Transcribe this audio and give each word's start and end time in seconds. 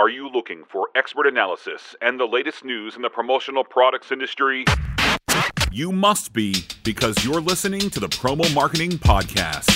Are 0.00 0.08
you 0.08 0.30
looking 0.30 0.64
for 0.66 0.88
expert 0.96 1.26
analysis 1.26 1.94
and 2.00 2.18
the 2.18 2.24
latest 2.24 2.64
news 2.64 2.96
in 2.96 3.02
the 3.02 3.10
promotional 3.10 3.64
products 3.64 4.10
industry? 4.10 4.64
You 5.70 5.92
must 5.92 6.32
be 6.32 6.64
because 6.84 7.22
you're 7.22 7.42
listening 7.42 7.90
to 7.90 8.00
the 8.00 8.08
Promo 8.08 8.54
Marketing 8.54 8.92
Podcast. 8.92 9.68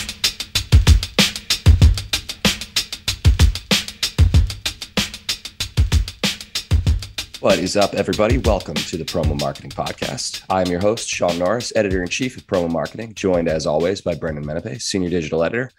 What 7.42 7.58
is 7.58 7.76
up, 7.76 7.92
everybody? 7.92 8.38
Welcome 8.38 8.76
to 8.76 8.96
the 8.96 9.04
Promo 9.04 9.38
Marketing 9.38 9.72
Podcast. 9.72 10.42
I 10.48 10.62
am 10.62 10.68
your 10.68 10.80
host, 10.80 11.06
Sean 11.06 11.38
Norris, 11.38 11.70
editor 11.76 12.00
in 12.00 12.08
chief 12.08 12.38
of 12.38 12.46
Promo 12.46 12.70
Marketing, 12.70 13.12
joined 13.12 13.48
as 13.48 13.66
always 13.66 14.00
by 14.00 14.14
Brendan 14.14 14.46
Menapace, 14.46 14.84
senior 14.84 15.10
digital 15.10 15.44
editor. 15.44 15.70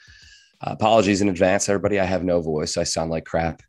Uh, 0.61 0.69
apologies 0.73 1.21
in 1.21 1.29
advance, 1.29 1.67
everybody. 1.67 1.99
I 1.99 2.05
have 2.05 2.23
no 2.23 2.41
voice. 2.41 2.77
I 2.77 2.83
sound 2.83 3.09
like 3.09 3.25
crap. 3.25 3.63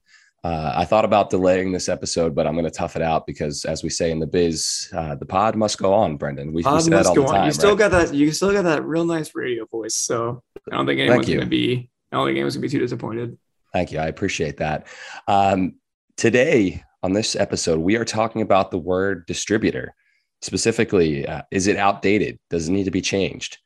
Uh, 0.47 0.73
I 0.77 0.85
thought 0.85 1.05
about 1.05 1.29
delaying 1.29 1.73
this 1.73 1.89
episode, 1.89 2.33
but 2.33 2.47
I'm 2.47 2.53
going 2.53 2.67
to 2.67 2.71
tough 2.71 2.95
it 2.95 3.03
out 3.03 3.27
because, 3.27 3.65
as 3.65 3.83
we 3.83 3.91
say 3.91 4.13
in 4.13 4.21
the 4.21 4.29
biz, 4.29 4.89
uh, 4.97 5.17
the 5.17 5.27
pod 5.27 5.57
must 5.57 5.77
go 5.77 5.93
on. 5.93 6.17
Brendan, 6.17 6.53
we, 6.53 6.63
pod 6.63 6.89
we 6.89 6.95
all 6.95 7.03
the 7.03 7.25
time. 7.25 7.47
You 7.47 7.51
still 7.51 7.71
right? 7.71 7.79
got 7.79 7.91
that. 7.91 8.15
You 8.15 8.31
still 8.31 8.53
got 8.53 8.63
that 8.63 8.85
real 8.85 9.05
nice 9.05 9.35
radio 9.35 9.67
voice. 9.67 9.97
So 9.97 10.45
I 10.71 10.77
don't 10.77 10.87
think 10.87 11.01
anyone's 11.01 11.27
going 11.27 11.41
to 11.41 11.47
be. 11.47 11.91
I 12.13 12.17
don't 12.17 12.27
think 12.27 12.37
anyone's 12.37 12.55
going 12.55 12.63
to 12.63 12.69
be 12.69 12.71
too 12.71 12.79
disappointed. 12.79 13.37
Thank 13.73 13.91
you. 13.91 13.99
I 13.99 14.07
appreciate 14.07 14.59
that. 14.59 14.87
Um, 15.27 15.81
today 16.17 16.85
on 17.03 17.13
this 17.13 17.35
episode, 17.35 17.81
we 17.81 17.97
are 17.97 18.05
talking 18.05 18.43
about 18.43 18.71
the 18.71 18.79
word 18.79 19.27
distributor. 19.27 19.97
Specifically, 20.43 21.27
uh, 21.27 21.43
is 21.51 21.67
it 21.67 21.77
outdated? 21.77 22.39
Does 22.51 22.69
it 22.69 22.73
need 22.73 22.85
to 22.85 22.93
be 22.93 23.03
changed? 23.03 23.59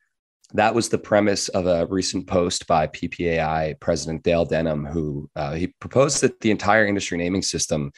That 0.55 0.75
was 0.75 0.89
the 0.89 0.99
premise 0.99 1.49
of 1.49 1.67
a 1.67 1.87
recent 1.87 2.27
post 2.27 2.67
by 2.67 2.87
PPAI 2.87 3.79
President 3.81 4.23
Dale 4.23 4.45
Denham, 4.45 4.85
who 4.85 5.31
uh, 5.37 5.55
he 5.55 5.69
proposed 5.81 6.23
that 6.23 6.41
the 6.41 6.51
entire 6.51 6.87
industry 6.87 7.19
naming 7.19 7.43
system 7.43 7.93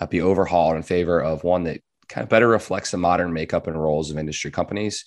uh, 0.00 0.06
be 0.06 0.20
overhauled 0.20 0.76
in 0.76 0.82
favor 0.82 1.20
of 1.20 1.44
one 1.44 1.64
that 1.64 1.80
kind 2.08 2.22
of 2.22 2.28
better 2.28 2.48
reflects 2.48 2.90
the 2.90 2.96
modern 2.98 3.32
makeup 3.32 3.66
and 3.66 3.80
roles 3.80 4.10
of 4.10 4.18
industry 4.18 4.50
companies. 4.50 5.04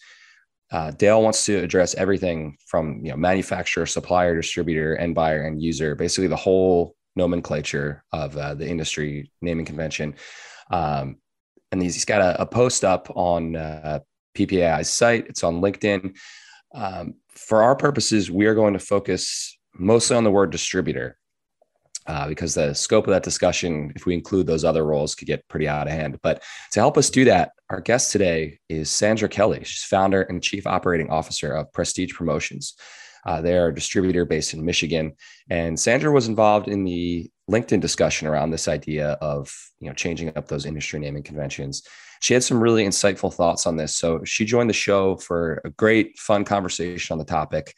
Uh, 0.71 0.91
Dale 0.91 1.21
wants 1.21 1.45
to 1.45 1.57
address 1.57 1.93
everything 1.95 2.57
from 2.65 3.01
you 3.03 3.11
know 3.11 3.17
manufacturer, 3.17 3.85
supplier, 3.85 4.35
distributor, 4.35 4.95
end 4.97 5.13
buyer, 5.15 5.45
and 5.45 5.61
user, 5.61 5.95
basically 5.95 6.27
the 6.27 6.35
whole 6.35 6.95
nomenclature 7.15 8.03
of 8.11 8.35
uh, 8.35 8.53
the 8.55 8.67
industry 8.67 9.31
naming 9.41 9.65
convention. 9.65 10.15
Um, 10.71 11.17
and 11.71 11.81
he's, 11.81 11.93
he's 11.93 12.05
got 12.05 12.21
a, 12.21 12.41
a, 12.41 12.45
post 12.45 12.83
up 12.83 13.09
on 13.15 13.55
uh, 13.55 13.99
PPAI's 14.35 14.89
site. 14.89 15.27
It's 15.27 15.43
on 15.43 15.61
LinkedIn. 15.61 16.15
Um, 16.75 17.15
for 17.29 17.63
our 17.63 17.75
purposes, 17.75 18.29
we 18.29 18.45
are 18.45 18.53
going 18.53 18.73
to 18.73 18.79
focus 18.79 19.57
mostly 19.73 20.17
on 20.17 20.25
the 20.25 20.31
word 20.31 20.51
distributor 20.51 21.17
uh, 22.05 22.27
because 22.27 22.53
the 22.53 22.73
scope 22.73 23.07
of 23.07 23.13
that 23.13 23.23
discussion, 23.23 23.93
if 23.95 24.05
we 24.05 24.13
include 24.13 24.45
those 24.45 24.65
other 24.65 24.85
roles, 24.85 25.15
could 25.15 25.27
get 25.27 25.47
pretty 25.47 25.67
out 25.67 25.87
of 25.87 25.93
hand. 25.93 26.19
But 26.21 26.43
to 26.73 26.79
help 26.79 26.97
us 26.97 27.09
do 27.09 27.25
that, 27.25 27.51
our 27.69 27.79
guest 27.79 28.11
today 28.11 28.59
is 28.67 28.89
Sandra 28.89 29.29
Kelley. 29.29 29.63
She's 29.63 29.85
founder 29.85 30.23
and 30.23 30.43
chief 30.43 30.67
operating 30.67 31.09
officer 31.09 31.53
of 31.53 31.71
Prestige 31.71 32.13
Promotions. 32.13 32.75
Uh, 33.25 33.41
they're 33.41 33.69
a 33.69 33.73
distributor 33.75 34.25
based 34.25 34.53
in 34.53 34.63
Michigan, 34.63 35.13
and 35.49 35.79
Sandra 35.79 36.11
was 36.11 36.27
involved 36.27 36.67
in 36.67 36.83
the 36.83 37.31
LinkedIn 37.49 37.79
discussion 37.79 38.27
around 38.27 38.51
this 38.51 38.67
idea 38.67 39.11
of 39.21 39.53
you 39.79 39.87
know 39.87 39.93
changing 39.93 40.35
up 40.35 40.47
those 40.47 40.65
industry 40.65 40.99
naming 40.99 41.23
conventions 41.23 41.83
she 42.21 42.33
had 42.33 42.43
some 42.43 42.61
really 42.61 42.85
insightful 42.85 43.33
thoughts 43.33 43.65
on 43.65 43.77
this. 43.77 43.95
So 43.95 44.23
she 44.23 44.45
joined 44.45 44.69
the 44.69 44.73
show 44.73 45.15
for 45.17 45.61
a 45.63 45.69
great, 45.69 46.17
fun 46.17 46.43
conversation 46.43 47.13
on 47.13 47.19
the 47.19 47.25
topic. 47.25 47.73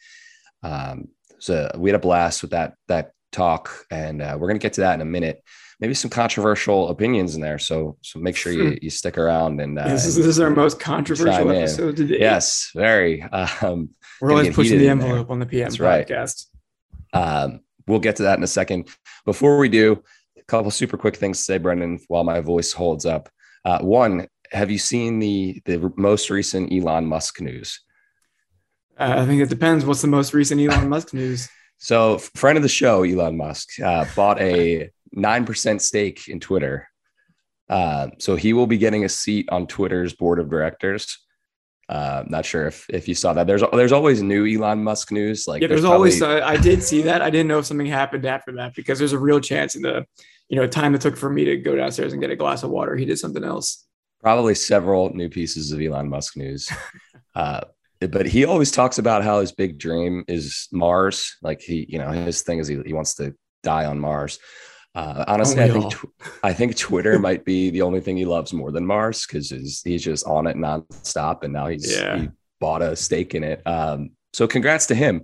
Um, 0.62 1.08
so 1.38 1.70
we 1.76 1.90
had 1.90 1.96
a 1.96 2.00
blast 2.00 2.42
with 2.42 2.52
that 2.52 2.74
that 2.88 3.12
talk, 3.30 3.70
and 3.90 4.22
uh, 4.22 4.36
we're 4.38 4.48
going 4.48 4.58
to 4.58 4.62
get 4.62 4.72
to 4.74 4.80
that 4.82 4.94
in 4.94 5.00
a 5.00 5.04
minute. 5.04 5.42
Maybe 5.80 5.94
some 5.94 6.10
controversial 6.10 6.88
opinions 6.88 7.36
in 7.36 7.40
there, 7.40 7.58
so 7.58 7.96
so 8.02 8.18
make 8.18 8.36
sure 8.36 8.52
you, 8.52 8.70
hmm. 8.70 8.76
you 8.82 8.90
stick 8.90 9.16
around. 9.16 9.60
And 9.60 9.78
uh, 9.78 9.86
this, 9.86 10.06
is, 10.06 10.16
this 10.16 10.26
is 10.26 10.40
our 10.40 10.50
most 10.50 10.80
controversial 10.80 11.50
episode 11.50 11.96
today. 11.96 12.18
Yes, 12.18 12.70
very. 12.74 13.24
Um, 13.62 13.90
we're 14.20 14.32
always 14.32 14.54
pushing 14.54 14.78
the 14.78 14.88
envelope 14.88 15.30
on 15.30 15.38
the 15.38 15.46
PM 15.46 15.70
That's 15.70 15.76
podcast. 15.76 16.46
Right. 17.14 17.22
Um, 17.22 17.60
we'll 17.88 17.98
get 17.98 18.16
to 18.16 18.24
that 18.24 18.38
in 18.38 18.44
a 18.44 18.48
second. 18.48 18.88
Before 19.24 19.58
we 19.58 19.68
do, 19.68 20.02
a 20.38 20.42
couple 20.44 20.70
super 20.70 20.96
quick 20.96 21.16
things 21.16 21.38
to 21.38 21.44
say, 21.44 21.58
Brendan, 21.58 22.00
while 22.08 22.24
my 22.24 22.40
voice 22.40 22.72
holds 22.72 23.06
up. 23.06 23.28
Uh, 23.64 23.80
one, 23.80 24.28
have 24.52 24.70
you 24.70 24.78
seen 24.78 25.18
the 25.18 25.60
the 25.64 25.92
most 25.96 26.30
recent 26.30 26.72
Elon 26.72 27.06
Musk 27.06 27.40
news? 27.40 27.80
Uh, 28.98 29.14
I 29.18 29.26
think 29.26 29.42
it 29.42 29.48
depends. 29.48 29.84
What's 29.84 30.02
the 30.02 30.08
most 30.08 30.32
recent 30.34 30.60
Elon 30.60 30.88
Musk 30.94 31.12
news? 31.12 31.48
So, 31.78 32.18
friend 32.18 32.56
of 32.56 32.62
the 32.62 32.68
show, 32.68 33.04
Elon 33.04 33.36
Musk, 33.36 33.80
uh, 33.80 34.04
bought 34.16 34.40
a 34.40 34.90
nine 35.12 35.44
percent 35.44 35.82
stake 35.82 36.28
in 36.28 36.40
Twitter. 36.40 36.88
Uh, 37.68 38.08
so 38.18 38.34
he 38.34 38.54
will 38.54 38.66
be 38.66 38.78
getting 38.78 39.04
a 39.04 39.08
seat 39.08 39.48
on 39.50 39.66
Twitter's 39.66 40.14
board 40.14 40.38
of 40.38 40.48
directors. 40.48 41.18
Uh, 41.88 42.22
not 42.26 42.44
sure 42.44 42.66
if 42.66 42.86
if 42.90 43.08
you 43.08 43.14
saw 43.14 43.32
that. 43.32 43.46
There's 43.46 43.62
there's 43.72 43.92
always 43.92 44.22
new 44.22 44.46
Elon 44.46 44.84
Musk 44.84 45.10
news. 45.10 45.46
Like 45.48 45.62
yeah, 45.62 45.68
there's, 45.68 45.82
there's 45.82 45.90
always. 45.90 46.20
Uh, 46.20 46.42
I 46.44 46.56
did 46.56 46.82
see 46.82 47.02
that. 47.02 47.22
I 47.22 47.30
didn't 47.30 47.48
know 47.48 47.58
if 47.58 47.66
something 47.66 47.86
happened 47.86 48.26
after 48.26 48.52
that 48.52 48.74
because 48.74 48.98
there's 48.98 49.14
a 49.14 49.18
real 49.18 49.40
chance 49.40 49.74
in 49.74 49.82
the 49.82 50.04
you 50.48 50.56
know 50.56 50.66
time 50.66 50.94
it 50.94 51.00
took 51.00 51.16
for 51.16 51.30
me 51.30 51.44
to 51.46 51.56
go 51.56 51.76
downstairs 51.76 52.12
and 52.12 52.20
get 52.20 52.30
a 52.30 52.36
glass 52.36 52.62
of 52.62 52.70
water, 52.70 52.94
he 52.96 53.06
did 53.06 53.18
something 53.18 53.44
else 53.44 53.88
probably 54.20 54.54
several 54.54 55.10
new 55.14 55.28
pieces 55.28 55.72
of 55.72 55.80
Elon 55.80 56.08
Musk 56.08 56.36
news. 56.36 56.70
uh, 57.34 57.60
but 58.00 58.26
he 58.26 58.44
always 58.44 58.70
talks 58.70 58.98
about 58.98 59.24
how 59.24 59.40
his 59.40 59.52
big 59.52 59.78
dream 59.78 60.24
is 60.28 60.68
Mars. 60.72 61.36
Like 61.42 61.60
he, 61.60 61.86
you 61.88 61.98
know, 61.98 62.10
his 62.10 62.42
thing 62.42 62.58
is 62.58 62.68
he, 62.68 62.80
he 62.84 62.92
wants 62.92 63.14
to 63.16 63.34
die 63.62 63.86
on 63.86 63.98
Mars. 63.98 64.38
Uh, 64.98 65.24
honestly, 65.28 65.62
I 65.62 65.68
think 65.68 65.92
tw- 65.92 66.06
I 66.42 66.52
think 66.52 66.76
Twitter 66.76 67.20
might 67.20 67.44
be 67.44 67.70
the 67.70 67.82
only 67.82 68.00
thing 68.00 68.16
he 68.16 68.24
loves 68.24 68.52
more 68.52 68.72
than 68.72 68.84
Mars 68.84 69.24
because 69.24 69.50
he's, 69.50 69.80
he's 69.82 70.02
just 70.02 70.26
on 70.26 70.48
it 70.48 70.56
nonstop, 70.56 71.44
and 71.44 71.52
now 71.52 71.68
he's 71.68 71.96
yeah. 71.96 72.18
he 72.18 72.28
bought 72.58 72.82
a 72.82 72.96
stake 72.96 73.36
in 73.36 73.44
it. 73.44 73.64
Um, 73.64 74.10
so 74.32 74.48
congrats 74.48 74.86
to 74.86 74.96
him. 74.96 75.22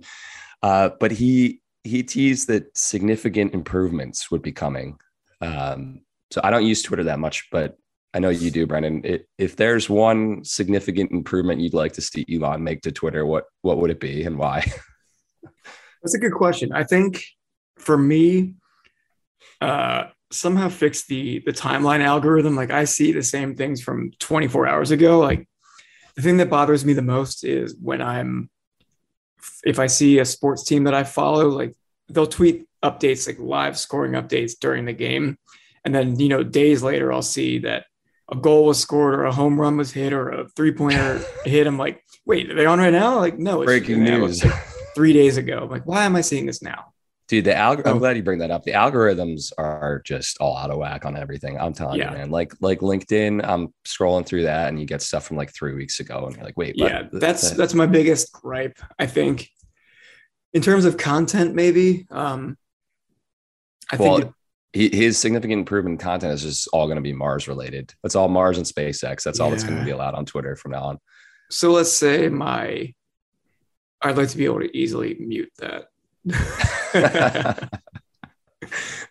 Uh, 0.63 0.91
but 1.01 1.11
he 1.11 1.61
he 1.83 2.05
teased 2.05 2.47
that 2.47 2.79
significant 2.79 3.53
improvements 3.53 4.31
would 4.31 4.43
be 4.43 4.53
coming. 4.53 4.97
Um, 5.41 6.03
so 6.31 6.41
I 6.45 6.51
don't 6.51 6.65
use 6.65 6.83
Twitter 6.83 7.05
that 7.05 7.19
much, 7.19 7.49
but 7.51 7.77
I 8.15 8.21
know 8.21 8.29
you 8.29 8.53
do, 8.53 8.69
Brendan. 8.69 9.01
It, 9.05 9.29
if 9.39 9.57
there's 9.57 9.91
one 9.91 10.45
significant 10.45 11.11
improvement 11.11 11.61
you'd 11.61 11.75
like 11.75 11.95
to 11.95 12.01
see 12.01 12.25
Elon 12.33 12.63
make 12.63 12.83
to 12.83 12.93
Twitter, 12.93 13.27
what 13.27 13.47
what 13.63 13.79
would 13.79 13.91
it 13.91 13.99
be 13.99 14.23
and 14.23 14.39
why? 14.39 14.65
That's 16.03 16.15
a 16.15 16.19
good 16.21 16.35
question. 16.35 16.71
I 16.73 16.85
think 16.85 17.25
for 17.77 17.99
me, 17.99 18.55
uh, 19.61 20.05
somehow 20.31 20.69
fix 20.69 21.07
the 21.07 21.41
the 21.47 21.53
timeline 21.53 22.01
algorithm. 22.01 22.57
Like 22.57 22.71
I 22.71 22.85
see 22.85 23.13
the 23.13 23.23
same 23.23 23.55
things 23.55 23.83
from 23.83 24.13
24 24.19 24.67
hours 24.67 24.91
ago. 24.91 25.21
Like 25.21 25.49
the 26.17 26.23
thing 26.23 26.37
that 26.39 26.51
bothers 26.51 26.85
me 26.85 26.93
the 26.93 27.03
most 27.03 27.45
is 27.45 27.77
when 27.81 28.03
I'm 28.03 28.51
if 29.65 29.79
I 29.79 29.87
see 29.87 30.19
a 30.19 30.25
sports 30.25 30.65
team 30.65 30.85
that 30.85 30.95
I 30.95 31.05
follow, 31.05 31.49
like 31.49 31.75
they'll 32.09 32.27
tweet 32.27 32.67
updates, 32.83 33.27
like 33.27 33.39
live 33.39 33.79
scoring 33.79 34.13
updates 34.13 34.53
during 34.59 34.85
the 34.85 34.93
game. 34.93 35.39
And 35.85 35.95
then, 35.95 36.19
you 36.19 36.29
know, 36.29 36.43
days 36.43 36.83
later, 36.83 37.13
I'll 37.13 37.23
see 37.23 37.59
that 37.61 37.87
a 38.31 38.37
goal 38.37 38.67
was 38.67 38.81
scored 38.81 39.15
or 39.15 39.25
a 39.25 39.33
home 39.33 39.61
run 39.61 39.77
was 39.77 39.93
hit 39.93 40.13
or 40.13 40.31
a 40.31 40.49
three 40.51 40.73
pointer 40.73 41.23
hit. 41.45 41.67
I'm 41.67 41.79
like, 41.79 42.03
wait, 42.25 42.51
are 42.51 42.55
they 42.55 42.67
on 42.67 42.79
right 42.79 42.93
now? 42.93 43.19
Like, 43.19 43.39
no, 43.39 43.63
it's 43.63 43.69
breaking 43.69 44.03
news. 44.03 44.45
Like 44.45 44.55
three 44.95 45.13
days 45.13 45.37
ago. 45.37 45.61
I'm 45.65 45.71
like, 45.71 45.87
why 45.87 46.05
am 46.05 46.17
I 46.17 46.21
seeing 46.21 46.47
this 46.47 46.63
now? 46.63 46.94
Dude, 47.35 47.47
the 47.47 47.51
alg- 47.51 47.83
oh. 47.85 47.91
I'm 47.91 47.99
glad 47.99 48.17
you 48.17 48.23
bring 48.23 48.39
that 48.39 48.53
up. 48.53 48.63
The 48.63 48.71
algorithms 48.71 49.51
are 49.59 50.01
just 50.05 50.39
all 50.39 50.57
out 50.57 50.71
of 50.71 50.79
whack 50.79 51.05
on 51.05 51.17
everything. 51.17 51.59
I'm 51.59 51.73
telling 51.73 51.99
yeah. 51.99 52.13
you, 52.13 52.19
man. 52.19 52.31
Like 52.31 52.53
like 52.61 52.79
LinkedIn, 52.79 53.45
I'm 53.45 53.75
scrolling 53.85 54.25
through 54.25 54.45
that 54.45 54.69
and 54.69 54.79
you 54.79 54.87
get 54.87 55.03
stuff 55.03 55.27
from 55.27 55.37
like 55.37 55.53
three 55.53 55.75
weeks 55.75 55.99
ago, 55.99 56.27
and 56.27 56.37
you're 56.37 56.45
like, 56.45 56.57
wait, 56.57 56.77
yeah, 56.79 57.09
that's 57.11 57.51
that's 57.51 57.75
my 57.75 57.87
biggest 57.87 58.33
gripe. 58.33 58.79
I 59.01 59.07
think 59.07 59.51
in 60.53 60.63
terms 60.63 60.85
of 60.85 60.97
content, 60.97 61.57
maybe. 61.57 62.07
Um, 62.09 62.57
I 63.91 63.97
well, 63.97 64.19
think 64.19 64.33
he, 64.73 64.91
his 64.91 65.19
significant 65.19 65.59
improvement 65.59 65.95
in 66.01 66.05
content 66.05 66.35
is 66.35 66.43
just 66.43 66.69
all 66.73 66.87
going 66.87 66.99
to 66.99 67.03
be 67.03 67.13
Mars 67.13 67.49
related. 67.49 67.93
That's 68.05 68.15
all 68.15 68.29
Mars 68.29 68.59
and 68.59 68.67
SpaceX. 68.67 69.25
That's 69.25 69.41
all 69.41 69.51
that's 69.51 69.65
going 69.65 69.81
to 69.81 69.85
be 69.85 69.91
allowed 69.91 70.15
on 70.15 70.25
Twitter 70.25 70.55
from 70.55 70.71
now 70.71 70.85
on. 70.85 71.01
So 71.51 71.73
let's 71.73 71.93
say 71.93 72.29
my, 72.29 72.95
I'd 74.01 74.17
like 74.17 74.29
to 74.29 74.37
be 74.37 74.45
able 74.45 74.61
to 74.61 74.77
easily 74.77 75.17
mute 75.19 75.51
that. 75.59 75.89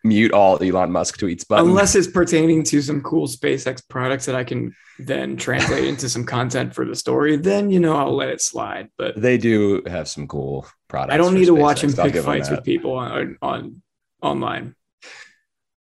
mute 0.03 0.31
all 0.31 0.61
Elon 0.61 0.91
Musk 0.91 1.19
tweets, 1.19 1.45
but 1.47 1.59
unless 1.59 1.95
it's 1.95 2.07
pertaining 2.07 2.63
to 2.63 2.81
some 2.81 3.01
cool 3.01 3.27
SpaceX 3.27 3.87
products 3.87 4.25
that 4.25 4.35
I 4.35 4.43
can 4.43 4.75
then 4.99 5.37
translate 5.37 5.85
into 5.85 6.09
some 6.09 6.25
content 6.25 6.75
for 6.75 6.85
the 6.85 6.95
story, 6.95 7.37
then 7.37 7.69
you 7.69 7.79
know 7.79 7.95
I'll 7.95 8.15
let 8.15 8.29
it 8.29 8.41
slide. 8.41 8.89
But 8.97 9.19
they 9.19 9.37
do 9.37 9.83
have 9.87 10.07
some 10.07 10.27
cool 10.27 10.67
products. 10.87 11.13
I 11.13 11.17
don't 11.17 11.33
need 11.33 11.45
to 11.45 11.55
watch 11.55 11.83
him 11.83 11.93
pick 11.93 12.15
fights 12.17 12.49
with 12.49 12.63
people 12.63 12.93
on, 12.93 13.37
on 13.41 13.81
online. 14.21 14.75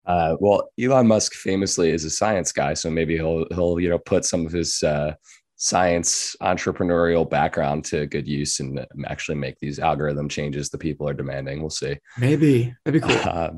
Uh, 0.05 0.35
well, 0.39 0.69
Elon 0.79 1.07
Musk 1.07 1.33
famously 1.33 1.91
is 1.91 2.03
a 2.03 2.09
science 2.09 2.51
guy, 2.51 2.73
so 2.73 2.89
maybe 2.89 3.15
he'll 3.15 3.45
he'll 3.51 3.79
you 3.79 3.89
know 3.89 3.99
put 3.99 4.25
some 4.25 4.45
of 4.45 4.51
his 4.51 4.83
uh, 4.83 5.13
science 5.63 6.35
entrepreneurial 6.41 7.27
background 7.27 7.85
to 7.85 8.05
good 8.07 8.27
use 8.27 8.59
and 8.59 8.85
actually 9.07 9.35
make 9.35 9.57
these 9.59 9.79
algorithm 9.79 10.27
changes 10.27 10.69
the 10.69 10.77
people 10.77 11.07
are 11.07 11.13
demanding. 11.13 11.61
We'll 11.61 11.69
see. 11.69 11.97
Maybe 12.17 12.75
that'd 12.83 13.01
be 13.01 13.07
cool. 13.07 13.17
Uh, 13.23 13.51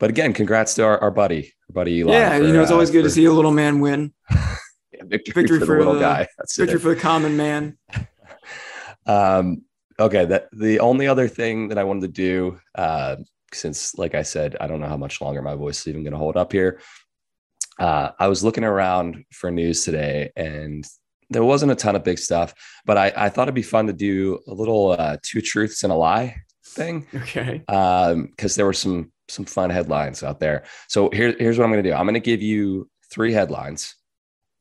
but 0.00 0.10
again, 0.10 0.32
congrats 0.32 0.74
to 0.74 0.82
our, 0.82 0.98
our 0.98 1.12
buddy, 1.12 1.52
our 1.70 1.72
buddy 1.72 1.92
Eli. 1.98 2.14
Yeah, 2.14 2.36
for, 2.36 2.44
you 2.44 2.52
know, 2.52 2.62
it's 2.62 2.72
always 2.72 2.90
uh, 2.90 2.94
good 2.94 3.04
to 3.04 3.10
see 3.10 3.26
a 3.26 3.32
little 3.32 3.52
man 3.52 3.78
win. 3.78 4.12
yeah, 4.32 5.04
victory, 5.04 5.42
victory 5.42 5.60
for 5.60 5.66
the 5.66 5.78
little 5.78 5.94
the- 5.94 6.00
guy. 6.00 6.26
That's 6.36 6.56
Victory 6.56 6.78
it. 6.78 6.82
for 6.82 6.94
the 6.96 7.00
common 7.00 7.36
man. 7.36 7.78
Um, 9.04 9.62
okay, 9.98 10.24
that 10.26 10.46
the 10.52 10.78
only 10.78 11.08
other 11.08 11.26
thing 11.26 11.66
that 11.70 11.78
I 11.78 11.82
wanted 11.82 12.02
to 12.02 12.08
do, 12.08 12.60
uh, 12.76 13.16
since 13.52 13.98
like 13.98 14.14
I 14.14 14.22
said, 14.22 14.56
I 14.60 14.68
don't 14.68 14.78
know 14.78 14.86
how 14.86 14.96
much 14.96 15.20
longer 15.20 15.42
my 15.42 15.56
voice 15.56 15.80
is 15.80 15.88
even 15.88 16.04
going 16.04 16.12
to 16.12 16.18
hold 16.18 16.36
up 16.36 16.52
here. 16.52 16.80
Uh, 17.80 18.10
I 18.16 18.28
was 18.28 18.44
looking 18.44 18.62
around 18.62 19.24
for 19.32 19.50
news 19.50 19.84
today, 19.84 20.30
and 20.36 20.86
there 21.32 21.44
wasn't 21.44 21.72
a 21.72 21.74
ton 21.74 21.96
of 21.96 22.04
big 22.04 22.18
stuff, 22.18 22.54
but 22.84 22.96
I, 22.96 23.12
I 23.16 23.28
thought 23.28 23.42
it'd 23.44 23.54
be 23.54 23.62
fun 23.62 23.86
to 23.86 23.92
do 23.92 24.40
a 24.46 24.52
little 24.54 24.92
uh, 24.98 25.16
two 25.22 25.40
truths 25.40 25.82
and 25.82 25.92
a 25.92 25.96
lie 25.96 26.36
thing 26.64 27.06
Okay. 27.14 27.62
because 27.66 28.54
there 28.54 28.66
were 28.66 28.72
some 28.72 29.12
some 29.28 29.44
fun 29.44 29.70
headlines 29.70 30.22
out 30.22 30.40
there. 30.40 30.64
So 30.88 31.08
here, 31.10 31.34
here's 31.38 31.56
what 31.58 31.64
I'm 31.64 31.70
going 31.72 31.82
to 31.82 31.90
do. 31.90 31.94
I'm 31.94 32.04
going 32.04 32.14
to 32.14 32.20
give 32.20 32.42
you 32.42 32.88
three 33.10 33.32
headlines. 33.32 33.94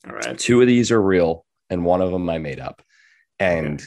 All 0.07 0.13
right. 0.13 0.37
Two 0.37 0.61
of 0.61 0.67
these 0.67 0.91
are 0.91 1.01
real, 1.01 1.45
and 1.69 1.83
one 1.85 2.01
of 2.01 2.11
them 2.11 2.29
I 2.29 2.37
made 2.37 2.59
up. 2.59 2.81
And 3.39 3.81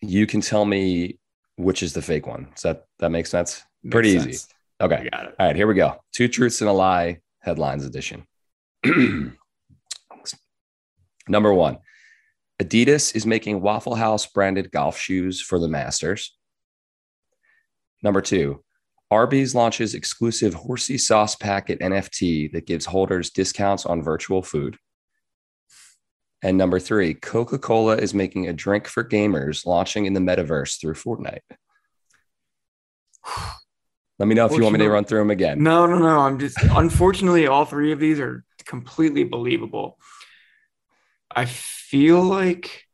you 0.00 0.26
can 0.26 0.40
tell 0.40 0.64
me 0.64 1.18
which 1.56 1.82
is 1.82 1.92
the 1.92 2.02
fake 2.02 2.26
one. 2.26 2.48
Does 2.54 2.62
that 2.62 2.84
that 2.98 3.10
make 3.10 3.26
sense? 3.26 3.62
Pretty 3.90 4.14
Makes 4.14 4.26
easy. 4.26 4.44
Okay. 4.80 5.08
Got 5.12 5.26
it. 5.26 5.34
All 5.38 5.46
right, 5.46 5.56
here 5.56 5.66
we 5.66 5.74
go. 5.74 5.96
Two 6.12 6.26
truths 6.28 6.60
and 6.60 6.68
a 6.68 6.72
lie 6.72 7.20
headlines 7.40 7.84
edition. 7.84 8.26
Number 11.28 11.54
one 11.54 11.78
Adidas 12.62 13.16
is 13.16 13.26
making 13.26 13.60
Waffle 13.60 13.96
House 13.96 14.26
branded 14.26 14.70
golf 14.70 14.96
shoes 14.98 15.40
for 15.40 15.58
the 15.58 15.68
Masters. 15.68 16.36
Number 18.02 18.20
two 18.20 18.62
Arby's 19.10 19.54
launches 19.54 19.94
exclusive 19.94 20.54
horsey 20.54 20.98
sauce 20.98 21.36
packet 21.36 21.80
NFT 21.80 22.52
that 22.52 22.66
gives 22.66 22.86
holders 22.86 23.30
discounts 23.30 23.86
on 23.86 24.02
virtual 24.02 24.42
food. 24.42 24.76
And 26.42 26.58
number 26.58 26.78
three, 26.78 27.14
Coca 27.14 27.58
Cola 27.58 27.96
is 27.96 28.12
making 28.12 28.48
a 28.48 28.52
drink 28.52 28.86
for 28.86 29.02
gamers 29.02 29.64
launching 29.64 30.06
in 30.06 30.12
the 30.12 30.20
metaverse 30.20 30.80
through 30.80 30.94
Fortnite. 30.94 31.38
Let 34.18 34.28
me 34.28 34.34
know 34.34 34.46
if 34.46 34.52
you 34.52 34.62
want 34.62 34.74
me 34.74 34.78
to 34.80 34.90
run 34.90 35.04
through 35.04 35.20
them 35.20 35.30
again. 35.30 35.62
No, 35.62 35.86
no, 35.86 35.98
no. 35.98 36.20
I'm 36.20 36.38
just 36.38 36.56
unfortunately 36.62 37.46
all 37.46 37.64
three 37.64 37.92
of 37.92 37.98
these 37.98 38.20
are 38.20 38.44
completely 38.64 39.24
believable. 39.24 39.98
I 41.34 41.46
feel 41.90 42.22
like 42.22 42.84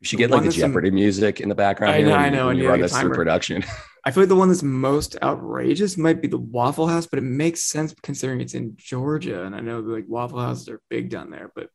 You 0.00 0.06
should 0.06 0.18
get 0.18 0.30
like 0.30 0.40
the 0.42 0.44
that's 0.46 0.56
in- 0.56 0.68
Jeopardy 0.68 0.90
music 0.90 1.40
in 1.40 1.48
the 1.48 1.54
background. 1.54 1.94
I 1.94 2.02
know, 2.02 2.14
I 2.14 2.28
know, 2.28 2.48
and 2.50 2.58
you 2.58 2.68
run 2.68 2.80
this 2.80 2.98
through 2.98 3.14
production. 3.14 3.64
I 4.04 4.10
feel 4.10 4.22
like 4.22 4.28
the 4.28 4.36
one 4.36 4.48
that's 4.48 4.62
most 4.62 5.16
outrageous 5.22 5.98
might 5.98 6.22
be 6.22 6.28
the 6.28 6.38
Waffle 6.38 6.86
House, 6.86 7.06
but 7.06 7.18
it 7.18 7.22
makes 7.24 7.64
sense 7.64 7.94
considering 8.02 8.40
it's 8.40 8.54
in 8.54 8.74
Georgia, 8.76 9.44
and 9.44 9.54
I 9.54 9.60
know 9.60 9.80
like 9.80 10.04
Waffle 10.08 10.40
Houses 10.40 10.68
are 10.68 10.80
big 10.88 11.10
down 11.10 11.30
there. 11.30 11.50
But 11.54 11.68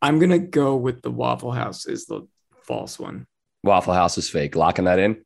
I'm 0.00 0.18
gonna 0.18 0.38
go 0.38 0.76
with 0.76 1.02
the 1.02 1.10
Waffle 1.10 1.52
House 1.52 1.86
is 1.86 2.06
the 2.06 2.26
false 2.64 2.98
one. 2.98 3.26
Waffle 3.64 3.94
House 3.94 4.18
is 4.18 4.28
fake. 4.28 4.56
Locking 4.56 4.86
that 4.86 4.98
in. 4.98 5.24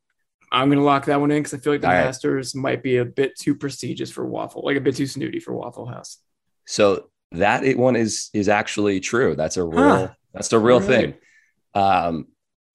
I'm 0.53 0.69
gonna 0.69 0.85
lock 0.85 1.07
that 1.07 1.21
one 1.21 1.31
in 1.33 1.39
because 1.43 1.55
I 1.55 1.59
feel 1.59 1.73
like 1.73 1.81
the 1.81 1.89
All 1.89 1.95
right. 1.95 2.05
Masters 2.05 2.55
might 2.55 2.83
be 2.83 2.99
a 2.99 3.05
bit 3.05 3.37
too 3.37 3.55
prestigious 3.57 4.11
for 4.11 4.25
Waffle, 4.25 4.63
like 4.65 4.77
a 4.77 4.81
bit 4.81 4.95
too 4.95 5.07
snooty 5.07 5.41
for 5.41 5.53
Waffle 5.55 5.87
House. 5.87 6.19
So 6.67 7.09
that 7.37 7.65
it 7.65 7.79
one 7.79 7.97
is 7.97 8.31
is 8.35 8.49
actually 8.49 9.01
true. 9.01 9.35
That's 9.37 9.57
a 9.57 9.65
real 9.65 10.07
Huh. 10.07 10.09
that's 10.35 10.53
a 10.53 10.59
real 10.59 10.77
All 10.77 10.81
thing. 10.81 11.15
Um, 11.75 12.27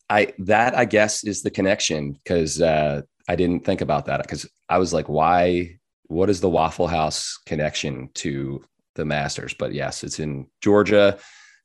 I 0.09 0.33
that 0.39 0.75
I 0.77 0.85
guess 0.85 1.23
is 1.23 1.41
the 1.41 1.51
connection 1.51 2.13
because 2.13 2.61
uh, 2.61 3.01
I 3.27 3.35
didn't 3.35 3.65
think 3.65 3.81
about 3.81 4.05
that 4.05 4.21
because 4.21 4.47
I 4.69 4.77
was 4.77 4.93
like, 4.93 5.07
why? 5.09 5.77
What 6.07 6.29
is 6.29 6.41
the 6.41 6.49
Waffle 6.49 6.87
House 6.87 7.39
connection 7.45 8.09
to 8.15 8.63
the 8.95 9.05
Masters? 9.05 9.53
But 9.53 9.73
yes, 9.73 10.03
it's 10.03 10.19
in 10.19 10.47
Georgia. 10.61 11.17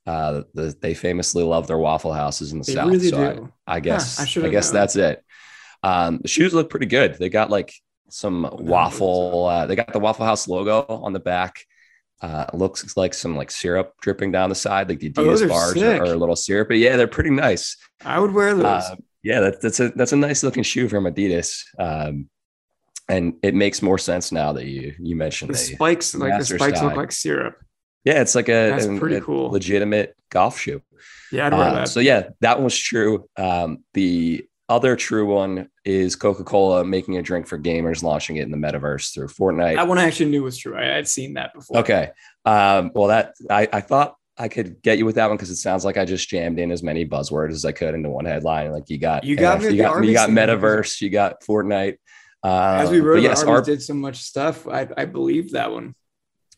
Uh, 0.05 0.43
the, 0.53 0.73
they 0.81 0.93
famously 0.93 1.43
love 1.43 1.67
their 1.67 1.77
Waffle 1.77 2.13
Houses 2.13 2.53
in 2.53 2.59
the 2.59 2.65
They 2.65 2.73
South. 2.75 2.89
really 2.89 3.09
so 3.09 3.49
I-. 3.67 3.75
I 3.75 3.79
guess 3.81 4.17
I 4.19 4.23
I, 4.45 4.49
guess 4.49 4.71
known. 4.71 4.79
that's 4.81 4.95
it. 4.95 5.23
Um, 5.83 6.19
the 6.21 6.29
shoes 6.29 6.53
look 6.53 6.69
pretty 6.69 6.85
good. 6.85 7.15
They 7.15 7.27
got 7.29 7.49
like 7.49 7.73
some 8.09 8.49
waffle. 8.53 9.45
Uh, 9.47 9.65
they 9.67 9.75
got 9.75 9.91
the 9.91 9.99
Waffle 9.99 10.25
House 10.25 10.47
logo 10.47 10.85
on 10.87 11.11
the 11.11 11.19
back. 11.19 11.65
Uh, 12.21 12.45
looks 12.53 12.97
like 12.97 13.13
some 13.13 13.35
like 13.35 13.51
syrup 13.51 13.93
dripping 14.01 14.31
down 14.31 14.49
the 14.49 14.55
side, 14.55 14.89
like 14.89 14.99
the 14.99 15.13
Oh, 15.17 15.23
Adidas 15.23 15.43
are 15.43 15.47
bars 15.49 15.77
are, 15.83 16.01
are 16.01 16.13
a 16.13 16.15
little 16.15 16.35
syrupy. 16.35 16.79
Yeah, 16.79 16.95
they're 16.97 17.07
pretty 17.07 17.29
nice. 17.29 17.77
I 18.03 18.19
would 18.19 18.33
wear 18.33 18.55
those. 18.55 18.65
Uh, 18.65 18.95
yeah, 19.23 19.39
that, 19.41 19.61
that's 19.61 19.79
a 19.79 19.89
that's 19.89 20.13
a 20.13 20.15
nice 20.15 20.41
looking 20.41 20.63
shoe 20.63 20.87
from 20.89 21.03
Adidas. 21.03 21.61
Um, 21.77 22.27
and 23.09 23.35
it 23.43 23.53
makes 23.53 23.81
more 23.83 23.97
sense 23.99 24.31
now 24.31 24.51
that 24.53 24.65
you 24.65 24.95
you 24.99 25.15
mentioned 25.15 25.51
the 25.53 25.57
spikes, 25.57 26.15
like 26.15 26.39
the 26.39 26.45
spikes 26.45 26.81
look 26.81 26.95
like 26.95 27.11
syrup. 27.11 27.55
yeah, 28.03 28.19
it's 28.21 28.33
like 28.35 28.49
a, 28.49 28.71
That's 28.71 28.85
an- 28.85 28.99
pretty 28.99 29.21
cool. 29.21 29.51
legitimate 29.51 30.15
golf 30.31 30.59
shoe. 30.59 30.81
Yeah, 31.31 31.47
I'd 31.47 31.53
wear 31.53 31.61
Uh, 31.69 31.73
that. 31.75 31.87
so 31.89 31.99
yeah, 31.99 32.29
that 32.41 32.61
was 32.61 32.75
true. 32.77 33.29
Um, 33.37 33.83
the 33.93 34.45
other 34.69 34.95
true 34.95 35.25
one 35.27 35.69
is 35.87 36.17
Coca-Cola 36.17 36.83
making 36.83 37.17
a 37.17 37.21
drink 37.21 37.47
for 37.47 37.57
gamers, 37.57 38.03
launching 38.03 38.35
it 38.35 38.41
in 38.43 38.51
the 38.51 38.57
metaverse 38.57 39.13
through 39.13 39.27
Fortnite. 39.27 39.75
that 39.75 39.87
one 39.87 39.97
I 39.97 40.03
actually 40.03 40.29
knew 40.29 40.43
was 40.43 40.57
true. 40.57 40.77
I 40.77 40.83
had 40.83 41.07
seen 41.07 41.35
that 41.35 41.53
before. 41.53 41.77
Okay. 41.77 42.09
Um, 42.43 42.91
well, 42.93 43.07
that 43.07 43.35
I, 43.49 43.69
I 43.71 43.79
thought 43.79 44.15
I 44.37 44.49
could 44.49 44.81
get 44.81 44.97
you 44.97 45.05
with 45.05 45.15
that 45.15 45.27
one 45.29 45.37
because 45.37 45.49
it 45.49 45.55
sounds 45.55 45.85
like 45.85 45.95
I 45.95 46.03
just 46.03 46.27
jammed 46.27 46.59
in 46.59 46.71
as 46.71 46.83
many 46.83 47.05
buzzwords 47.07 47.51
as 47.51 47.63
I 47.63 47.71
could 47.71 47.95
into 47.95 48.09
one 48.09 48.25
headline. 48.25 48.69
Like 48.71 48.89
you 48.89 48.97
got, 48.97 49.23
You 49.23 49.37
got 49.37 49.61
NF 49.61 49.71
you 49.71 49.77
got, 49.77 50.03
you 50.03 50.13
got 50.13 50.29
metaverse, 50.29 50.99
you 50.99 51.09
got 51.09 51.41
Fortnite. 51.41 51.97
Uh, 52.43 52.79
As 52.81 52.89
we 52.89 52.99
wrote, 52.99 53.21
yes, 53.23 53.43
Arby's 53.43 53.49
Ar- 53.49 53.61
did 53.61 53.81
so 53.81 53.93
much 53.93 54.17
stuff. 54.17 54.67
I, 54.67 54.89
I 54.97 55.05
believe 55.05 55.51
that 55.51 55.71
one. 55.71 55.95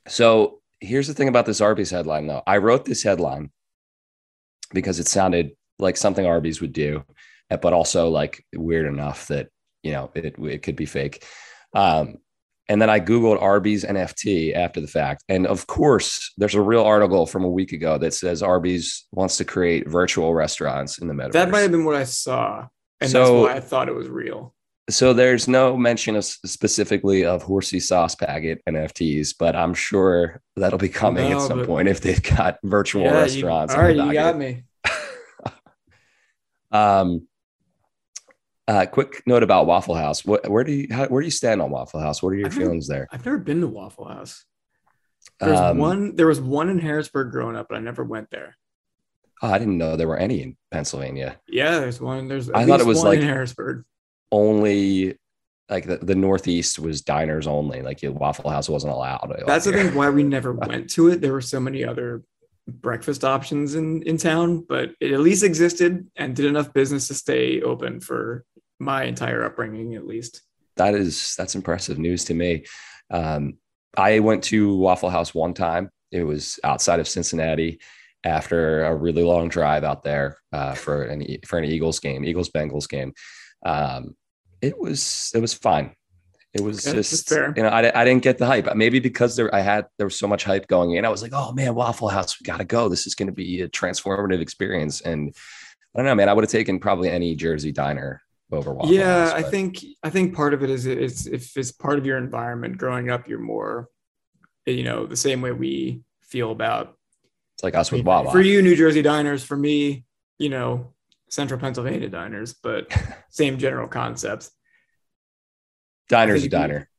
So 0.07 0.59
here's 0.79 1.07
the 1.07 1.13
thing 1.13 1.27
about 1.27 1.45
this 1.45 1.61
Arby's 1.61 1.91
headline, 1.91 2.25
though. 2.25 2.41
I 2.47 2.57
wrote 2.57 2.83
this 2.83 3.03
headline 3.03 3.51
because 4.73 4.99
it 4.99 5.07
sounded 5.07 5.51
like 5.77 5.97
something 5.97 6.25
Arby's 6.25 6.61
would 6.61 6.73
do, 6.73 7.03
but 7.57 7.73
also 7.73 8.09
like 8.09 8.43
weird 8.55 8.85
enough 8.85 9.27
that 9.27 9.49
you 9.83 9.91
know 9.91 10.11
it, 10.15 10.35
it 10.37 10.63
could 10.63 10.75
be 10.75 10.85
fake. 10.85 11.25
Um, 11.73 12.17
and 12.67 12.79
then 12.79 12.89
I 12.89 12.99
googled 12.99 13.41
Arby's 13.41 13.83
NFT 13.83 14.53
after 14.55 14.79
the 14.79 14.87
fact, 14.87 15.23
and 15.27 15.47
of 15.47 15.65
course, 15.65 16.31
there's 16.37 16.53
a 16.55 16.61
real 16.61 16.83
article 16.83 17.25
from 17.25 17.43
a 17.43 17.49
week 17.49 17.71
ago 17.71 17.97
that 17.97 18.13
says 18.13 18.43
Arby's 18.43 19.07
wants 19.11 19.37
to 19.37 19.45
create 19.45 19.87
virtual 19.89 20.33
restaurants 20.35 20.99
in 20.99 21.07
the 21.07 21.13
metaverse. 21.15 21.31
That 21.31 21.49
might 21.49 21.61
have 21.61 21.71
been 21.71 21.85
what 21.85 21.95
I 21.95 22.03
saw, 22.03 22.67
and 23.01 23.09
So- 23.09 23.43
that's 23.43 23.53
why 23.53 23.57
I 23.57 23.59
thought 23.59 23.89
it 23.89 23.95
was 23.95 24.07
real. 24.07 24.53
So 24.91 25.13
there's 25.13 25.47
no 25.47 25.77
mention 25.77 26.15
of 26.15 26.25
specifically 26.25 27.23
of 27.23 27.43
horsey 27.43 27.79
sauce 27.79 28.15
packet 28.15 28.59
NFTs, 28.67 29.35
but 29.37 29.55
I'm 29.55 29.75
sure 29.75 30.41
that'll 30.55 30.79
be 30.79 30.89
coming 30.89 31.29
No, 31.29 31.35
at 31.37 31.41
some 31.47 31.63
point 31.63 31.87
if 31.87 32.01
they've 32.01 32.23
got 32.23 32.57
virtual 32.63 33.03
Yeah, 33.03 33.11
restaurants. 33.21 33.73
all 33.75 33.81
on 33.81 33.85
right, 33.85 33.95
you 33.95 34.13
got 34.13 34.35
me. 34.37 34.63
Um, 36.71 37.27
uh, 38.69 38.85
quick 38.85 39.23
note 39.25 39.41
about 39.43 39.65
Waffle 39.65 39.95
House. 39.95 40.23
What, 40.23 40.47
where 40.47 40.63
do 40.63 40.71
you 40.71 40.87
how, 40.91 41.07
where 41.07 41.21
do 41.21 41.25
you 41.25 41.31
stand 41.31 41.61
on 41.61 41.71
Waffle 41.71 41.99
House? 41.99 42.21
What 42.21 42.29
are 42.29 42.35
your 42.35 42.45
I've 42.47 42.53
never- 42.53 42.65
feelings 42.65 42.87
there? 42.87 43.07
I've 43.11 43.25
never 43.25 43.37
been 43.39 43.61
to 43.61 43.67
Waffle 43.67 44.05
House. 44.05 44.45
There's 45.39 45.59
Um, 45.59 45.77
one. 45.77 46.15
There 46.15 46.27
was 46.27 46.39
one 46.39 46.69
in 46.69 46.79
Harrisburg 46.79 47.31
growing 47.31 47.55
up, 47.55 47.67
but 47.69 47.75
I 47.77 47.81
never 47.81 48.03
went 48.03 48.29
there. 48.29 48.55
oh, 49.41 49.49
I 49.51 49.57
didn't 49.57 49.77
know 49.77 49.95
there 49.95 50.07
were 50.07 50.17
any 50.17 50.41
in 50.43 50.57
Pennsylvania. 50.71 51.39
Yeah, 51.47 51.79
there's 51.79 51.99
one. 51.99 52.27
There's. 52.27 52.49
I 52.51 52.65
thought 52.65 52.79
it 52.79 52.85
was 52.85 53.03
like- 53.03 53.19
in 53.19 53.25
Harrisburg. 53.27 53.83
Only 54.31 55.17
like 55.69 55.85
the, 55.85 55.97
the 55.97 56.15
Northeast 56.15 56.77
was 56.79 57.01
diners 57.01 57.47
only. 57.47 57.81
Like 57.81 58.01
your 58.03 58.11
Waffle 58.11 58.49
House 58.51 58.69
wasn't 58.69 58.93
allowed. 58.93 59.33
That's 59.47 59.65
the 59.65 59.71
thing 59.73 59.95
why 59.95 60.09
we 60.09 60.23
never 60.37 60.53
went 60.53 60.89
to 60.91 61.07
it. 61.09 61.21
There 61.21 61.33
were 61.33 61.41
so 61.41 61.59
many 61.59 61.83
other 61.83 62.23
breakfast 62.67 63.23
options 63.23 63.73
in 63.75 64.03
in 64.03 64.17
town, 64.17 64.65
but 64.69 64.91
it 64.99 65.11
at 65.13 65.19
least 65.21 65.43
existed 65.43 66.07
and 66.15 66.35
did 66.35 66.45
enough 66.45 66.71
business 66.73 67.07
to 67.07 67.13
stay 67.15 67.61
open 67.61 67.99
for 67.99 68.45
my 68.79 69.03
entire 69.03 69.43
upbringing, 69.43 69.95
at 69.95 70.07
least. 70.07 70.41
that 70.77 70.95
is 70.95 71.35
that's 71.37 71.55
impressive 71.55 71.97
news 71.99 72.25
to 72.25 72.33
me. 72.33 72.65
Um, 73.11 73.57
I 73.97 74.19
went 74.19 74.43
to 74.45 74.75
Waffle 74.77 75.09
House 75.09 75.33
one 75.33 75.53
time. 75.53 75.89
It 76.11 76.23
was 76.23 76.59
outside 76.63 76.99
of 76.99 77.07
Cincinnati 77.07 77.79
after 78.23 78.83
a 78.85 78.95
really 78.95 79.23
long 79.23 79.49
drive 79.49 79.83
out 79.83 80.03
there 80.03 80.37
uh, 80.53 80.73
for 80.75 81.03
an 81.03 81.25
for 81.45 81.57
an 81.59 81.65
Eagles 81.65 81.99
game, 81.99 82.23
Eagles 82.25 82.49
Bengals 82.49 82.87
game. 82.87 83.13
Um, 83.65 84.15
it 84.61 84.79
was 84.79 85.31
it 85.35 85.39
was 85.39 85.53
fine. 85.53 85.95
It 86.53 86.61
was 86.61 86.87
Okay, 86.87 86.95
just 86.97 87.29
fair. 87.29 87.53
you 87.55 87.61
know 87.63 87.69
I, 87.69 88.01
I 88.01 88.05
didn't 88.05 88.23
get 88.23 88.37
the 88.39 88.45
hype. 88.45 88.73
Maybe 88.75 88.99
because 88.99 89.35
there 89.35 89.53
I 89.53 89.59
had 89.61 89.85
there 89.97 90.07
was 90.07 90.17
so 90.17 90.27
much 90.27 90.43
hype 90.43 90.67
going 90.67 90.91
in. 90.95 91.05
I 91.05 91.09
was 91.09 91.21
like, 91.21 91.33
oh 91.33 91.51
man, 91.53 91.75
Waffle 91.75 92.09
House, 92.09 92.39
we 92.39 92.45
got 92.45 92.57
to 92.57 92.65
go. 92.65 92.89
This 92.89 93.05
is 93.05 93.15
going 93.15 93.27
to 93.27 93.33
be 93.33 93.61
a 93.61 93.69
transformative 93.69 94.39
experience. 94.41 95.01
And 95.01 95.35
I 95.93 95.99
don't 95.99 96.05
know, 96.05 96.15
man. 96.15 96.29
I 96.29 96.33
would 96.33 96.43
have 96.43 96.51
taken 96.51 96.79
probably 96.79 97.09
any 97.09 97.35
Jersey 97.35 97.71
diner 97.71 98.21
over 98.51 98.73
Waffle 98.73 98.93
yeah, 98.93 99.25
House. 99.25 99.33
I 99.33 99.43
think 99.43 99.83
I 100.03 100.09
think 100.09 100.35
part 100.35 100.53
of 100.53 100.63
it 100.63 100.69
is 100.69 100.85
it's 100.85 101.25
if 101.27 101.55
it's 101.55 101.71
part 101.71 101.99
of 101.99 102.05
your 102.05 102.17
environment 102.17 102.77
growing 102.77 103.09
up, 103.09 103.27
you're 103.27 103.39
more, 103.39 103.87
you 104.65 104.83
know, 104.83 105.05
the 105.05 105.17
same 105.17 105.41
way 105.41 105.51
we 105.51 106.01
feel 106.21 106.51
about 106.51 106.95
it's 107.55 107.63
like 107.63 107.75
us 107.75 107.91
with 107.91 108.05
Wawa. 108.05 108.31
For 108.31 108.41
you, 108.41 108.61
New 108.61 108.75
Jersey 108.75 109.01
diners. 109.01 109.43
For 109.43 109.57
me, 109.57 110.05
you 110.37 110.49
know, 110.49 110.93
Central 111.29 111.59
Pennsylvania 111.59 112.09
diners, 112.09 112.53
but 112.53 112.87
same 113.29 113.57
general 113.57 113.87
concept. 113.87 114.49
Diner's 116.07 116.43
a 116.43 116.49
diner. 116.49 116.89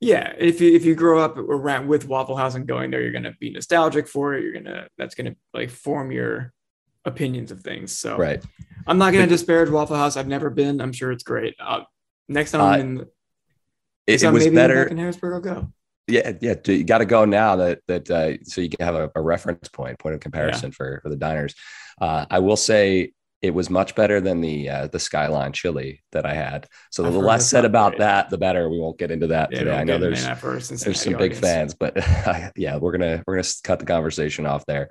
Yeah, 0.00 0.34
if 0.38 0.60
you 0.60 0.74
if 0.74 0.84
you 0.84 0.94
grow 0.94 1.20
up 1.20 1.38
around 1.38 1.86
with 1.86 2.06
Waffle 2.06 2.36
House 2.36 2.54
and 2.54 2.66
going 2.66 2.90
there, 2.90 3.00
you're 3.00 3.12
gonna 3.12 3.36
be 3.38 3.50
nostalgic 3.50 4.08
for 4.08 4.34
it. 4.34 4.42
You're 4.42 4.52
gonna 4.52 4.88
that's 4.98 5.14
gonna 5.14 5.36
like 5.54 5.70
form 5.70 6.10
your 6.10 6.52
opinions 7.06 7.50
of 7.50 7.62
things. 7.62 7.96
So 7.96 8.16
right, 8.16 8.44
I'm 8.86 8.98
not 8.98 9.12
gonna 9.12 9.26
disparage 9.26 9.70
Waffle 9.70 9.96
House. 9.96 10.16
I've 10.16 10.28
never 10.28 10.50
been. 10.50 10.80
I'm 10.80 10.92
sure 10.92 11.10
it's 11.12 11.24
great. 11.24 11.54
Uh, 11.58 11.82
next 12.28 12.50
time 12.50 12.60
uh, 12.60 12.64
I'm 12.64 12.80
in, 12.80 13.06
it, 14.06 14.22
it 14.22 14.30
was 14.30 14.46
better 14.48 14.84
in 14.84 14.98
Harrisburg. 14.98 15.34
I'll 15.34 15.40
go. 15.40 15.72
Yeah, 16.08 16.32
yeah, 16.40 16.54
you 16.66 16.84
got 16.84 16.98
to 16.98 17.04
go 17.04 17.24
now 17.24 17.56
that 17.56 17.80
that 17.88 18.10
uh, 18.10 18.44
so 18.44 18.60
you 18.60 18.68
can 18.68 18.84
have 18.84 18.94
a, 18.94 19.10
a, 19.16 19.20
reference 19.20 19.68
point, 19.68 19.98
point 19.98 20.14
of 20.14 20.20
comparison 20.20 20.70
yeah. 20.70 20.74
for 20.76 21.00
for 21.02 21.08
the 21.08 21.16
diners. 21.16 21.54
Uh, 22.00 22.26
I 22.30 22.38
will 22.38 22.56
say 22.56 23.12
it 23.42 23.50
was 23.50 23.70
much 23.70 23.94
better 23.94 24.20
than 24.20 24.40
the 24.40 24.68
uh, 24.68 24.86
the 24.86 25.00
Skyline 25.00 25.52
chili 25.52 26.02
that 26.12 26.24
I 26.24 26.34
had. 26.34 26.68
So 26.90 27.02
the 27.02 27.18
less 27.18 27.48
said 27.48 27.64
about 27.64 27.92
great. 27.92 27.98
that, 28.00 28.30
the 28.30 28.38
better. 28.38 28.68
We 28.68 28.78
won't 28.78 28.98
get 28.98 29.10
into 29.10 29.26
that 29.28 29.50
yeah, 29.50 29.58
today. 29.58 29.76
I 29.76 29.84
know 29.84 29.98
there's 29.98 30.24
there's 30.24 31.00
some 31.00 31.16
big 31.16 31.34
fans, 31.34 31.74
but 31.74 31.96
yeah, 32.56 32.76
we're 32.76 32.92
gonna 32.92 33.24
we're 33.26 33.36
gonna 33.36 33.48
cut 33.64 33.80
the 33.80 33.84
conversation 33.84 34.46
off 34.46 34.64
there. 34.66 34.90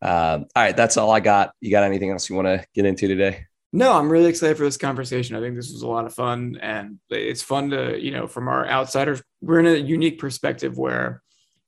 Um, 0.00 0.46
all 0.54 0.62
right, 0.62 0.76
that's 0.76 0.96
all 0.96 1.10
I 1.10 1.20
got. 1.20 1.52
You 1.60 1.70
got 1.70 1.84
anything 1.84 2.10
else 2.10 2.28
you 2.28 2.36
want 2.36 2.46
to 2.46 2.64
get 2.74 2.84
into 2.84 3.08
today? 3.08 3.46
No, 3.72 3.92
I'm 3.92 4.10
really 4.10 4.30
excited 4.30 4.56
for 4.56 4.64
this 4.64 4.76
conversation. 4.76 5.36
I 5.36 5.40
think 5.40 5.56
this 5.56 5.72
was 5.72 5.82
a 5.82 5.88
lot 5.88 6.06
of 6.06 6.14
fun, 6.14 6.58
and 6.62 6.98
it's 7.10 7.42
fun 7.42 7.70
to 7.70 7.98
you 8.00 8.12
know 8.12 8.26
from 8.26 8.48
our 8.48 8.66
outsiders. 8.66 9.22
We're 9.42 9.60
in 9.60 9.66
a 9.66 9.74
unique 9.74 10.18
perspective 10.18 10.78
where 10.78 11.22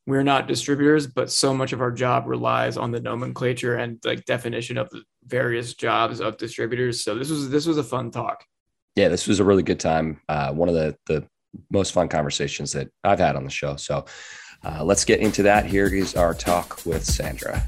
we're 0.06 0.22
not 0.22 0.48
distributors, 0.48 1.06
but 1.06 1.30
so 1.30 1.52
much 1.52 1.72
of 1.72 1.80
our 1.80 1.92
job 1.92 2.26
relies 2.26 2.76
on 2.76 2.90
the 2.90 3.00
nomenclature 3.00 3.76
and 3.76 3.98
like 4.04 4.24
definition 4.24 4.78
of 4.78 4.88
the 4.90 5.02
various 5.26 5.74
jobs 5.74 6.20
of 6.20 6.38
distributors. 6.38 7.04
So 7.04 7.14
this 7.14 7.30
was 7.30 7.50
this 7.50 7.66
was 7.66 7.76
a 7.76 7.84
fun 7.84 8.10
talk. 8.10 8.44
Yeah, 8.96 9.08
this 9.08 9.28
was 9.28 9.38
a 9.38 9.44
really 9.44 9.62
good 9.62 9.80
time. 9.80 10.20
Uh, 10.28 10.52
one 10.52 10.68
of 10.68 10.74
the 10.74 10.96
the 11.06 11.26
most 11.70 11.92
fun 11.92 12.08
conversations 12.08 12.72
that 12.72 12.88
I've 13.04 13.18
had 13.18 13.36
on 13.36 13.44
the 13.44 13.50
show. 13.50 13.76
So 13.76 14.06
uh, 14.64 14.84
let's 14.84 15.04
get 15.04 15.20
into 15.20 15.42
that. 15.42 15.66
Here 15.66 15.86
is 15.86 16.14
our 16.14 16.34
talk 16.34 16.80
with 16.86 17.04
Sandra. 17.04 17.64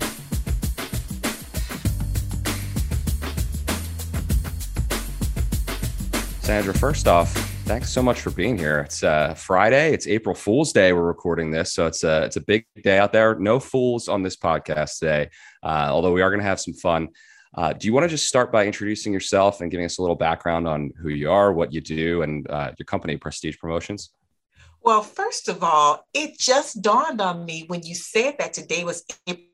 Sandra, 6.43 6.75
first 6.75 7.07
off, 7.07 7.33
thanks 7.67 7.89
so 7.89 8.03
much 8.03 8.21
for 8.21 8.31
being 8.31 8.59
here. 8.59 8.81
It's 8.81 9.05
uh, 9.05 9.33
Friday. 9.35 9.93
It's 9.95 10.09
April 10.09 10.35
Fool's 10.35 10.73
Day. 10.73 10.93
We're 10.93 11.03
recording 11.03 11.53
this, 11.53 11.73
so 11.73 11.87
it's 11.87 12.03
a 12.03 12.25
it's 12.25 12.35
a 12.35 12.41
big 12.41 12.67
day 12.83 12.99
out 12.99 13.13
there. 13.13 13.37
No 13.37 13.61
fools 13.61 14.09
on 14.09 14.25
this 14.25 14.37
podcast 14.37 14.99
today, 14.99 15.31
uh, 15.63 15.87
although 15.89 16.13
we 16.13 16.21
are 16.21 16.31
going 16.31 16.41
to 16.41 16.47
have 16.47 16.59
some 16.59 16.75
fun. 16.75 17.11
Uh, 17.55 17.73
do 17.73 17.87
you 17.87 17.93
want 17.95 18.03
to 18.03 18.09
just 18.09 18.27
start 18.27 18.51
by 18.51 18.67
introducing 18.67 19.13
yourself 19.13 19.61
and 19.61 19.71
giving 19.71 19.87
us 19.87 19.99
a 19.99 20.03
little 20.03 20.17
background 20.17 20.67
on 20.67 20.91
who 21.01 21.11
you 21.11 21.31
are, 21.31 21.53
what 21.53 21.73
you 21.73 21.81
do, 21.81 22.23
and 22.23 22.51
uh, 22.51 22.73
your 22.77 22.87
company, 22.87 23.17
Prestige 23.17 23.57
Promotions? 23.59 24.11
Well, 24.81 25.03
first 25.03 25.49
of 25.49 25.63
all, 25.63 26.05
it 26.13 26.41
just 26.41 26.83
dawned 26.83 27.21
on 27.21 27.45
me 27.45 27.67
when 27.69 27.85
you 27.85 27.95
said 27.95 28.35
that 28.41 28.53
today 28.53 28.83
was 28.83 29.05
April 29.29 29.47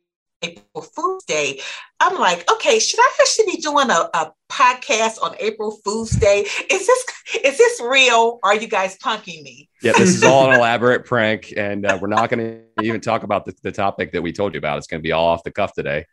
April 0.43 0.83
Fool's 0.83 1.25
Day, 1.25 1.61
I'm 2.01 2.19
like, 2.19 2.51
okay, 2.51 2.79
should 2.79 3.01
I 3.01 3.11
actually 3.21 3.57
be 3.57 3.61
doing 3.61 3.91
a, 3.91 4.09
a 4.15 4.33
podcast 4.49 5.23
on 5.23 5.35
April 5.41 5.79
Fool's 5.85 6.11
Day? 6.11 6.47
Is 6.71 6.87
this 6.87 7.05
is 7.45 7.59
this 7.59 7.81
real? 7.81 8.39
Are 8.43 8.55
you 8.55 8.69
guys 8.69 8.97
punking 8.99 9.43
me? 9.43 9.69
Yeah, 9.83 9.93
this 9.93 10.15
is 10.15 10.23
all 10.23 10.51
an 10.51 10.57
elaborate 10.59 11.05
prank, 11.05 11.53
and 11.57 11.87
uh, 11.87 11.99
we're 12.01 12.09
not 12.09 12.31
going 12.31 12.41
to 12.41 12.85
even 12.85 13.01
talk 13.01 13.23
about 13.23 13.45
the, 13.45 13.55
the 13.63 13.73
topic 13.73 14.13
that 14.13 14.23
we 14.23 14.33
told 14.33 14.55
you 14.55 14.59
about. 14.59 14.79
It's 14.79 14.87
going 14.87 15.01
to 15.01 15.07
be 15.07 15.13
all 15.13 15.27
off 15.27 15.43
the 15.43 15.51
cuff 15.51 15.73
today. 15.75 16.07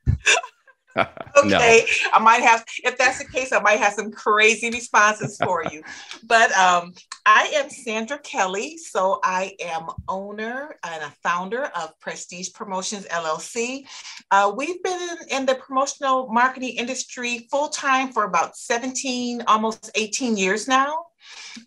okay, 1.37 1.85
no. 2.03 2.09
I 2.13 2.19
might 2.19 2.41
have, 2.41 2.63
if 2.83 2.97
that's 2.97 3.19
the 3.19 3.25
case, 3.25 3.51
I 3.51 3.59
might 3.59 3.79
have 3.79 3.93
some 3.93 4.11
crazy 4.11 4.69
responses 4.69 5.37
for 5.43 5.63
you. 5.65 5.83
But 6.25 6.51
um, 6.53 6.93
I 7.25 7.51
am 7.55 7.69
Sandra 7.69 8.17
Kelley. 8.19 8.77
So 8.77 9.19
I 9.23 9.55
am 9.59 9.87
owner 10.07 10.77
and 10.83 11.03
a 11.03 11.13
founder 11.21 11.65
of 11.65 11.99
Prestige 11.99 12.53
Promotions 12.53 13.05
LLC. 13.07 13.85
Uh, 14.31 14.53
we've 14.55 14.81
been 14.83 14.99
in, 15.01 15.39
in, 15.39 15.45
the 15.45 15.55
promotional 15.55 16.27
marketing 16.31 16.75
industry 16.77 17.47
full 17.51 17.67
time 17.67 18.11
for 18.11 18.23
about 18.23 18.55
17, 18.55 19.43
almost 19.47 19.91
18 19.95 20.37
years 20.37 20.67
now. 20.67 21.05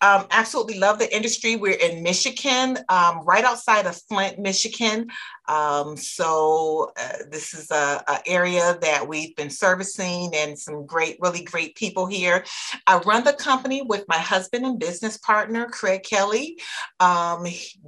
Um, 0.00 0.26
absolutely 0.30 0.78
love 0.78 0.98
the 0.98 1.14
industry. 1.14 1.56
We're 1.56 1.72
in 1.72 2.02
Michigan, 2.02 2.78
um, 2.88 3.22
right 3.24 3.44
outside 3.44 3.86
of 3.86 4.00
Flint, 4.08 4.38
Michigan. 4.38 5.08
Um, 5.48 5.96
so 5.96 6.92
uh, 6.98 7.24
this 7.30 7.54
is 7.54 7.70
a, 7.70 8.02
a, 8.06 8.20
area 8.26 8.76
that 8.82 9.08
we've 9.08 9.34
been 9.34 9.48
servicing 9.48 10.30
and 10.34 10.58
some 10.58 10.84
great, 10.84 11.16
really 11.20 11.42
great 11.42 11.74
people 11.74 12.06
here. 12.06 12.44
I 12.86 12.98
run 12.98 13.24
the 13.24 13.32
company 13.32 13.82
with 13.82 14.04
my 14.08 14.18
husband 14.18 14.66
and 14.66 14.78
business 14.78 15.16
partner, 15.16 15.66
Craig 15.66 16.02
Kelley. 16.02 16.58
Um, 17.00 17.46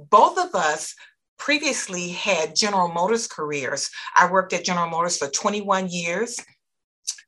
both 0.09 0.39
of 0.39 0.55
us 0.55 0.95
previously 1.37 2.09
had 2.09 2.55
General 2.55 2.87
Motors 2.87 3.27
careers. 3.27 3.89
I 4.15 4.31
worked 4.31 4.53
at 4.53 4.65
General 4.65 4.89
Motors 4.89 5.17
for 5.17 5.27
21 5.27 5.89
years 5.89 6.39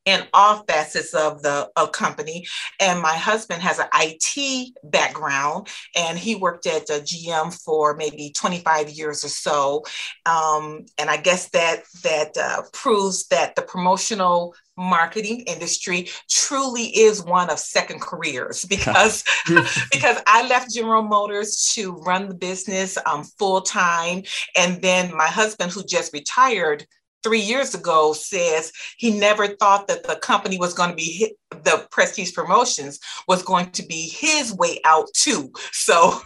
in 0.06 0.24
all 0.34 0.64
facets 0.68 1.14
of 1.14 1.42
the 1.42 1.70
of 1.76 1.92
company. 1.92 2.46
And 2.80 3.02
my 3.02 3.14
husband 3.14 3.62
has 3.62 3.80
an 3.80 3.88
IT 3.94 4.74
background, 4.84 5.68
and 5.96 6.18
he 6.18 6.36
worked 6.36 6.66
at 6.66 6.90
a 6.90 7.02
GM 7.02 7.54
for 7.64 7.96
maybe 7.96 8.32
25 8.36 8.90
years 8.90 9.24
or 9.24 9.30
so. 9.30 9.84
Um, 10.26 10.86
and 10.98 11.10
I 11.10 11.18
guess 11.18 11.50
that 11.50 11.84
that 12.04 12.38
uh, 12.38 12.64
proves 12.74 13.28
that 13.28 13.56
the 13.56 13.62
promotional 13.62 14.56
marketing 14.76 15.42
industry 15.42 16.10
truly 16.28 16.86
is 16.86 17.24
one 17.24 17.50
of 17.50 17.60
second 17.60 18.02
careers 18.02 18.66
because 18.70 19.24
because 19.92 20.18
I 20.28 20.48
left 20.48 20.74
General 20.74 21.04
Motors 21.04 21.72
to 21.76 21.94
run 21.98 22.28
the 22.28 22.36
business 22.36 22.98
um, 23.06 23.24
full 23.24 23.62
time, 23.62 24.24
and 24.58 24.82
then 24.82 25.16
my 25.16 25.28
husband, 25.28 25.72
who 25.72 25.84
just 25.84 26.14
retired 26.14 26.86
three 27.24 27.40
years 27.40 27.74
ago 27.74 28.14
says 28.14 28.72
he 28.98 29.18
never 29.18 29.48
thought 29.48 29.88
that 29.88 30.04
the 30.04 30.16
company 30.18 30.58
was 30.58 30.74
going 30.74 30.90
to 30.90 30.96
be 30.96 31.12
hit, 31.12 31.34
the 31.64 31.88
Prestige 31.92 32.34
Promotions 32.34 33.00
was 33.28 33.44
going 33.44 33.72
to 33.72 33.84
be 33.86 34.10
his 34.10 34.54
way 34.54 34.80
out 34.86 35.08
too. 35.14 35.52
So 35.72 36.20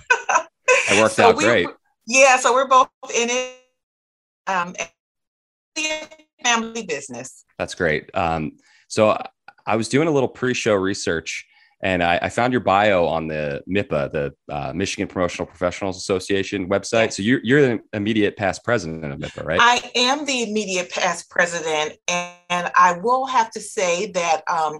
it 0.90 1.02
worked 1.02 1.16
so 1.16 1.30
out 1.30 1.38
we, 1.38 1.44
great. 1.44 1.68
Yeah, 2.06 2.38
so 2.38 2.54
we're 2.54 2.68
both 2.68 2.90
in 3.16 3.30
it. 3.30 3.54
Um, 4.48 4.76
family 6.44 6.84
business. 6.84 7.44
That's 7.58 7.76
great. 7.76 8.10
Um, 8.14 8.54
so 8.88 9.18
I 9.66 9.76
was 9.76 9.90
doing 9.90 10.08
a 10.08 10.12
little 10.12 10.30
pre-show 10.30 10.76
research 10.76 11.46
and 11.82 12.04
I, 12.04 12.20
I, 12.24 12.30
found 12.30 12.54
your 12.54 12.62
bio 12.62 13.06
on 13.06 13.28
the 13.28 13.62
MIPA, 13.70 14.12
the 14.12 14.34
uh, 14.50 14.74
Michigan 14.74 15.08
Promotional 15.08 15.46
Professionals 15.46 15.98
Association 15.98 16.68
website. 16.70 17.14
So 17.14 17.22
you're, 17.22 17.40
you're 17.44 17.62
the 17.62 17.80
immediate 17.94 18.36
past 18.36 18.64
president 18.64 19.06
of 19.06 19.20
MIPA, 19.20 19.46
right? 19.46 19.60
I 19.62 19.92
am 19.94 20.26
the 20.26 20.44
immediate 20.44 20.90
past 20.90 21.30
president. 21.30 21.98
And, 22.08 22.36
and 22.50 22.72
I 22.76 22.94
will 22.94 23.28
have 23.28 23.52
to 23.52 23.60
say 23.60 24.12
that 24.14 24.42
um, 24.50 24.80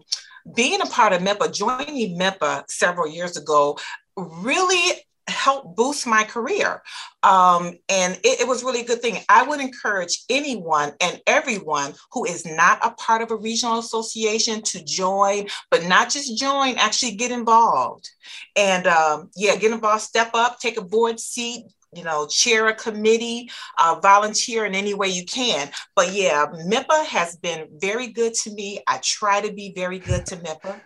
being 0.56 0.82
a 0.82 0.88
part 0.88 1.14
of 1.14 1.22
MIPA, 1.22 1.54
joining 1.54 2.18
MIPA 2.18 2.64
several 2.70 3.08
years 3.08 3.38
ago, 3.38 3.78
really 4.16 5.02
help 5.28 5.76
boost 5.76 6.08
my 6.08 6.24
career. 6.24 6.82
Um, 7.24 7.78
and 7.90 8.14
it, 8.24 8.42
it, 8.42 8.48
was 8.48 8.64
really 8.64 8.82
a 8.82 8.86
good 8.86 9.02
thing. 9.02 9.20
I 9.28 9.44
would 9.44 9.60
encourage 9.60 10.24
anyone 10.30 10.94
and 11.02 11.22
everyone 11.28 11.94
who 12.14 12.26
is 12.26 12.46
not 12.46 12.80
a 12.86 12.92
part 12.92 13.22
of 13.22 13.32
a 13.32 13.36
regional 13.36 13.80
association 13.80 14.62
to 14.64 14.84
join, 14.84 15.48
but 15.70 15.84
not 15.86 16.10
just 16.10 16.38
join, 16.38 16.78
actually 16.78 17.16
get 17.16 17.32
involved. 17.32 18.10
And 18.56 18.88
um, 18.88 19.30
yeah, 19.36 19.56
get 19.56 19.72
involved, 19.72 20.04
step 20.04 20.32
up, 20.34 20.60
take 20.60 20.78
a 20.78 20.84
board 20.84 21.20
seat, 21.20 21.66
you 21.94 22.04
know, 22.04 22.28
chair 22.28 22.68
a 22.68 22.74
committee, 22.74 23.50
uh, 23.80 24.00
volunteer 24.02 24.66
in 24.66 24.76
any 24.76 24.94
way 24.94 25.08
you 25.10 25.26
can. 25.26 25.70
But 25.96 26.14
yeah, 26.14 26.46
MIPA 26.46 27.06
has 27.06 27.36
been 27.36 27.68
very 27.82 28.08
good 28.08 28.34
to 28.36 28.52
me. 28.52 28.82
I 28.88 29.00
try 29.04 29.42
to 29.42 29.52
be 29.52 29.74
very 29.76 30.00
good 30.00 30.26
to 30.28 30.38
MIPA 30.38 30.80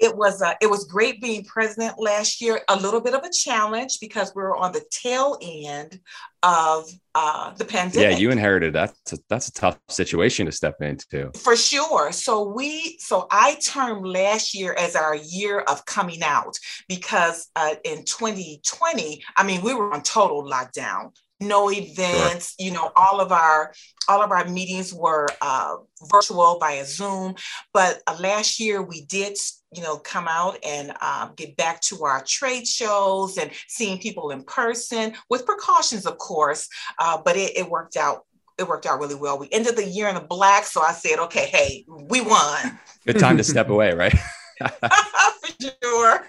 it 0.00 0.16
was 0.16 0.40
uh, 0.40 0.54
it 0.60 0.68
was 0.68 0.84
great 0.84 1.20
being 1.20 1.44
president 1.44 1.98
last 1.98 2.40
year. 2.40 2.60
A 2.68 2.76
little 2.76 3.00
bit 3.00 3.14
of 3.14 3.22
a 3.22 3.30
challenge 3.30 3.98
because 4.00 4.32
we 4.34 4.42
are 4.42 4.56
on 4.56 4.72
the 4.72 4.82
tail 4.90 5.38
end 5.42 6.00
of 6.42 6.90
uh, 7.14 7.52
the 7.54 7.64
pandemic. 7.64 8.10
Yeah, 8.10 8.16
you 8.16 8.30
inherited 8.30 8.74
that. 8.74 8.94
That's 9.04 9.12
a, 9.12 9.18
that's 9.28 9.48
a 9.48 9.52
tough 9.52 9.78
situation 9.88 10.46
to 10.46 10.52
step 10.52 10.80
into. 10.80 11.30
For 11.36 11.54
sure. 11.54 12.12
So 12.12 12.48
we 12.48 12.96
so 12.98 13.26
I 13.30 13.56
termed 13.62 14.06
last 14.06 14.54
year 14.54 14.74
as 14.78 14.96
our 14.96 15.14
year 15.14 15.60
of 15.60 15.84
coming 15.84 16.22
out 16.22 16.56
because 16.88 17.48
uh, 17.54 17.74
in 17.84 18.04
2020, 18.04 19.22
I 19.36 19.44
mean, 19.44 19.60
we 19.62 19.74
were 19.74 19.92
on 19.92 20.02
total 20.02 20.44
lockdown 20.44 21.12
no 21.40 21.70
events 21.70 22.54
sure. 22.60 22.66
you 22.66 22.70
know 22.70 22.92
all 22.96 23.18
of 23.18 23.32
our 23.32 23.72
all 24.08 24.22
of 24.22 24.30
our 24.30 24.46
meetings 24.46 24.92
were 24.92 25.26
uh, 25.40 25.74
virtual 26.10 26.58
via 26.58 26.84
zoom 26.84 27.34
but 27.72 28.02
uh, 28.06 28.16
last 28.20 28.60
year 28.60 28.82
we 28.82 29.06
did 29.06 29.36
you 29.74 29.82
know 29.82 29.96
come 29.98 30.26
out 30.28 30.58
and 30.64 30.92
um, 31.00 31.32
get 31.36 31.56
back 31.56 31.80
to 31.80 32.04
our 32.04 32.22
trade 32.24 32.66
shows 32.66 33.38
and 33.38 33.50
seeing 33.68 33.98
people 33.98 34.30
in 34.30 34.42
person 34.44 35.14
with 35.28 35.46
precautions 35.46 36.06
of 36.06 36.18
course 36.18 36.68
uh, 36.98 37.20
but 37.24 37.36
it, 37.36 37.56
it 37.56 37.68
worked 37.68 37.96
out 37.96 38.24
it 38.58 38.68
worked 38.68 38.84
out 38.84 39.00
really 39.00 39.14
well. 39.14 39.38
We 39.38 39.48
ended 39.52 39.76
the 39.76 39.86
year 39.86 40.08
in 40.08 40.14
the 40.14 40.20
black 40.20 40.64
so 40.64 40.82
i 40.82 40.92
said 40.92 41.18
okay 41.18 41.46
hey 41.46 41.84
we 41.88 42.20
won. 42.20 42.78
Good 43.06 43.18
time 43.18 43.36
to 43.38 43.44
step 43.44 43.68
away 43.70 43.94
right 43.94 44.14
sure. 45.60 46.26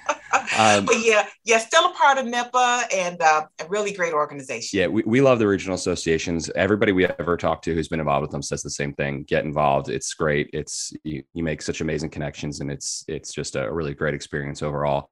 Um, 0.57 0.85
but 0.85 0.99
yeah, 0.99 1.27
yeah, 1.43 1.57
still 1.57 1.85
a 1.85 1.93
part 1.93 2.17
of 2.17 2.25
MIPA 2.25 2.93
and 2.93 3.21
uh, 3.21 3.45
a 3.59 3.65
really 3.67 3.93
great 3.93 4.13
organization. 4.13 4.79
Yeah, 4.79 4.87
we, 4.87 5.03
we 5.05 5.21
love 5.21 5.39
the 5.39 5.47
regional 5.47 5.75
associations. 5.75 6.49
Everybody 6.55 6.91
we 6.91 7.05
ever 7.05 7.37
talked 7.37 7.63
to 7.65 7.73
who's 7.73 7.87
been 7.87 7.99
involved 7.99 8.23
with 8.23 8.31
them 8.31 8.41
says 8.41 8.61
the 8.61 8.69
same 8.69 8.93
thing. 8.93 9.23
Get 9.23 9.45
involved. 9.45 9.89
It's 9.89 10.13
great. 10.13 10.49
It's 10.53 10.93
you, 11.03 11.23
you 11.33 11.43
make 11.43 11.61
such 11.61 11.81
amazing 11.81 12.09
connections 12.09 12.59
and 12.59 12.71
it's 12.71 13.03
it's 13.07 13.33
just 13.33 13.55
a 13.55 13.71
really 13.71 13.93
great 13.93 14.13
experience 14.13 14.61
overall. 14.61 15.09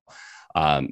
Um, 0.56 0.90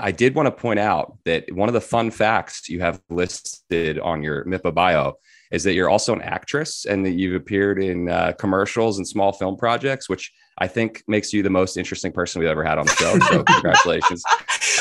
I 0.00 0.12
did 0.12 0.34
want 0.34 0.46
to 0.46 0.50
point 0.50 0.78
out 0.78 1.18
that 1.26 1.52
one 1.52 1.68
of 1.68 1.74
the 1.74 1.80
fun 1.80 2.10
facts 2.10 2.68
you 2.68 2.80
have 2.80 3.00
listed 3.10 3.98
on 3.98 4.22
your 4.22 4.44
MIPA 4.46 4.74
bio 4.74 5.14
is 5.52 5.62
that 5.64 5.74
you're 5.74 5.90
also 5.90 6.14
an 6.14 6.22
actress 6.22 6.86
and 6.86 7.04
that 7.04 7.12
you've 7.12 7.34
appeared 7.34 7.82
in 7.82 8.08
uh, 8.08 8.32
commercials 8.38 8.96
and 8.96 9.06
small 9.06 9.32
film 9.32 9.56
projects, 9.56 10.08
which 10.08 10.32
I 10.60 10.68
think 10.68 11.02
makes 11.08 11.32
you 11.32 11.42
the 11.42 11.50
most 11.50 11.76
interesting 11.76 12.12
person 12.12 12.40
we've 12.40 12.50
ever 12.50 12.62
had 12.62 12.78
on 12.78 12.86
the 12.86 12.92
show. 12.92 13.18
So 13.18 13.42
congratulations. 13.46 14.22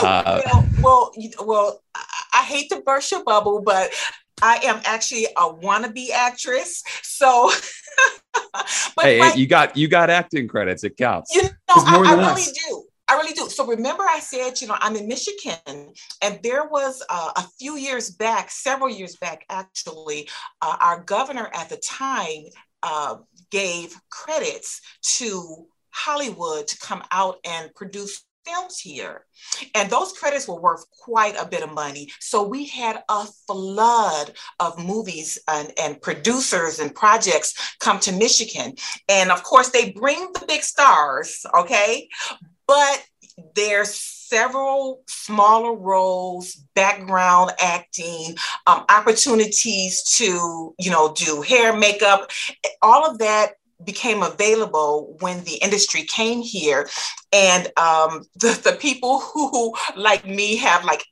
Uh, 0.01 0.41
well, 0.45 0.67
well, 0.81 1.11
well, 1.45 1.83
I 2.33 2.43
hate 2.43 2.69
to 2.69 2.81
burst 2.81 3.11
your 3.11 3.23
bubble, 3.23 3.61
but 3.61 3.91
I 4.41 4.57
am 4.63 4.81
actually 4.85 5.25
a 5.37 5.53
wannabe 5.53 6.09
actress. 6.11 6.83
So, 7.01 7.51
but 8.53 9.05
hey, 9.05 9.19
hey, 9.19 9.31
you 9.35 9.47
got 9.47 9.77
you 9.77 9.87
got 9.87 10.09
acting 10.09 10.47
credits. 10.47 10.83
It 10.83 10.97
counts. 10.97 11.33
You 11.33 11.43
know, 11.43 11.49
I, 11.69 12.03
I 12.07 12.29
really 12.29 12.51
do. 12.67 12.83
I 13.07 13.15
really 13.15 13.33
do. 13.33 13.49
So 13.49 13.65
remember, 13.65 14.03
I 14.03 14.19
said, 14.19 14.61
you 14.61 14.67
know, 14.67 14.77
I'm 14.79 14.95
in 14.95 15.07
Michigan, 15.07 15.93
and 16.21 16.39
there 16.43 16.65
was 16.67 17.01
uh, 17.09 17.31
a 17.37 17.43
few 17.57 17.75
years 17.75 18.11
back, 18.11 18.51
several 18.51 18.89
years 18.89 19.15
back, 19.15 19.45
actually, 19.49 20.29
uh, 20.61 20.77
our 20.79 21.01
governor 21.03 21.49
at 21.53 21.69
the 21.69 21.77
time 21.77 22.43
uh, 22.83 23.17
gave 23.51 23.95
credits 24.09 24.81
to 25.01 25.65
Hollywood 25.91 26.67
to 26.67 26.77
come 26.79 27.03
out 27.11 27.37
and 27.45 27.73
produce 27.75 28.23
films 28.45 28.79
here. 28.79 29.25
And 29.75 29.89
those 29.89 30.13
credits 30.13 30.47
were 30.47 30.59
worth 30.59 30.85
quite 30.91 31.35
a 31.39 31.45
bit 31.45 31.61
of 31.61 31.73
money. 31.73 32.09
So 32.19 32.47
we 32.47 32.65
had 32.65 33.03
a 33.09 33.25
flood 33.47 34.33
of 34.59 34.83
movies 34.83 35.37
and, 35.47 35.71
and 35.79 36.01
producers 36.01 36.79
and 36.79 36.95
projects 36.95 37.75
come 37.79 37.99
to 38.01 38.11
Michigan. 38.11 38.75
And 39.07 39.31
of 39.31 39.43
course, 39.43 39.69
they 39.69 39.91
bring 39.91 40.31
the 40.33 40.45
big 40.47 40.63
stars, 40.63 41.45
okay? 41.57 42.07
but 42.69 43.03
there's 43.55 43.93
several 44.29 45.01
smaller 45.07 45.75
roles 45.75 46.55
background 46.75 47.51
acting 47.59 48.35
um, 48.67 48.85
opportunities 48.89 50.03
to 50.03 50.73
you 50.77 50.91
know 50.91 51.13
do 51.13 51.41
hair 51.41 51.75
makeup. 51.75 52.29
All 52.81 53.05
of 53.09 53.17
that 53.19 53.53
became 53.83 54.21
available 54.21 55.15
when 55.21 55.43
the 55.45 55.55
industry 55.55 56.03
came 56.03 56.41
here. 56.41 56.89
And 57.31 57.67
um, 57.77 58.25
the, 58.35 58.59
the 58.63 58.77
people 58.79 59.19
who 59.19 59.73
like 59.95 60.25
me 60.25 60.57
have 60.57 60.85
like 60.85 61.03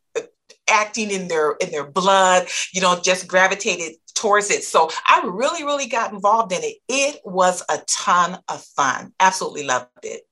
acting 0.69 1.11
in 1.11 1.29
their 1.29 1.53
in 1.61 1.71
their 1.71 1.89
blood 1.89 2.45
you 2.73 2.81
know 2.81 2.99
just 3.01 3.27
gravitated 3.27 3.95
towards 4.15 4.49
it. 4.49 4.63
So 4.63 4.89
i 5.05 5.21
really 5.25 5.63
really 5.63 5.87
got 5.87 6.11
involved 6.11 6.51
in 6.51 6.61
it. 6.61 6.77
It 6.87 7.21
was 7.23 7.63
a 7.69 7.79
ton 7.87 8.39
of 8.49 8.61
fun. 8.61 9.13
Absolutely 9.19 9.63
loved 9.63 9.87
it 10.03 10.26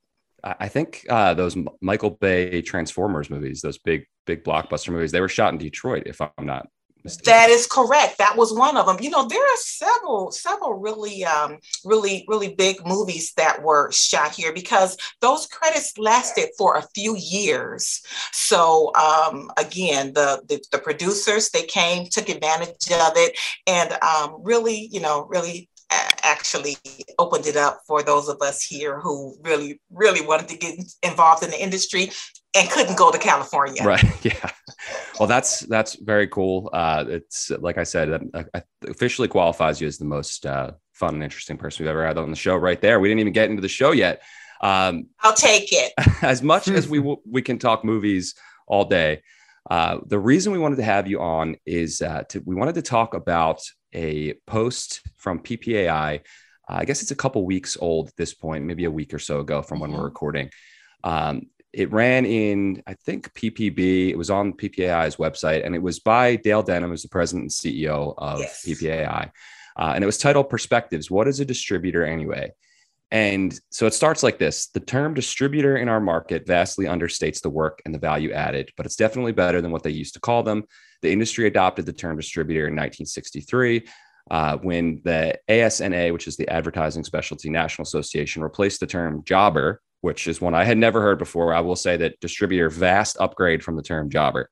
I 0.60 0.68
think 0.68 1.04
uh, 1.08 1.34
those 1.34 1.56
Michael 1.80 2.10
Bay 2.10 2.62
Transformers 2.62 3.30
movies, 3.30 3.62
those 3.62 3.78
big 3.78 4.06
big 4.26 4.44
blockbuster 4.44 4.90
movies, 4.90 5.12
they 5.12 5.20
were 5.20 5.28
shot 5.28 5.52
in 5.52 5.58
Detroit, 5.58 6.04
if 6.06 6.20
I'm 6.20 6.30
not 6.40 6.68
mistaken. 7.06 7.32
That 7.32 7.50
is 7.50 7.66
correct. 7.66 8.18
That 8.18 8.36
was 8.36 8.52
one 8.52 8.76
of 8.76 8.86
them. 8.86 8.98
You 9.00 9.10
know, 9.10 9.26
there 9.26 9.42
are 9.42 9.56
several 9.56 10.30
several 10.30 10.74
really 10.74 11.24
um, 11.24 11.58
really 11.84 12.24
really 12.28 12.54
big 12.54 12.86
movies 12.86 13.32
that 13.36 13.62
were 13.62 13.90
shot 13.90 14.34
here 14.34 14.52
because 14.52 14.96
those 15.20 15.46
credits 15.46 15.96
lasted 15.96 16.50
for 16.58 16.76
a 16.76 16.86
few 16.94 17.16
years. 17.16 18.02
So 18.32 18.92
um, 18.94 19.50
again, 19.56 20.12
the, 20.12 20.42
the, 20.48 20.62
the 20.70 20.78
producers 20.78 21.50
they 21.50 21.64
came 21.64 22.08
took 22.08 22.28
advantage 22.28 22.90
of 22.90 23.12
it 23.16 23.38
and 23.66 23.92
um, 24.02 24.36
really 24.42 24.88
you 24.92 25.00
know 25.00 25.26
really 25.28 25.68
actually 25.90 26.76
opened 27.18 27.46
it 27.46 27.56
up 27.56 27.80
for 27.86 28.02
those 28.02 28.28
of 28.28 28.40
us 28.42 28.62
here 28.62 29.00
who 29.00 29.36
really, 29.42 29.80
really 29.90 30.24
wanted 30.26 30.48
to 30.48 30.56
get 30.56 30.78
involved 31.02 31.42
in 31.42 31.50
the 31.50 31.62
industry 31.62 32.10
and 32.56 32.68
couldn't 32.70 32.96
go 32.96 33.10
to 33.10 33.18
California. 33.18 33.82
Right. 33.82 34.04
Yeah. 34.24 34.50
Well, 35.18 35.28
that's 35.28 35.60
that's 35.60 35.94
very 35.94 36.26
cool. 36.26 36.68
Uh, 36.72 37.04
it's 37.08 37.50
like 37.50 37.78
I 37.78 37.84
said, 37.84 38.28
uh, 38.34 38.60
officially 38.86 39.28
qualifies 39.28 39.80
you 39.80 39.86
as 39.86 39.98
the 39.98 40.04
most 40.04 40.44
uh, 40.44 40.72
fun 40.92 41.14
and 41.14 41.22
interesting 41.22 41.56
person 41.56 41.84
we've 41.84 41.90
ever 41.90 42.06
had 42.06 42.18
on 42.18 42.30
the 42.30 42.36
show. 42.36 42.56
Right 42.56 42.80
there. 42.80 43.00
We 43.00 43.08
didn't 43.08 43.20
even 43.20 43.32
get 43.32 43.48
into 43.48 43.62
the 43.62 43.68
show 43.68 43.92
yet. 43.92 44.22
Um, 44.60 45.06
I'll 45.20 45.34
take 45.34 45.68
it. 45.72 45.92
As 46.22 46.42
much 46.42 46.68
as 46.68 46.88
we 46.88 46.98
w- 46.98 47.20
we 47.30 47.42
can 47.42 47.58
talk 47.58 47.84
movies 47.84 48.34
all 48.66 48.84
day. 48.84 49.22
Uh, 49.70 49.98
the 50.06 50.18
reason 50.18 50.52
we 50.52 50.58
wanted 50.58 50.76
to 50.76 50.84
have 50.84 51.06
you 51.06 51.20
on 51.20 51.56
is 51.66 52.00
uh, 52.00 52.22
to, 52.28 52.40
we 52.44 52.54
wanted 52.54 52.74
to 52.76 52.82
talk 52.82 53.14
about 53.14 53.60
a 53.96 54.34
post 54.46 55.02
from 55.16 55.40
PPAI. 55.40 56.20
Uh, 56.68 56.74
I 56.74 56.84
guess 56.84 57.02
it's 57.02 57.10
a 57.10 57.16
couple 57.16 57.44
weeks 57.44 57.76
old 57.80 58.08
at 58.08 58.16
this 58.16 58.34
point, 58.34 58.64
maybe 58.64 58.84
a 58.84 58.90
week 58.90 59.12
or 59.12 59.18
so 59.18 59.40
ago 59.40 59.62
from 59.62 59.80
when 59.80 59.90
mm-hmm. 59.90 59.98
we're 59.98 60.04
recording. 60.04 60.50
Um, 61.02 61.42
it 61.72 61.92
ran 61.92 62.24
in, 62.24 62.82
I 62.86 62.94
think, 62.94 63.32
PPB. 63.34 64.10
It 64.10 64.16
was 64.16 64.30
on 64.30 64.52
PPAI's 64.52 65.16
website, 65.16 65.66
and 65.66 65.74
it 65.74 65.82
was 65.82 65.98
by 65.98 66.36
Dale 66.36 66.62
Denham, 66.62 66.90
who's 66.90 67.02
the 67.02 67.08
president 67.08 67.42
and 67.44 67.50
CEO 67.50 68.14
of 68.16 68.40
yes. 68.40 68.64
PPAI. 68.64 69.30
Uh, 69.76 69.92
and 69.94 70.02
it 70.02 70.06
was 70.06 70.18
titled 70.18 70.48
Perspectives 70.48 71.10
What 71.10 71.28
is 71.28 71.40
a 71.40 71.44
Distributor 71.44 72.04
Anyway? 72.04 72.52
And 73.10 73.58
so 73.70 73.86
it 73.86 73.94
starts 73.94 74.22
like 74.22 74.38
this 74.38 74.68
The 74.68 74.80
term 74.80 75.14
distributor 75.14 75.76
in 75.76 75.88
our 75.88 76.00
market 76.00 76.46
vastly 76.46 76.86
understates 76.86 77.40
the 77.40 77.50
work 77.50 77.80
and 77.84 77.94
the 77.94 77.98
value 77.98 78.32
added, 78.32 78.70
but 78.76 78.86
it's 78.86 78.96
definitely 78.96 79.32
better 79.32 79.60
than 79.60 79.70
what 79.70 79.82
they 79.82 79.90
used 79.90 80.14
to 80.14 80.20
call 80.20 80.42
them. 80.42 80.64
The 81.02 81.12
industry 81.12 81.46
adopted 81.46 81.86
the 81.86 81.92
term 81.92 82.16
distributor 82.16 82.66
in 82.68 82.74
1963 82.74 83.86
uh, 84.30 84.56
when 84.58 85.00
the 85.04 85.38
ASNA, 85.48 86.12
which 86.12 86.26
is 86.26 86.36
the 86.36 86.48
Advertising 86.48 87.04
Specialty 87.04 87.48
National 87.48 87.84
Association, 87.84 88.42
replaced 88.42 88.80
the 88.80 88.86
term 88.86 89.22
jobber, 89.24 89.80
which 90.00 90.26
is 90.26 90.40
one 90.40 90.54
I 90.54 90.64
had 90.64 90.78
never 90.78 91.00
heard 91.00 91.18
before. 91.18 91.54
I 91.54 91.60
will 91.60 91.76
say 91.76 91.96
that 91.98 92.18
distributor, 92.20 92.68
vast 92.68 93.16
upgrade 93.20 93.62
from 93.62 93.76
the 93.76 93.82
term 93.82 94.10
jobber. 94.10 94.50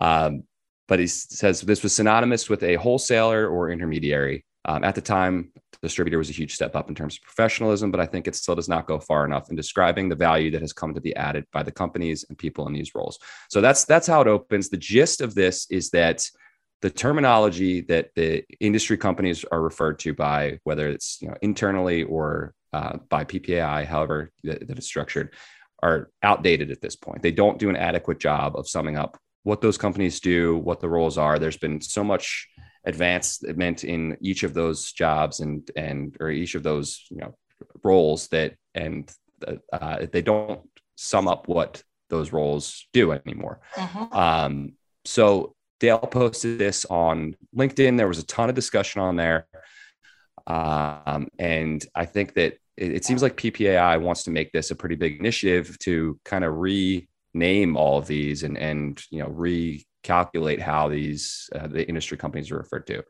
Um, 0.00 0.44
but 0.88 0.98
he 0.98 1.06
says 1.06 1.60
this 1.60 1.82
was 1.82 1.94
synonymous 1.94 2.48
with 2.48 2.62
a 2.62 2.74
wholesaler 2.74 3.46
or 3.46 3.70
intermediary. 3.70 4.44
Um, 4.70 4.84
at 4.84 4.94
the 4.94 5.00
time, 5.00 5.50
distributor 5.82 6.18
was 6.18 6.30
a 6.30 6.34
huge 6.34 6.54
step 6.54 6.76
up 6.76 6.88
in 6.88 6.94
terms 6.94 7.16
of 7.16 7.22
professionalism, 7.22 7.90
but 7.90 8.00
I 8.00 8.06
think 8.06 8.28
it 8.28 8.36
still 8.36 8.54
does 8.54 8.68
not 8.68 8.86
go 8.86 9.00
far 9.00 9.24
enough 9.24 9.50
in 9.50 9.56
describing 9.56 10.08
the 10.08 10.14
value 10.14 10.52
that 10.52 10.60
has 10.60 10.72
come 10.72 10.94
to 10.94 11.00
be 11.00 11.16
added 11.16 11.44
by 11.52 11.64
the 11.64 11.72
companies 11.72 12.24
and 12.28 12.38
people 12.38 12.68
in 12.68 12.72
these 12.72 12.94
roles. 12.94 13.18
So 13.48 13.60
that's 13.60 13.84
that's 13.84 14.06
how 14.06 14.20
it 14.20 14.28
opens. 14.28 14.68
The 14.68 14.76
gist 14.76 15.22
of 15.22 15.34
this 15.34 15.66
is 15.70 15.90
that 15.90 16.24
the 16.82 16.90
terminology 16.90 17.80
that 17.82 18.10
the 18.14 18.44
industry 18.60 18.96
companies 18.96 19.44
are 19.50 19.60
referred 19.60 19.98
to 20.00 20.14
by, 20.14 20.60
whether 20.62 20.88
it's 20.88 21.20
you 21.20 21.28
know 21.28 21.36
internally 21.42 22.04
or 22.04 22.54
uh, 22.72 22.98
by 23.08 23.24
PPAI, 23.24 23.86
however 23.86 24.30
that, 24.44 24.68
that 24.68 24.78
is 24.78 24.86
structured, 24.86 25.34
are 25.82 26.10
outdated 26.22 26.70
at 26.70 26.80
this 26.80 26.94
point. 26.94 27.22
They 27.22 27.32
don't 27.32 27.58
do 27.58 27.70
an 27.70 27.76
adequate 27.76 28.20
job 28.20 28.54
of 28.54 28.68
summing 28.68 28.96
up 28.96 29.18
what 29.42 29.62
those 29.62 29.78
companies 29.78 30.20
do, 30.20 30.58
what 30.58 30.78
the 30.78 30.88
roles 30.88 31.18
are. 31.18 31.40
There's 31.40 31.56
been 31.56 31.80
so 31.80 32.04
much 32.04 32.46
advancement 32.84 33.84
in 33.84 34.16
each 34.20 34.42
of 34.42 34.54
those 34.54 34.92
jobs 34.92 35.40
and 35.40 35.70
and 35.76 36.16
or 36.18 36.30
each 36.30 36.54
of 36.54 36.62
those 36.62 37.04
you 37.10 37.18
know 37.18 37.34
roles 37.84 38.28
that 38.28 38.54
and 38.74 39.12
uh, 39.72 40.06
they 40.12 40.22
don't 40.22 40.60
sum 40.96 41.28
up 41.28 41.48
what 41.48 41.82
those 42.08 42.32
roles 42.32 42.86
do 42.92 43.12
anymore. 43.12 43.60
Uh-huh. 43.76 44.06
Um, 44.12 44.72
so 45.04 45.54
Dale 45.78 45.98
posted 45.98 46.58
this 46.58 46.84
on 46.84 47.36
LinkedIn. 47.56 47.96
There 47.96 48.08
was 48.08 48.18
a 48.18 48.26
ton 48.26 48.48
of 48.48 48.54
discussion 48.54 49.00
on 49.00 49.16
there. 49.16 49.46
Um, 50.46 51.28
and 51.38 51.84
I 51.94 52.04
think 52.04 52.34
that 52.34 52.58
it, 52.76 52.92
it, 52.92 53.04
seems 53.04 53.22
like 53.22 53.36
PPAI 53.36 54.00
wants 54.00 54.24
to 54.24 54.30
make 54.30 54.52
this 54.52 54.70
a 54.70 54.76
pretty 54.76 54.96
big 54.96 55.20
initiative 55.20 55.78
to 55.80 56.18
kind 56.24 56.44
of 56.44 56.56
rename 56.56 57.76
all 57.76 57.98
of 57.98 58.06
these 58.06 58.42
and, 58.42 58.58
and 58.58 59.00
you 59.10 59.22
know, 59.22 59.28
re 59.28 59.84
calculate 60.02 60.60
how 60.60 60.88
these 60.88 61.48
uh, 61.54 61.66
the 61.66 61.86
industry 61.88 62.16
companies 62.16 62.50
are 62.50 62.58
referred 62.58 62.86
to. 62.86 63.02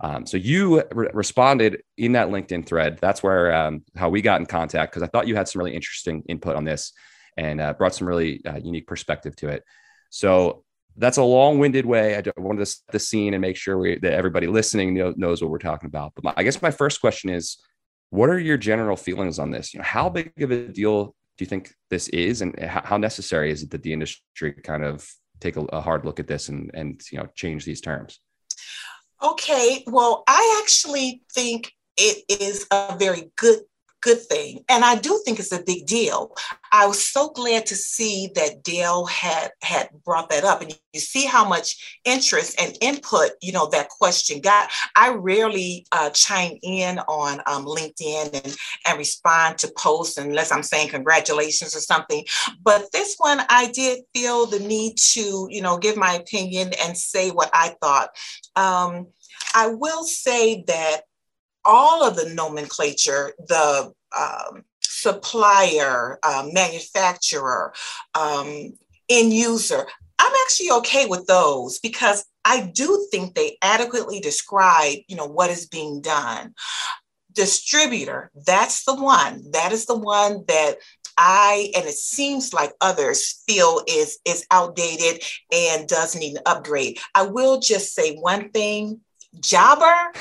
Um, 0.00 0.26
so 0.26 0.36
you 0.36 0.82
re- 0.92 1.08
responded 1.14 1.82
in 1.96 2.12
that 2.12 2.28
LinkedIn 2.28 2.66
thread. 2.66 2.98
That's 3.00 3.22
where 3.22 3.54
um, 3.54 3.82
how 3.96 4.10
we 4.10 4.20
got 4.20 4.40
in 4.40 4.46
contact 4.46 4.92
because 4.92 5.02
I 5.02 5.06
thought 5.06 5.26
you 5.26 5.36
had 5.36 5.48
some 5.48 5.60
really 5.60 5.74
interesting 5.74 6.22
input 6.28 6.56
on 6.56 6.64
this 6.64 6.92
and 7.36 7.60
uh, 7.60 7.72
brought 7.72 7.94
some 7.94 8.06
really 8.06 8.44
uh, 8.44 8.56
unique 8.62 8.86
perspective 8.86 9.36
to 9.36 9.48
it. 9.48 9.62
So 10.10 10.64
that's 10.96 11.18
a 11.18 11.22
long-winded 11.22 11.84
way. 11.84 12.16
I 12.16 12.22
wanted 12.36 12.60
to 12.60 12.66
set 12.66 12.82
the 12.90 12.98
scene 12.98 13.34
and 13.34 13.40
make 13.40 13.56
sure 13.56 13.78
we, 13.78 13.98
that 13.98 14.12
everybody 14.12 14.46
listening 14.46 14.94
know, 14.94 15.12
knows 15.16 15.42
what 15.42 15.50
we're 15.50 15.58
talking 15.58 15.88
about. 15.88 16.12
But 16.14 16.24
my, 16.24 16.34
I 16.36 16.42
guess 16.42 16.62
my 16.62 16.70
first 16.70 17.00
question 17.00 17.30
is, 17.30 17.58
what 18.10 18.30
are 18.30 18.38
your 18.38 18.56
general 18.56 18.96
feelings 18.96 19.38
on 19.38 19.50
this? 19.50 19.74
You 19.74 19.78
know, 19.78 19.84
how 19.84 20.08
big 20.08 20.32
of 20.40 20.50
a 20.50 20.68
deal 20.68 21.14
do 21.36 21.44
you 21.44 21.46
think 21.46 21.74
this 21.90 22.08
is, 22.08 22.40
and 22.40 22.58
how 22.58 22.96
necessary 22.96 23.50
is 23.50 23.62
it 23.62 23.70
that 23.70 23.82
the 23.82 23.92
industry 23.92 24.52
kind 24.52 24.84
of 24.84 25.06
take 25.40 25.56
a, 25.56 25.60
a 25.60 25.80
hard 25.80 26.04
look 26.04 26.20
at 26.20 26.26
this 26.26 26.48
and 26.48 26.70
and 26.74 27.00
you 27.10 27.18
know 27.18 27.28
change 27.34 27.64
these 27.64 27.80
terms? 27.80 28.20
Okay, 29.22 29.82
well, 29.86 30.24
I 30.28 30.60
actually 30.62 31.22
think 31.32 31.72
it 31.96 32.24
is 32.28 32.66
a 32.70 32.96
very 32.98 33.30
good 33.36 33.60
good 34.00 34.20
thing. 34.20 34.64
And 34.68 34.84
I 34.84 34.96
do 34.96 35.20
think 35.24 35.38
it's 35.38 35.52
a 35.52 35.62
big 35.62 35.86
deal. 35.86 36.34
I 36.72 36.86
was 36.86 37.06
so 37.06 37.30
glad 37.30 37.66
to 37.66 37.74
see 37.74 38.30
that 38.34 38.62
Dale 38.62 39.06
had 39.06 39.50
had 39.62 39.88
brought 40.04 40.30
that 40.30 40.44
up. 40.44 40.62
And 40.62 40.78
you 40.92 41.00
see 41.00 41.24
how 41.24 41.48
much 41.48 41.98
interest 42.04 42.60
and 42.60 42.76
input, 42.80 43.30
you 43.40 43.52
know, 43.52 43.68
that 43.70 43.88
question 43.88 44.40
got. 44.40 44.70
I 44.94 45.10
rarely 45.10 45.86
uh, 45.92 46.10
chime 46.10 46.58
in 46.62 46.98
on 47.00 47.40
um, 47.46 47.64
LinkedIn 47.64 48.44
and, 48.44 48.56
and 48.86 48.98
respond 48.98 49.58
to 49.58 49.72
posts 49.76 50.18
unless 50.18 50.52
I'm 50.52 50.62
saying 50.62 50.90
congratulations 50.90 51.74
or 51.74 51.80
something. 51.80 52.24
But 52.62 52.92
this 52.92 53.16
one, 53.18 53.40
I 53.48 53.70
did 53.70 54.00
feel 54.14 54.46
the 54.46 54.60
need 54.60 54.98
to, 55.12 55.48
you 55.50 55.62
know, 55.62 55.78
give 55.78 55.96
my 55.96 56.14
opinion 56.14 56.72
and 56.84 56.96
say 56.96 57.30
what 57.30 57.50
I 57.52 57.74
thought. 57.80 58.10
Um, 58.54 59.08
I 59.54 59.68
will 59.68 60.04
say 60.04 60.64
that 60.66 61.02
all 61.66 62.06
of 62.06 62.16
the 62.16 62.32
nomenclature, 62.34 63.32
the 63.38 63.92
um, 64.16 64.64
supplier, 64.80 66.18
uh, 66.22 66.48
manufacturer, 66.52 67.72
um, 68.14 68.72
end 69.08 69.32
user, 69.32 69.86
I'm 70.18 70.32
actually 70.44 70.70
okay 70.78 71.06
with 71.06 71.26
those 71.26 71.78
because 71.78 72.24
I 72.44 72.70
do 72.74 73.06
think 73.10 73.34
they 73.34 73.58
adequately 73.60 74.20
describe, 74.20 74.98
you 75.08 75.16
know, 75.16 75.26
what 75.26 75.50
is 75.50 75.66
being 75.66 76.00
done. 76.00 76.54
Distributor, 77.32 78.30
that's 78.46 78.84
the 78.84 78.94
one. 78.94 79.50
That 79.52 79.72
is 79.72 79.84
the 79.84 79.98
one 79.98 80.44
that 80.48 80.76
I 81.18 81.72
and 81.74 81.86
it 81.86 81.94
seems 81.94 82.52
like 82.52 82.72
others 82.80 83.42
feel 83.46 83.82
is 83.86 84.18
is 84.24 84.46
outdated 84.50 85.22
and 85.52 85.88
does 85.88 86.14
need 86.14 86.36
an 86.36 86.42
upgrade. 86.46 86.98
I 87.14 87.22
will 87.22 87.58
just 87.60 87.94
say 87.94 88.16
one 88.16 88.50
thing 88.50 89.00
jobber. 89.40 89.84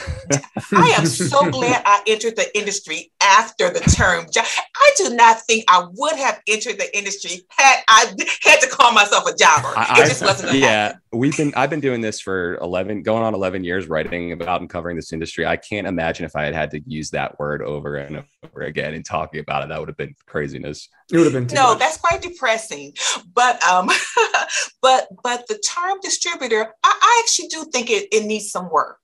I 0.71 0.95
am 0.97 1.05
so 1.05 1.49
glad 1.49 1.81
I 1.85 2.01
entered 2.07 2.35
the 2.35 2.55
industry 2.57 3.11
after 3.21 3.69
the 3.69 3.79
term 3.79 4.27
job. 4.31 4.45
I 4.75 4.91
do 4.97 5.15
not 5.15 5.41
think 5.41 5.65
I 5.67 5.87
would 5.93 6.15
have 6.15 6.41
entered 6.47 6.77
the 6.77 6.97
industry 6.97 7.41
had 7.49 7.83
I 7.87 8.13
had 8.43 8.59
to 8.61 8.67
call 8.67 8.91
myself 8.91 9.25
a 9.27 9.35
jobber. 9.35 9.73
I, 9.75 10.01
it 10.01 10.07
just 10.07 10.21
wasn't. 10.21 10.53
Yeah, 10.53 10.95
we've 11.11 11.35
been. 11.35 11.53
I've 11.55 11.69
been 11.69 11.79
doing 11.79 12.01
this 12.01 12.19
for 12.19 12.55
eleven, 12.57 13.03
going 13.03 13.23
on 13.23 13.33
eleven 13.33 13.63
years, 13.63 13.87
writing 13.87 14.31
about 14.31 14.61
and 14.61 14.69
covering 14.69 14.95
this 14.95 15.13
industry. 15.13 15.45
I 15.45 15.57
can't 15.57 15.87
imagine 15.87 16.25
if 16.25 16.35
I 16.35 16.43
had 16.43 16.53
had 16.53 16.71
to 16.71 16.81
use 16.85 17.09
that 17.11 17.37
word 17.39 17.61
over 17.61 17.97
and 17.97 18.23
over 18.43 18.61
again 18.61 18.93
and 18.93 19.05
talking 19.05 19.39
about 19.39 19.63
it. 19.63 19.69
That 19.69 19.79
would 19.79 19.89
have 19.89 19.97
been 19.97 20.15
craziness. 20.25 20.89
It 21.11 21.17
would 21.17 21.31
have 21.31 21.33
been. 21.33 21.55
no, 21.55 21.69
much. 21.69 21.79
that's 21.79 21.97
quite 21.97 22.21
depressing. 22.21 22.93
But 23.33 23.61
um, 23.63 23.89
but 24.81 25.07
but 25.23 25.47
the 25.47 25.57
term 25.59 25.99
distributor, 26.01 26.73
I, 26.83 26.99
I 27.01 27.23
actually 27.23 27.47
do 27.49 27.65
think 27.71 27.89
it, 27.89 28.07
it 28.11 28.25
needs 28.25 28.51
some 28.51 28.69
work. 28.69 28.99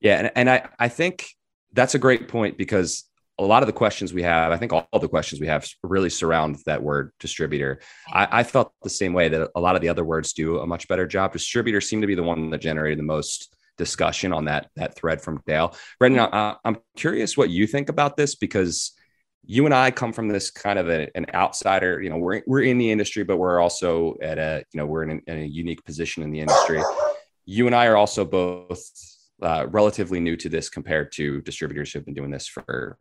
Yeah, 0.00 0.18
and, 0.18 0.30
and 0.34 0.50
I 0.50 0.68
I 0.78 0.88
think 0.88 1.28
that's 1.72 1.94
a 1.94 1.98
great 1.98 2.28
point 2.28 2.56
because 2.56 3.04
a 3.38 3.44
lot 3.44 3.62
of 3.62 3.68
the 3.68 3.72
questions 3.72 4.12
we 4.12 4.22
have, 4.22 4.50
I 4.50 4.56
think 4.56 4.72
all, 4.72 4.88
the 5.00 5.08
questions 5.08 5.40
we 5.40 5.46
have 5.46 5.68
really 5.84 6.10
surround 6.10 6.56
that 6.66 6.82
word 6.82 7.12
distributor. 7.20 7.80
I, 8.12 8.40
I, 8.40 8.42
felt 8.42 8.72
the 8.82 8.90
same 8.90 9.12
way 9.12 9.28
that 9.28 9.50
a 9.54 9.60
lot 9.60 9.76
of 9.76 9.80
the 9.80 9.88
other 9.88 10.04
words 10.04 10.32
do 10.32 10.58
a 10.58 10.66
much 10.66 10.88
better 10.88 11.06
job. 11.06 11.32
Distributor 11.32 11.80
seemed 11.80 12.02
to 12.02 12.08
be 12.08 12.16
the 12.16 12.22
one 12.22 12.50
that 12.50 12.60
generated 12.60 12.98
the 12.98 13.04
most 13.04 13.54
discussion 13.76 14.32
on 14.32 14.46
that 14.46 14.68
that 14.74 14.96
thread 14.96 15.22
from 15.22 15.40
Dale. 15.46 15.74
Brendan, 16.00 16.28
I, 16.32 16.56
I'm 16.64 16.78
curious 16.96 17.36
what 17.36 17.50
you 17.50 17.66
think 17.66 17.88
about 17.88 18.16
this 18.16 18.34
because 18.34 18.92
you 19.44 19.66
and 19.66 19.74
I 19.74 19.92
come 19.92 20.12
from 20.12 20.28
this 20.28 20.50
kind 20.50 20.78
of 20.78 20.88
a, 20.90 21.08
an 21.16 21.26
outsider. 21.32 22.02
You 22.02 22.10
know, 22.10 22.18
we're 22.18 22.42
we're 22.46 22.62
in 22.62 22.78
the 22.78 22.90
industry, 22.90 23.22
but 23.22 23.36
we're 23.36 23.60
also 23.60 24.16
at 24.20 24.38
a 24.38 24.64
you 24.72 24.78
know 24.78 24.86
we're 24.86 25.04
in 25.04 25.22
in 25.26 25.38
a 25.38 25.46
unique 25.46 25.84
position 25.84 26.24
in 26.24 26.32
the 26.32 26.40
industry. 26.40 26.82
You 27.46 27.66
and 27.66 27.74
I 27.74 27.86
are 27.86 27.96
also 27.96 28.24
both 28.24 28.82
uh, 29.42 29.66
relatively 29.68 30.20
new 30.20 30.36
to 30.36 30.48
this 30.48 30.68
compared 30.68 31.12
to 31.12 31.40
distributors 31.42 31.92
who've 31.92 32.04
been 32.04 32.14
doing 32.14 32.30
this 32.30 32.46
for 32.46 32.98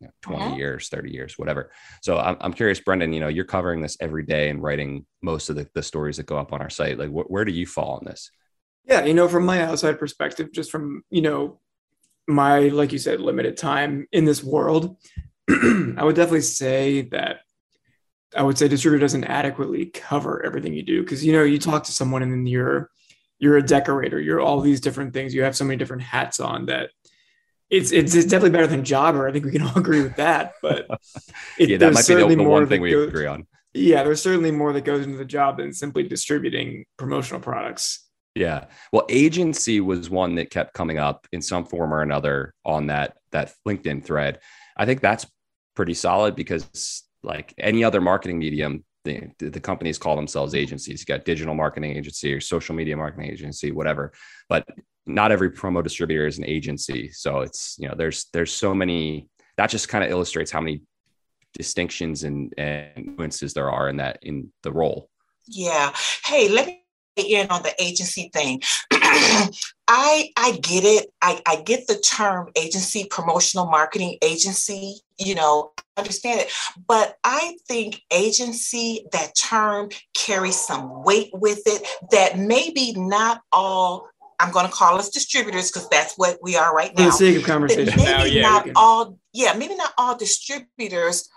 you 0.00 0.08
know, 0.08 0.12
20 0.22 0.44
uh-huh. 0.44 0.54
years, 0.56 0.88
30 0.88 1.10
years, 1.10 1.38
whatever. 1.38 1.70
So 2.02 2.18
I'm, 2.18 2.36
I'm 2.40 2.52
curious, 2.52 2.80
Brendan, 2.80 3.12
you 3.12 3.20
know, 3.20 3.28
you're 3.28 3.44
covering 3.44 3.80
this 3.80 3.96
every 4.00 4.24
day 4.24 4.50
and 4.50 4.62
writing 4.62 5.06
most 5.22 5.48
of 5.48 5.56
the, 5.56 5.68
the 5.74 5.82
stories 5.82 6.16
that 6.16 6.26
go 6.26 6.36
up 6.36 6.52
on 6.52 6.60
our 6.60 6.70
site. 6.70 6.98
Like, 6.98 7.10
wh- 7.10 7.30
where 7.30 7.44
do 7.44 7.52
you 7.52 7.66
fall 7.66 7.94
on 7.94 8.04
this? 8.04 8.30
Yeah, 8.84 9.04
you 9.04 9.14
know, 9.14 9.28
from 9.28 9.46
my 9.46 9.62
outside 9.62 10.00
perspective, 10.00 10.50
just 10.52 10.72
from, 10.72 11.04
you 11.10 11.22
know, 11.22 11.60
my, 12.26 12.60
like 12.68 12.92
you 12.92 12.98
said, 12.98 13.20
limited 13.20 13.56
time 13.56 14.08
in 14.10 14.24
this 14.24 14.42
world, 14.42 14.96
I 15.48 16.02
would 16.02 16.16
definitely 16.16 16.40
say 16.40 17.02
that 17.12 17.40
I 18.34 18.42
would 18.42 18.58
say 18.58 18.66
distributor 18.66 19.00
doesn't 19.00 19.24
adequately 19.24 19.86
cover 19.86 20.44
everything 20.44 20.72
you 20.72 20.82
do. 20.82 21.04
Cause, 21.04 21.22
you 21.22 21.32
know, 21.32 21.44
you 21.44 21.58
talk 21.58 21.84
to 21.84 21.92
someone 21.92 22.22
and 22.22 22.32
then 22.32 22.46
you're, 22.46 22.90
you're 23.42 23.56
a 23.56 23.62
decorator, 23.62 24.20
you're 24.20 24.40
all 24.40 24.60
these 24.60 24.80
different 24.80 25.12
things. 25.12 25.34
You 25.34 25.42
have 25.42 25.56
so 25.56 25.64
many 25.64 25.76
different 25.76 26.04
hats 26.04 26.38
on 26.38 26.66
that 26.66 26.90
it's, 27.70 27.90
it's, 27.90 28.14
it's 28.14 28.26
definitely 28.26 28.50
better 28.50 28.68
than 28.68 28.84
Jobber. 28.84 29.28
I 29.28 29.32
think 29.32 29.44
we 29.44 29.50
can 29.50 29.62
all 29.62 29.76
agree 29.76 30.00
with 30.00 30.14
that. 30.14 30.52
But 30.62 30.86
it, 31.58 31.70
yeah, 31.70 31.76
that 31.78 31.92
might 31.92 32.06
be 32.06 32.14
the, 32.14 32.36
the 32.36 32.42
one 32.44 32.68
thing 32.68 32.80
we 32.80 32.92
goes, 32.92 33.08
agree 33.08 33.26
on. 33.26 33.48
Yeah, 33.74 34.04
there's 34.04 34.22
certainly 34.22 34.52
more 34.52 34.72
that 34.72 34.84
goes 34.84 35.04
into 35.04 35.18
the 35.18 35.24
job 35.24 35.56
than 35.56 35.72
simply 35.72 36.04
distributing 36.04 36.84
promotional 36.96 37.40
products. 37.40 38.08
Yeah. 38.36 38.66
Well, 38.92 39.06
agency 39.08 39.80
was 39.80 40.08
one 40.08 40.36
that 40.36 40.50
kept 40.50 40.72
coming 40.72 40.98
up 40.98 41.26
in 41.32 41.42
some 41.42 41.64
form 41.64 41.92
or 41.92 42.00
another 42.00 42.54
on 42.64 42.86
that 42.86 43.16
that 43.32 43.52
LinkedIn 43.66 44.04
thread. 44.04 44.38
I 44.76 44.86
think 44.86 45.00
that's 45.00 45.26
pretty 45.74 45.94
solid 45.94 46.36
because 46.36 47.02
like 47.24 47.54
any 47.58 47.82
other 47.82 48.00
marketing 48.00 48.38
medium, 48.38 48.84
the, 49.04 49.30
the 49.38 49.60
companies 49.60 49.98
call 49.98 50.16
themselves 50.16 50.52
mm-hmm. 50.52 50.62
agencies. 50.62 51.00
You 51.00 51.06
got 51.06 51.24
digital 51.24 51.54
marketing 51.54 51.96
agency 51.96 52.32
or 52.32 52.40
social 52.40 52.74
media 52.74 52.96
marketing 52.96 53.30
agency, 53.30 53.72
whatever. 53.72 54.12
But 54.48 54.66
not 55.06 55.32
every 55.32 55.50
promo 55.50 55.82
distributor 55.82 56.26
is 56.26 56.38
an 56.38 56.46
agency. 56.46 57.10
So 57.10 57.40
it's, 57.40 57.76
you 57.78 57.88
know, 57.88 57.94
there's 57.96 58.26
there's 58.32 58.52
so 58.52 58.74
many 58.74 59.28
that 59.56 59.70
just 59.70 59.88
kind 59.88 60.04
of 60.04 60.10
illustrates 60.10 60.50
how 60.50 60.60
many 60.60 60.82
distinctions 61.54 62.24
and, 62.24 62.54
and 62.56 63.16
nuances 63.16 63.52
there 63.52 63.70
are 63.70 63.88
in 63.88 63.96
that 63.96 64.18
in 64.22 64.52
the 64.62 64.72
role. 64.72 65.10
Yeah. 65.46 65.92
Hey, 66.24 66.48
let 66.48 66.66
me 66.66 66.81
in 67.16 67.48
on 67.50 67.62
the 67.62 67.74
agency 67.82 68.30
thing. 68.32 68.62
I 68.90 70.30
I 70.36 70.58
get 70.62 70.84
it. 70.84 71.12
I, 71.20 71.42
I 71.46 71.56
get 71.56 71.86
the 71.86 71.98
term 71.98 72.48
agency, 72.56 73.06
promotional 73.10 73.66
marketing 73.66 74.16
agency, 74.22 75.00
you 75.18 75.34
know, 75.34 75.72
understand 75.96 76.40
it. 76.40 76.52
But 76.86 77.16
I 77.24 77.56
think 77.68 78.00
agency, 78.10 79.06
that 79.12 79.34
term 79.36 79.90
carries 80.16 80.56
some 80.56 81.04
weight 81.04 81.30
with 81.32 81.62
it 81.66 81.86
that 82.10 82.38
maybe 82.38 82.94
not 82.96 83.42
all 83.52 84.08
I'm 84.40 84.50
going 84.50 84.66
to 84.66 84.72
call 84.72 84.98
us 84.98 85.08
distributors 85.08 85.70
because 85.70 85.88
that's 85.88 86.14
what 86.16 86.38
we 86.42 86.56
are 86.56 86.74
right 86.74 86.92
now. 86.96 87.04
For 87.04 87.10
the 87.10 87.16
sake 87.16 87.36
of 87.36 87.44
conversation, 87.44 87.94
maybe 87.96 88.02
now, 88.02 88.24
yeah, 88.24 88.42
not 88.42 88.68
all, 88.74 89.18
yeah, 89.32 89.54
maybe 89.56 89.76
not 89.76 89.92
all 89.96 90.16
distributors 90.16 91.28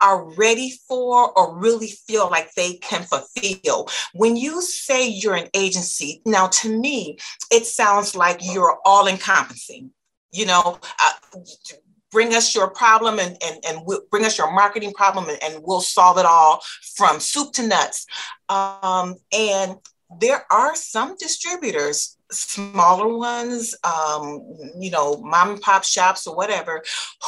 are 0.00 0.24
ready 0.34 0.72
for 0.88 1.32
or 1.38 1.56
really 1.56 1.88
feel 1.88 2.28
like 2.30 2.52
they 2.54 2.74
can 2.74 3.02
fulfill. 3.02 3.88
When 4.14 4.36
you 4.36 4.62
say 4.62 5.08
you're 5.08 5.34
an 5.34 5.48
agency, 5.54 6.22
now 6.24 6.48
to 6.48 6.68
me, 6.68 7.18
it 7.50 7.66
sounds 7.66 8.14
like 8.14 8.40
you're 8.42 8.78
all 8.84 9.06
encompassing. 9.06 9.90
You 10.32 10.46
know, 10.46 10.78
uh, 11.00 11.40
bring 12.10 12.34
us 12.34 12.54
your 12.54 12.68
problem 12.68 13.18
and, 13.18 13.36
and, 13.44 13.64
and 13.66 13.78
we'll 13.84 14.02
bring 14.10 14.24
us 14.24 14.38
your 14.38 14.52
marketing 14.52 14.92
problem 14.92 15.28
and, 15.28 15.38
and 15.42 15.62
we'll 15.62 15.80
solve 15.80 16.18
it 16.18 16.26
all 16.26 16.62
from 16.94 17.20
soup 17.20 17.52
to 17.52 17.66
nuts. 17.66 18.06
Um, 18.48 19.16
and 19.32 19.76
there 20.20 20.44
are 20.50 20.74
some 20.76 21.16
distributors, 21.18 22.16
smaller 22.30 23.16
ones, 23.16 23.74
um, 23.82 24.40
you 24.78 24.90
know, 24.90 25.16
mom 25.16 25.50
and 25.50 25.60
pop 25.60 25.84
shops 25.84 26.26
or 26.26 26.36
whatever, 26.36 26.82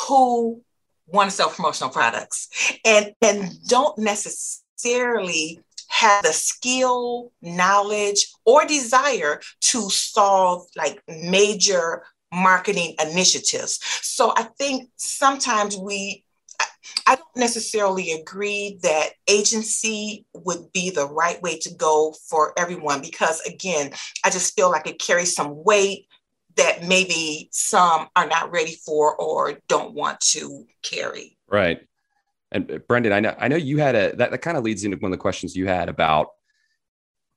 who 0.07 0.63
want 1.13 1.31
to 1.31 1.37
sell 1.37 1.51
promotional 1.51 1.91
products 1.91 2.49
and, 2.85 3.13
and 3.23 3.51
don't 3.67 3.99
necessarily 3.99 5.61
have 5.89 6.23
the 6.23 6.33
skill, 6.33 7.33
knowledge, 7.41 8.27
or 8.45 8.65
desire 8.67 9.41
to 9.61 9.89
solve 9.91 10.67
like 10.77 11.03
major 11.09 12.03
marketing 12.33 12.95
initiatives. 13.01 13.79
So 14.03 14.33
I 14.37 14.43
think 14.59 14.91
sometimes 14.97 15.77
we 15.77 16.25
I 17.07 17.17
don't 17.17 17.37
necessarily 17.37 18.13
agree 18.13 18.79
that 18.83 19.11
agency 19.29 20.27
would 20.35 20.73
be 20.73 20.91
the 20.91 21.07
right 21.07 21.41
way 21.43 21.59
to 21.61 21.75
go 21.75 22.15
for 22.29 22.53
everyone 22.59 23.01
because, 23.01 23.41
again, 23.43 23.93
I 24.25 24.31
just 24.31 24.55
feel 24.55 24.71
like 24.71 24.87
it 24.87 24.99
carries 24.99 25.35
some 25.35 25.63
weight 25.65 26.08
that 26.59 26.87
maybe 26.87 27.49
some 27.53 28.09
are 28.15 28.27
not 28.27 28.53
ready 28.53 28.77
for 28.85 29.17
or 29.17 29.59
don't 29.69 29.95
want 29.95 30.21
to 30.21 30.67
carry. 30.83 31.39
Right. 31.49 31.81
And 32.53 32.71
uh, 32.71 32.79
Brendan, 32.87 33.13
I 33.13 33.21
know 33.21 33.35
I 33.39 33.49
know 33.49 33.57
you 33.57 33.79
had 33.79 33.95
a 33.95 34.17
that, 34.17 34.31
that 34.31 34.39
kind 34.39 34.57
of 34.57 34.65
leads 34.65 34.85
into 34.85 34.97
one 34.99 35.13
of 35.13 35.19
the 35.19 35.23
questions 35.23 35.57
you 35.57 35.67
had 35.67 35.89
about 35.89 36.29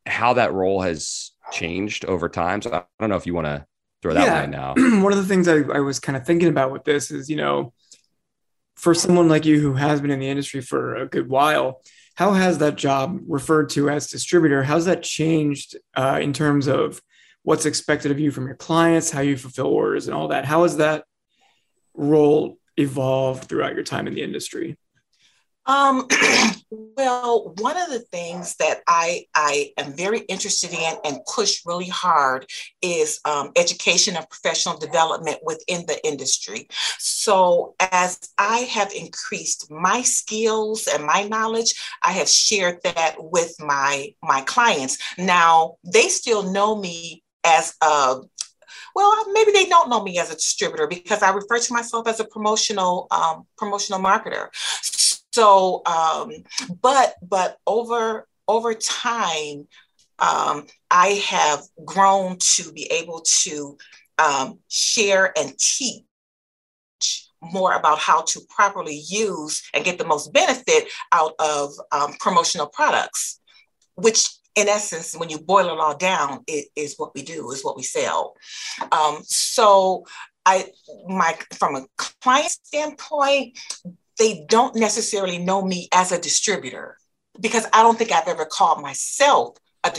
how 0.06 0.34
that 0.34 0.54
role 0.54 0.82
has 0.82 1.32
changed 1.52 2.06
over 2.06 2.28
time. 2.30 2.62
So 2.62 2.74
I 2.74 2.84
don't 3.00 3.10
know 3.10 3.16
if 3.16 3.26
you 3.26 3.34
want 3.34 3.48
to 3.48 3.66
throw 4.02 4.14
that 4.14 4.26
yeah. 4.26 4.46
now. 4.46 4.74
one 5.04 5.12
of 5.12 5.18
the 5.18 5.26
things 5.26 5.48
I, 5.48 5.58
I 5.58 5.80
was 5.80 6.00
kind 6.00 6.18
of 6.18 6.26
thinking 6.26 6.50
about 6.50 6.72
with 6.72 6.84
this 6.84 7.12
is, 7.12 7.30
you 7.30 7.36
know, 7.36 7.74
for 8.76 8.96
someone 8.96 9.30
like 9.30 9.46
you 9.46 9.60
who 9.60 9.74
has 9.74 10.02
been 10.02 10.12
in 10.12 10.20
the 10.20 10.30
industry 10.30 10.62
for 10.62 10.96
a 10.96 11.08
good 11.08 11.30
while, 11.30 11.82
how 12.16 12.34
has 12.34 12.58
that 12.58 12.78
job 12.78 13.20
referred 13.28 13.70
to 13.72 13.90
as 13.90 14.08
distributor? 14.08 14.64
How's 14.64 14.86
that 14.86 15.04
changed 15.04 15.78
uh, 15.96 16.20
in 16.22 16.34
terms 16.34 16.68
of 16.68 17.02
what's 17.44 17.66
expected 17.66 18.12
of 18.12 18.20
you 18.20 18.32
from 18.32 18.48
your 18.48 18.56
clients, 18.56 19.12
how 19.12 19.22
you 19.22 19.38
fulfill 19.38 19.68
orders, 19.68 20.08
and 20.08 20.16
all 20.16 20.30
that? 20.30 20.46
How 20.46 20.64
has 20.64 20.78
that 20.78 21.06
role 21.94 22.58
evolved 22.78 23.46
throughout 23.46 23.76
your 23.76 23.84
time 23.84 24.08
in 24.08 24.14
the 24.14 24.24
industry? 24.24 24.78
Um, 25.66 26.08
well, 26.72 27.54
one 27.60 27.78
of 27.78 27.90
the 27.90 28.00
things 28.12 28.56
that 28.56 28.82
I, 28.88 29.26
I 29.36 29.72
am 29.78 29.94
very 29.94 30.20
interested 30.22 30.74
in 30.74 30.96
and 31.06 31.20
push 31.34 31.62
really 31.66 31.88
hard 31.88 32.48
is 32.82 33.20
um, 33.26 33.52
education 33.56 34.16
and 34.16 34.28
professional 34.30 34.78
development 34.78 35.38
within 35.44 35.86
the 35.86 36.04
industry. 36.06 36.68
So, 36.98 37.76
as 37.80 38.20
I 38.38 38.60
have 38.60 38.92
increased 38.92 39.70
my 39.70 40.02
skills 40.02 40.88
and 40.92 41.06
my 41.06 41.24
knowledge, 41.24 41.76
I 42.02 42.14
have 42.14 42.30
shared 42.30 42.80
that 42.84 43.16
with 43.20 43.54
my 43.60 44.14
my 44.24 44.42
clients. 44.42 44.98
Now, 45.18 45.76
they 45.84 46.10
still 46.10 46.52
know 46.52 46.76
me 46.76 47.21
as 47.44 47.76
a 47.82 48.16
well 48.96 49.32
maybe 49.34 49.52
they 49.52 49.66
don't 49.66 49.90
know 49.90 50.04
me 50.04 50.20
as 50.20 50.32
a 50.32 50.36
distributor 50.36 50.88
because 50.88 51.24
i 51.24 51.32
refer 51.32 51.60
to 51.60 51.74
myself 51.74 52.08
as 52.08 52.20
a 52.20 52.26
promotional 52.26 53.08
um, 53.12 53.46
promotional 53.58 54.00
marketer. 54.00 54.50
So, 55.34 55.82
um, 55.86 56.32
but 56.82 57.16
but 57.22 57.58
over 57.66 58.28
over 58.48 58.74
time, 58.74 59.68
um, 60.20 60.68
I 60.90 61.22
have 61.28 61.64
grown 61.86 62.38
to 62.56 62.72
be 62.74 62.84
able 62.92 63.22
to 63.44 63.78
um, 64.18 64.60
share 64.68 65.38
and 65.38 65.58
teach 65.58 66.04
more 67.42 67.74
about 67.74 67.98
how 67.98 68.22
to 68.22 68.42
properly 68.50 69.02
use 69.08 69.64
and 69.74 69.86
get 69.86 69.98
the 69.98 70.06
most 70.06 70.32
benefit 70.34 70.90
out 71.12 71.34
of 71.40 71.72
um, 71.92 72.14
promotional 72.20 72.68
products, 72.68 73.40
which 73.96 74.30
in 74.56 74.68
essence, 74.68 75.16
when 75.16 75.30
you 75.30 75.40
boil 75.40 75.68
it 75.68 75.80
all 75.80 75.96
down, 75.96 76.44
it 76.48 76.68
is 76.76 76.96
what 76.98 77.16
we 77.16 77.22
do, 77.22 77.52
is 77.52 77.64
what 77.64 77.78
we 77.78 77.84
sell. 77.84 78.36
Um, 78.92 79.20
so 79.24 80.06
I 80.46 80.68
my 81.08 81.38
from 81.54 81.76
a 81.76 81.86
client 81.98 82.52
standpoint, 82.52 83.58
they 84.18 84.46
don't 84.50 84.76
necessarily 84.76 85.38
know 85.38 85.62
me 85.62 85.88
as 85.94 86.12
a 86.12 86.20
distributor 86.20 86.98
because 87.40 87.66
I 87.74 87.84
don't 87.84 87.98
think 87.98 88.12
I've 88.12 88.28
ever 88.28 88.46
called 88.46 88.82
myself 88.82 89.58
a 89.84 89.94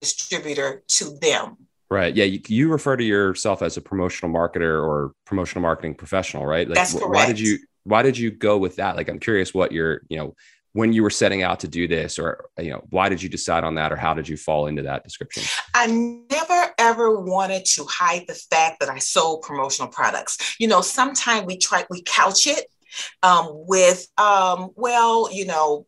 distributor 0.00 0.82
to 0.88 1.18
them. 1.20 1.56
Right. 1.90 2.14
Yeah. 2.14 2.24
You, 2.24 2.40
you, 2.48 2.70
refer 2.70 2.96
to 2.96 3.04
yourself 3.04 3.62
as 3.62 3.78
a 3.78 3.80
promotional 3.80 4.34
marketer 4.34 4.82
or 4.82 5.12
promotional 5.24 5.62
marketing 5.62 5.94
professional, 5.94 6.44
right? 6.44 6.68
Like, 6.68 6.76
That's 6.76 6.92
correct. 6.92 7.08
Why 7.08 7.26
did 7.26 7.40
you 7.40 7.58
Why 7.84 8.02
did 8.02 8.18
you 8.18 8.30
go 8.30 8.58
with 8.58 8.76
that? 8.76 8.96
Like, 8.96 9.08
I'm 9.08 9.18
curious 9.18 9.54
what 9.54 9.72
your 9.72 10.02
you 10.08 10.18
know 10.18 10.34
when 10.72 10.92
you 10.92 11.02
were 11.02 11.10
setting 11.10 11.42
out 11.42 11.60
to 11.60 11.68
do 11.68 11.88
this 11.88 12.18
or 12.18 12.48
you 12.58 12.70
know 12.70 12.84
why 12.90 13.08
did 13.08 13.22
you 13.22 13.28
decide 13.28 13.64
on 13.64 13.74
that 13.76 13.92
or 13.92 13.96
how 13.96 14.14
did 14.14 14.28
you 14.28 14.36
fall 14.36 14.66
into 14.66 14.82
that 14.82 15.04
description? 15.04 15.42
I 15.74 15.86
never 15.86 16.74
ever 16.78 17.20
wanted 17.20 17.64
to 17.74 17.84
hide 17.84 18.24
the 18.28 18.34
fact 18.34 18.80
that 18.80 18.88
i 18.88 18.98
sold 18.98 19.42
promotional 19.42 19.88
products. 19.88 20.56
You 20.58 20.68
know 20.68 20.80
sometimes 20.80 21.46
we 21.46 21.58
try 21.58 21.84
we 21.90 22.02
couch 22.02 22.46
it 22.46 22.66
um, 23.22 23.48
with, 23.50 24.08
um, 24.18 24.70
well, 24.74 25.32
you 25.32 25.46
know, 25.46 25.86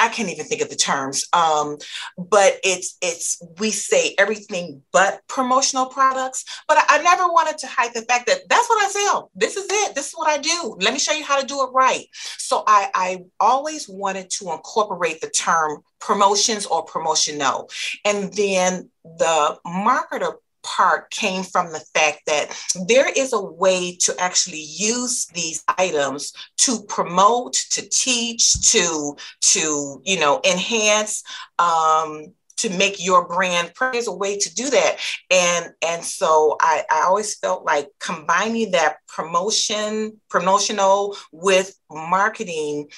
I 0.00 0.08
can't 0.08 0.30
even 0.30 0.46
think 0.46 0.62
of 0.62 0.70
the 0.70 0.76
terms, 0.76 1.26
um, 1.32 1.76
but 2.16 2.58
it's 2.64 2.96
it's 3.02 3.42
we 3.58 3.70
say 3.70 4.14
everything 4.18 4.82
but 4.92 5.20
promotional 5.28 5.86
products. 5.86 6.44
But 6.66 6.78
I, 6.78 6.98
I, 6.98 7.02
never 7.02 7.24
wanted 7.24 7.58
to 7.58 7.66
hide 7.66 7.92
the 7.94 8.02
fact 8.02 8.26
that 8.26 8.48
that's 8.48 8.68
what 8.68 8.84
I 8.84 8.88
sell. 8.88 9.30
This 9.34 9.56
is 9.56 9.66
it. 9.70 9.94
This 9.94 10.08
is 10.08 10.14
what 10.14 10.28
I 10.28 10.38
do. 10.38 10.76
Let 10.80 10.92
me 10.92 10.98
show 10.98 11.12
you 11.12 11.24
how 11.24 11.40
to 11.40 11.46
do 11.46 11.62
it 11.62 11.70
right. 11.72 12.06
So 12.38 12.64
I, 12.66 12.90
I 12.94 13.24
always 13.38 13.88
wanted 13.88 14.30
to 14.30 14.52
incorporate 14.52 15.20
the 15.20 15.30
term 15.30 15.82
promotions 16.00 16.66
or 16.66 16.82
promotional, 16.84 17.70
and 18.04 18.32
then 18.32 18.90
the 19.04 19.58
marketer 19.66 20.34
part 20.62 21.10
came 21.10 21.42
from 21.42 21.72
the 21.72 21.84
fact 21.94 22.22
that 22.26 22.56
there 22.86 23.08
is 23.08 23.32
a 23.32 23.42
way 23.42 23.96
to 23.96 24.14
actually 24.18 24.62
use 24.62 25.26
these 25.34 25.62
items 25.78 26.32
to 26.58 26.82
promote 26.88 27.54
to 27.70 27.88
teach 27.88 28.70
to 28.70 29.16
to 29.40 30.00
you 30.04 30.18
know 30.18 30.40
enhance 30.44 31.22
um, 31.58 32.32
to 32.60 32.70
make 32.70 33.02
your 33.04 33.26
brand. 33.26 33.72
There's 33.80 34.06
a 34.06 34.12
way 34.12 34.38
to 34.38 34.54
do 34.54 34.70
that. 34.70 34.96
And 35.30 35.72
and 35.86 36.04
so 36.04 36.56
I, 36.60 36.84
I 36.90 37.02
always 37.02 37.34
felt 37.36 37.64
like 37.64 37.88
combining 37.98 38.72
that 38.72 38.96
promotion 39.08 40.20
promotional 40.28 41.16
with 41.32 41.74
marketing 41.90 42.88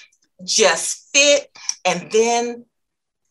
just 0.44 1.08
fit. 1.12 1.48
And 1.84 2.10
then 2.10 2.64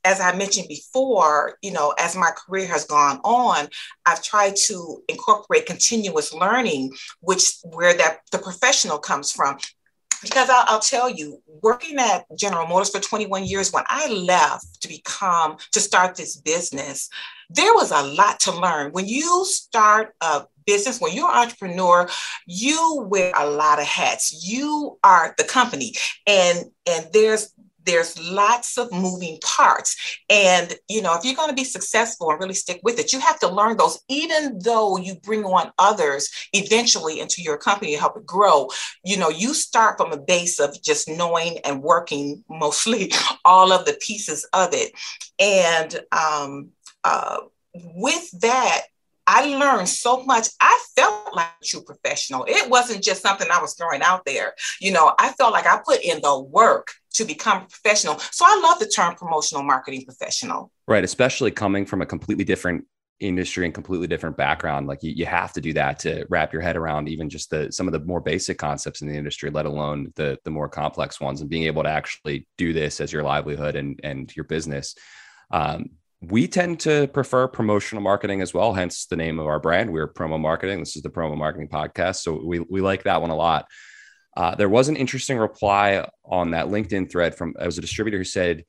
as 0.03 0.19
I 0.19 0.35
mentioned 0.35 0.67
before, 0.67 1.57
you 1.61 1.71
know, 1.71 1.93
as 1.99 2.15
my 2.15 2.31
career 2.31 2.67
has 2.67 2.85
gone 2.85 3.19
on, 3.23 3.67
I've 4.05 4.23
tried 4.23 4.55
to 4.67 5.03
incorporate 5.07 5.65
continuous 5.65 6.33
learning, 6.33 6.91
which 7.19 7.53
where 7.63 7.95
that 7.95 8.19
the 8.31 8.39
professional 8.39 8.97
comes 8.97 9.31
from. 9.31 9.57
Because 10.21 10.49
I'll, 10.51 10.65
I'll 10.67 10.79
tell 10.79 11.09
you, 11.09 11.41
working 11.63 11.97
at 11.97 12.25
General 12.37 12.67
Motors 12.67 12.91
for 12.91 12.99
21 12.99 13.45
years, 13.45 13.73
when 13.73 13.83
I 13.87 14.07
left 14.07 14.81
to 14.81 14.87
become 14.87 15.57
to 15.71 15.79
start 15.79 16.15
this 16.15 16.35
business, 16.35 17.09
there 17.49 17.73
was 17.73 17.91
a 17.91 18.03
lot 18.03 18.39
to 18.41 18.51
learn. 18.51 18.91
When 18.91 19.07
you 19.07 19.45
start 19.45 20.13
a 20.21 20.43
business, 20.65 21.01
when 21.01 21.13
you're 21.13 21.29
an 21.29 21.37
entrepreneur, 21.37 22.07
you 22.45 23.05
wear 23.09 23.33
a 23.35 23.49
lot 23.49 23.79
of 23.79 23.85
hats. 23.85 24.47
You 24.47 24.99
are 25.03 25.33
the 25.37 25.43
company, 25.43 25.95
and 26.27 26.65
and 26.87 27.07
there's 27.13 27.53
there's 27.85 28.19
lots 28.19 28.77
of 28.77 28.91
moving 28.91 29.39
parts. 29.43 29.95
And 30.29 30.75
you 30.87 31.01
know 31.01 31.15
if 31.15 31.23
you're 31.23 31.35
going 31.35 31.49
to 31.49 31.55
be 31.55 31.63
successful 31.63 32.29
and 32.29 32.39
really 32.39 32.53
stick 32.53 32.79
with 32.83 32.99
it 32.99 33.13
you 33.13 33.19
have 33.19 33.39
to 33.39 33.47
learn 33.47 33.77
those 33.77 33.99
even 34.09 34.59
though 34.63 34.97
you 34.97 35.15
bring 35.15 35.43
on 35.43 35.71
others 35.77 36.29
eventually 36.53 37.19
into 37.19 37.41
your 37.41 37.57
company 37.57 37.93
to 37.93 37.99
help 37.99 38.17
it 38.17 38.25
grow 38.25 38.67
you 39.03 39.17
know 39.17 39.29
you 39.29 39.53
start 39.53 39.97
from 39.97 40.11
a 40.11 40.17
base 40.17 40.59
of 40.59 40.81
just 40.81 41.09
knowing 41.09 41.59
and 41.59 41.81
working 41.81 42.43
mostly 42.49 43.11
all 43.45 43.71
of 43.71 43.85
the 43.85 43.97
pieces 44.01 44.47
of 44.53 44.69
it. 44.73 44.91
And 45.39 45.99
um, 46.11 46.69
uh, 47.03 47.37
with 47.73 48.29
that 48.41 48.81
I 49.33 49.45
learned 49.45 49.87
so 49.87 50.25
much. 50.25 50.49
I 50.59 50.77
felt 50.93 51.33
like 51.33 51.47
a 51.61 51.65
true 51.65 51.83
professional. 51.83 52.43
It 52.49 52.69
wasn't 52.69 53.01
just 53.01 53.21
something 53.21 53.47
I 53.49 53.61
was 53.61 53.75
throwing 53.75 54.01
out 54.01 54.25
there. 54.25 54.55
You 54.81 54.91
know, 54.91 55.13
I 55.17 55.31
felt 55.31 55.53
like 55.53 55.65
I 55.65 55.79
put 55.85 56.03
in 56.03 56.19
the 56.21 56.37
work 56.37 56.91
to 57.13 57.23
become 57.23 57.63
a 57.63 57.65
professional. 57.65 58.19
So 58.19 58.43
I 58.45 58.59
love 58.61 58.79
the 58.79 58.87
term 58.87 59.15
promotional 59.15 59.63
marketing 59.63 60.03
professional. 60.03 60.69
Right. 60.85 61.05
Especially 61.05 61.49
coming 61.49 61.85
from 61.85 62.01
a 62.01 62.05
completely 62.05 62.43
different 62.43 62.83
industry 63.21 63.63
and 63.63 63.73
completely 63.73 64.07
different 64.07 64.35
background. 64.35 64.87
Like 64.87 65.01
you, 65.01 65.11
you 65.11 65.25
have 65.25 65.53
to 65.53 65.61
do 65.61 65.71
that 65.73 65.99
to 65.99 66.25
wrap 66.29 66.51
your 66.51 66.61
head 66.61 66.75
around 66.75 67.07
even 67.07 67.29
just 67.29 67.51
the 67.51 67.71
some 67.71 67.87
of 67.87 67.93
the 67.93 67.99
more 67.99 68.19
basic 68.19 68.57
concepts 68.57 69.01
in 69.01 69.07
the 69.07 69.15
industry, 69.15 69.49
let 69.49 69.65
alone 69.65 70.11
the 70.15 70.39
the 70.43 70.51
more 70.51 70.67
complex 70.67 71.21
ones 71.21 71.39
and 71.39 71.49
being 71.49 71.63
able 71.63 71.83
to 71.83 71.89
actually 71.89 72.49
do 72.57 72.73
this 72.73 72.99
as 72.99 73.13
your 73.13 73.23
livelihood 73.23 73.77
and 73.77 73.97
and 74.03 74.35
your 74.35 74.45
business. 74.45 74.93
Um, 75.51 75.91
we 76.21 76.47
tend 76.47 76.79
to 76.81 77.07
prefer 77.07 77.47
promotional 77.47 78.03
marketing 78.03 78.41
as 78.41 78.53
well, 78.53 78.73
hence 78.73 79.07
the 79.07 79.15
name 79.15 79.39
of 79.39 79.47
our 79.47 79.59
brand. 79.59 79.91
We're 79.91 80.07
promo 80.07 80.39
marketing. 80.39 80.79
This 80.79 80.95
is 80.95 81.01
the 81.01 81.09
promo 81.09 81.35
marketing 81.35 81.67
podcast. 81.67 82.17
So 82.17 82.41
we, 82.45 82.59
we 82.59 82.79
like 82.81 83.03
that 83.03 83.21
one 83.21 83.31
a 83.31 83.35
lot. 83.35 83.65
Uh, 84.37 84.55
there 84.55 84.69
was 84.69 84.87
an 84.87 84.95
interesting 84.95 85.37
reply 85.37 86.07
on 86.23 86.51
that 86.51 86.67
LinkedIn 86.67 87.11
thread 87.11 87.35
from 87.35 87.55
as 87.59 87.77
a 87.77 87.81
distributor 87.81 88.19
who 88.19 88.23
said 88.23 88.63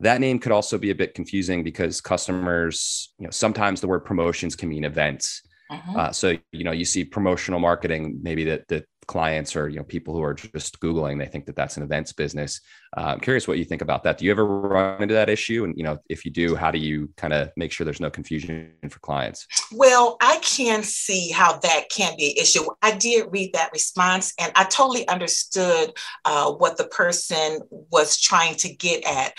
that 0.00 0.20
name 0.20 0.38
could 0.38 0.50
also 0.50 0.78
be 0.78 0.90
a 0.90 0.94
bit 0.94 1.14
confusing 1.14 1.62
because 1.62 2.00
customers, 2.00 3.12
you 3.18 3.24
know, 3.24 3.30
sometimes 3.30 3.80
the 3.80 3.86
word 3.86 4.04
promotions 4.04 4.56
can 4.56 4.68
mean 4.68 4.84
events. 4.84 5.42
Uh-huh. 5.70 5.98
Uh, 5.98 6.12
so 6.12 6.36
you 6.52 6.64
know, 6.64 6.72
you 6.72 6.84
see 6.84 7.04
promotional 7.04 7.60
marketing, 7.60 8.18
maybe 8.22 8.44
that 8.44 8.66
that 8.68 8.86
clients 9.06 9.56
or 9.56 9.68
you 9.68 9.76
know 9.76 9.84
people 9.84 10.14
who 10.14 10.22
are 10.22 10.34
just 10.34 10.80
googling 10.80 11.18
they 11.18 11.26
think 11.26 11.46
that 11.46 11.56
that's 11.56 11.76
an 11.76 11.82
events 11.82 12.12
business. 12.12 12.60
Uh, 12.96 13.12
i'm 13.14 13.20
curious 13.20 13.48
what 13.48 13.58
you 13.58 13.64
think 13.64 13.82
about 13.82 14.02
that. 14.04 14.18
Do 14.18 14.24
you 14.24 14.30
ever 14.30 14.44
run 14.44 15.02
into 15.02 15.14
that 15.14 15.28
issue? 15.28 15.64
And 15.64 15.76
you 15.76 15.84
know 15.84 15.98
if 16.08 16.24
you 16.24 16.30
do 16.30 16.54
how 16.54 16.70
do 16.70 16.78
you 16.78 17.08
kind 17.16 17.32
of 17.32 17.50
make 17.56 17.72
sure 17.72 17.84
there's 17.84 18.00
no 18.00 18.10
confusion 18.10 18.72
for 18.88 18.98
clients? 19.00 19.46
Well 19.72 20.16
i 20.20 20.38
can 20.42 20.82
see 20.82 21.30
how 21.30 21.58
that 21.58 21.88
can 21.90 22.16
be 22.16 22.30
an 22.30 22.42
issue. 22.42 22.64
I 22.82 22.96
did 22.96 23.26
read 23.30 23.52
that 23.54 23.72
response 23.72 24.32
and 24.38 24.52
i 24.56 24.64
totally 24.64 25.06
understood 25.08 25.92
uh, 26.24 26.52
what 26.52 26.76
the 26.76 26.86
person 26.86 27.60
was 27.90 28.20
trying 28.20 28.56
to 28.56 28.74
get 28.74 29.04
at. 29.06 29.34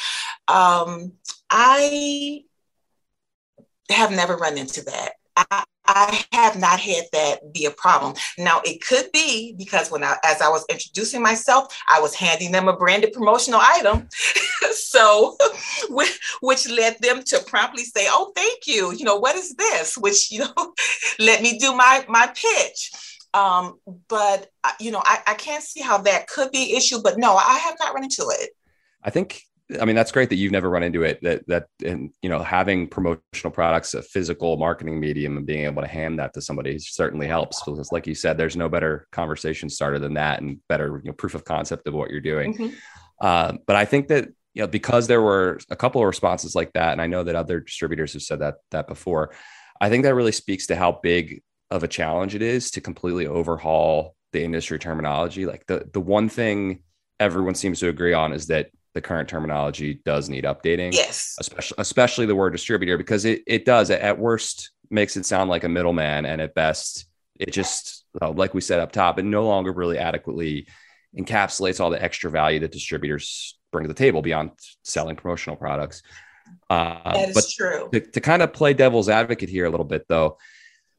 Um, 0.48 1.14
i 1.50 2.44
have 3.90 4.12
never 4.12 4.36
run 4.36 4.58
into 4.58 4.84
that. 4.84 5.14
I, 5.38 5.64
I 5.88 6.26
have 6.32 6.58
not 6.60 6.80
had 6.80 7.06
that 7.12 7.54
be 7.54 7.66
a 7.66 7.72
problem. 7.72 8.14
Now 8.38 8.62
it 8.64 8.86
could 8.86 9.12
be 9.12 9.54
because 9.58 9.92
when 9.92 10.04
I, 10.04 10.18
as 10.24 10.42
I 10.42 10.50
was 10.50 10.66
introducing 10.70 11.22
myself, 11.22 11.76
I 11.90 12.00
was 12.00 12.16
handing 12.16 12.52
them 12.52 12.68
a 12.68 12.76
branded 12.76 13.14
promotional 13.14 13.60
item, 13.62 14.08
so 14.72 15.38
which, 15.90 16.20
which 16.42 16.70
led 16.70 16.98
them 17.02 17.24
to 17.24 17.40
promptly 17.48 17.84
say, 17.84 18.08
"Oh, 18.10 18.32
thank 18.36 18.68
you. 18.68 18.94
You 18.94 19.06
know 19.06 19.18
what 19.18 19.36
is 19.36 19.56
this?" 19.56 19.98
Which 20.06 20.32
you 20.32 20.40
know, 20.40 20.74
let 21.20 21.42
me 21.42 21.58
do 21.58 21.76
my 21.76 22.06
my 22.08 22.28
pitch. 22.28 22.92
Um, 23.34 23.80
but 24.08 24.50
uh, 24.64 24.72
you 24.80 24.92
know, 24.92 25.02
I, 25.04 25.20
I 25.28 25.34
can't 25.34 25.64
see 25.64 25.82
how 25.82 25.98
that 26.00 26.28
could 26.28 26.52
be 26.52 26.76
issue. 26.76 27.00
But 27.04 27.18
no, 27.18 27.36
I 27.36 27.58
have 27.58 27.76
not 27.80 27.94
run 27.94 28.04
into 28.04 28.26
it. 28.30 28.52
I 29.04 29.10
think 29.10 29.44
I 29.82 29.86
mean, 29.86 29.96
that's 29.96 30.12
great 30.12 30.30
that 30.30 30.36
you've 30.36 30.52
never 30.52 30.70
run 30.70 30.84
into 30.84 31.04
it. 31.04 31.20
That 31.24 31.48
that 31.48 31.68
and 31.84 32.12
you 32.22 32.30
know, 32.30 32.40
having 32.40 32.88
promotional 32.88 33.52
products, 33.52 33.96
a 33.96 34.04
physical 34.04 34.58
marketing 34.58 35.00
medium, 35.00 35.38
and 35.38 35.46
being 35.46 35.66
able 35.66 35.82
to 35.82 35.88
hand 35.88 36.20
that 36.20 36.34
to 36.36 36.42
somebody 36.42 36.78
certainly 36.78 37.28
helps. 37.28 37.64
Because, 37.64 37.92
like 37.92 38.06
you 38.06 38.14
said, 38.14 38.38
there's 38.38 38.56
no 38.56 38.70
better 38.70 39.08
conversation 39.12 39.70
starter 39.70 39.98
than 39.98 40.14
that, 40.16 40.42
and 40.42 40.60
better 40.70 41.02
you 41.04 41.10
know, 41.10 41.14
proof 41.14 41.34
of 41.34 41.46
concept 41.46 41.88
of 41.88 41.96
what 41.96 42.12
you're 42.12 42.22
doing. 42.22 42.54
Mm-hmm. 42.54 42.76
Uh, 43.20 43.54
but 43.66 43.76
I 43.76 43.86
think 43.86 44.10
that 44.10 44.30
you 44.54 44.62
know, 44.62 44.68
because 44.68 45.08
there 45.08 45.22
were 45.22 45.60
a 45.70 45.76
couple 45.76 46.02
of 46.02 46.08
responses 46.08 46.54
like 46.54 46.72
that, 46.74 46.92
and 46.92 47.02
I 47.02 47.08
know 47.08 47.24
that 47.24 47.36
other 47.36 47.60
distributors 47.60 48.14
have 48.14 48.22
said 48.22 48.40
that 48.40 48.56
that 48.72 48.88
before. 48.88 49.34
I 49.82 49.90
think 49.90 50.04
that 50.04 50.16
really 50.16 50.32
speaks 50.32 50.68
to 50.68 50.76
how 50.76 51.00
big 51.02 51.42
of 51.72 51.84
a 51.84 51.88
challenge 51.88 52.36
it 52.36 52.42
is 52.42 52.72
to 52.72 52.82
completely 52.82 53.28
overhaul 53.28 54.16
the 54.32 54.44
industry 54.44 54.78
terminology. 54.78 55.46
Like 55.46 55.66
the 55.66 55.90
the 55.92 56.02
one 56.02 56.30
thing 56.30 56.84
everyone 57.20 57.56
seems 57.56 57.80
to 57.80 57.90
agree 57.90 58.14
on 58.14 58.34
is 58.34 58.48
that 58.48 58.70
the 58.96 59.02
current 59.02 59.30
terminology 59.30 60.02
does 60.06 60.30
need 60.30 60.46
updating. 60.46 60.94
Yes. 60.94 61.36
Especially 61.40 61.76
especially 61.78 62.26
the 62.26 62.36
word 62.36 62.52
distributor 62.52 62.98
because 62.98 63.26
it 63.26 63.44
it 63.46 63.66
does 63.66 63.92
at 63.92 64.18
worst 64.18 64.72
makes 64.90 65.18
it 65.18 65.26
sound 65.26 65.50
like 65.50 65.64
a 65.64 65.70
middleman 65.70 66.26
and 66.26 66.42
at 66.42 66.56
best 66.56 67.06
it 67.38 67.52
just 67.52 68.06
like 68.22 68.54
we 68.54 68.62
said 68.62 68.80
up 68.80 68.92
top 68.92 69.20
it 69.20 69.26
no 69.26 69.46
longer 69.46 69.74
really 69.74 69.98
adequately 69.98 70.66
encapsulates 71.16 71.80
all 71.80 71.90
the 71.90 72.02
extra 72.02 72.32
value 72.32 72.60
that 72.60 72.72
distributors 72.72 73.58
bring 73.72 73.84
to 73.84 73.88
the 73.90 73.94
table 73.94 74.22
beyond 74.22 74.52
selling 74.84 75.16
promotional 75.16 75.58
products. 75.58 76.02
Uh, 76.70 77.12
that 77.12 77.30
is 77.30 77.36
but 77.36 77.46
true. 77.50 77.90
To, 77.92 78.00
to 78.00 78.22
kind 78.22 78.42
of 78.42 78.54
play 78.54 78.74
devil's 78.74 79.10
advocate 79.10 79.50
here 79.50 79.66
a 79.66 79.70
little 79.70 79.86
bit 79.86 80.06
though, 80.08 80.38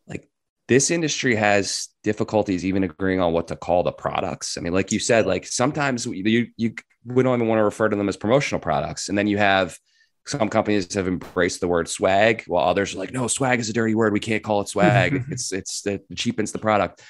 like 0.06 0.28
this 0.68 0.90
industry 0.90 1.35
has 1.35 1.88
difficulties 2.02 2.64
even 2.64 2.85
agreeing 2.85 3.20
on 3.20 3.32
what 3.32 3.48
to 3.48 3.56
call 3.56 3.82
the 3.82 3.92
products. 3.92 4.59
I 4.59 4.61
mean, 4.61 4.74
like 4.74 4.92
you 4.92 4.98
said, 4.98 5.26
like 5.26 5.46
sometimes 5.46 6.04
you 6.04 6.48
you 6.56 6.74
we 7.07 7.23
don't 7.23 7.38
even 7.38 7.49
want 7.49 7.59
to 7.59 7.64
refer 7.64 7.88
to 7.88 7.97
them 7.97 8.09
as 8.09 8.16
promotional 8.16 8.61
products, 8.61 9.09
and 9.09 9.16
then 9.16 9.27
you 9.27 9.38
have 9.38 9.79
some 10.27 10.49
companies 10.49 10.92
have 10.95 11.07
embraced 11.07 11.61
the 11.61 11.69
word 11.69 11.88
swag, 11.88 12.42
while 12.47 12.69
others 12.69 12.95
are 12.95 12.99
like, 12.99 13.12
no, 13.12 13.29
swag 13.29 13.61
is 13.61 13.69
a 13.69 13.73
dirty 13.73 13.95
word. 13.95 14.12
We 14.12 14.21
can't 14.21 14.42
call 14.42 14.61
it 14.61 14.69
swag. 14.69 15.25
it's 15.31 15.53
it's 15.53 15.87
it 15.87 16.05
cheapens 16.14 16.53
the 16.53 16.59
product. 16.59 17.03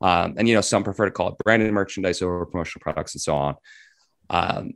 Um, 0.00 0.34
and 0.36 0.48
you 0.48 0.54
know, 0.54 0.62
some 0.62 0.82
prefer 0.82 1.04
to 1.04 1.10
call 1.10 1.28
it 1.28 1.38
branded 1.44 1.72
merchandise 1.72 2.22
over 2.22 2.44
promotional 2.46 2.82
products 2.82 3.14
and 3.14 3.20
so 3.20 3.36
on. 3.36 3.54
Um, 4.30 4.72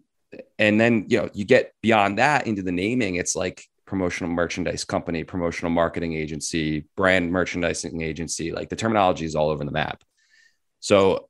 and 0.59 0.81
then 0.81 1.07
you 1.09 1.23
know, 1.23 1.31
you 1.33 1.45
get 1.45 1.73
beyond 1.83 2.19
that 2.19 2.47
into 2.47 2.63
the 2.63 2.73
naming. 2.73 3.17
It's 3.17 3.35
like 3.35 3.65
promotional 3.87 4.33
merchandise 4.33 4.85
company, 4.85 5.25
promotional 5.25 5.71
marketing 5.71 6.13
agency, 6.13 6.87
brand 6.97 7.33
merchandising 7.33 8.03
agency. 8.03 8.53
Like 8.53 8.69
the 8.69 8.77
terminology 8.77 9.25
is 9.25 9.35
all 9.35 9.49
over 9.49 9.65
the 9.65 9.71
map. 9.71 10.05
So 10.81 11.29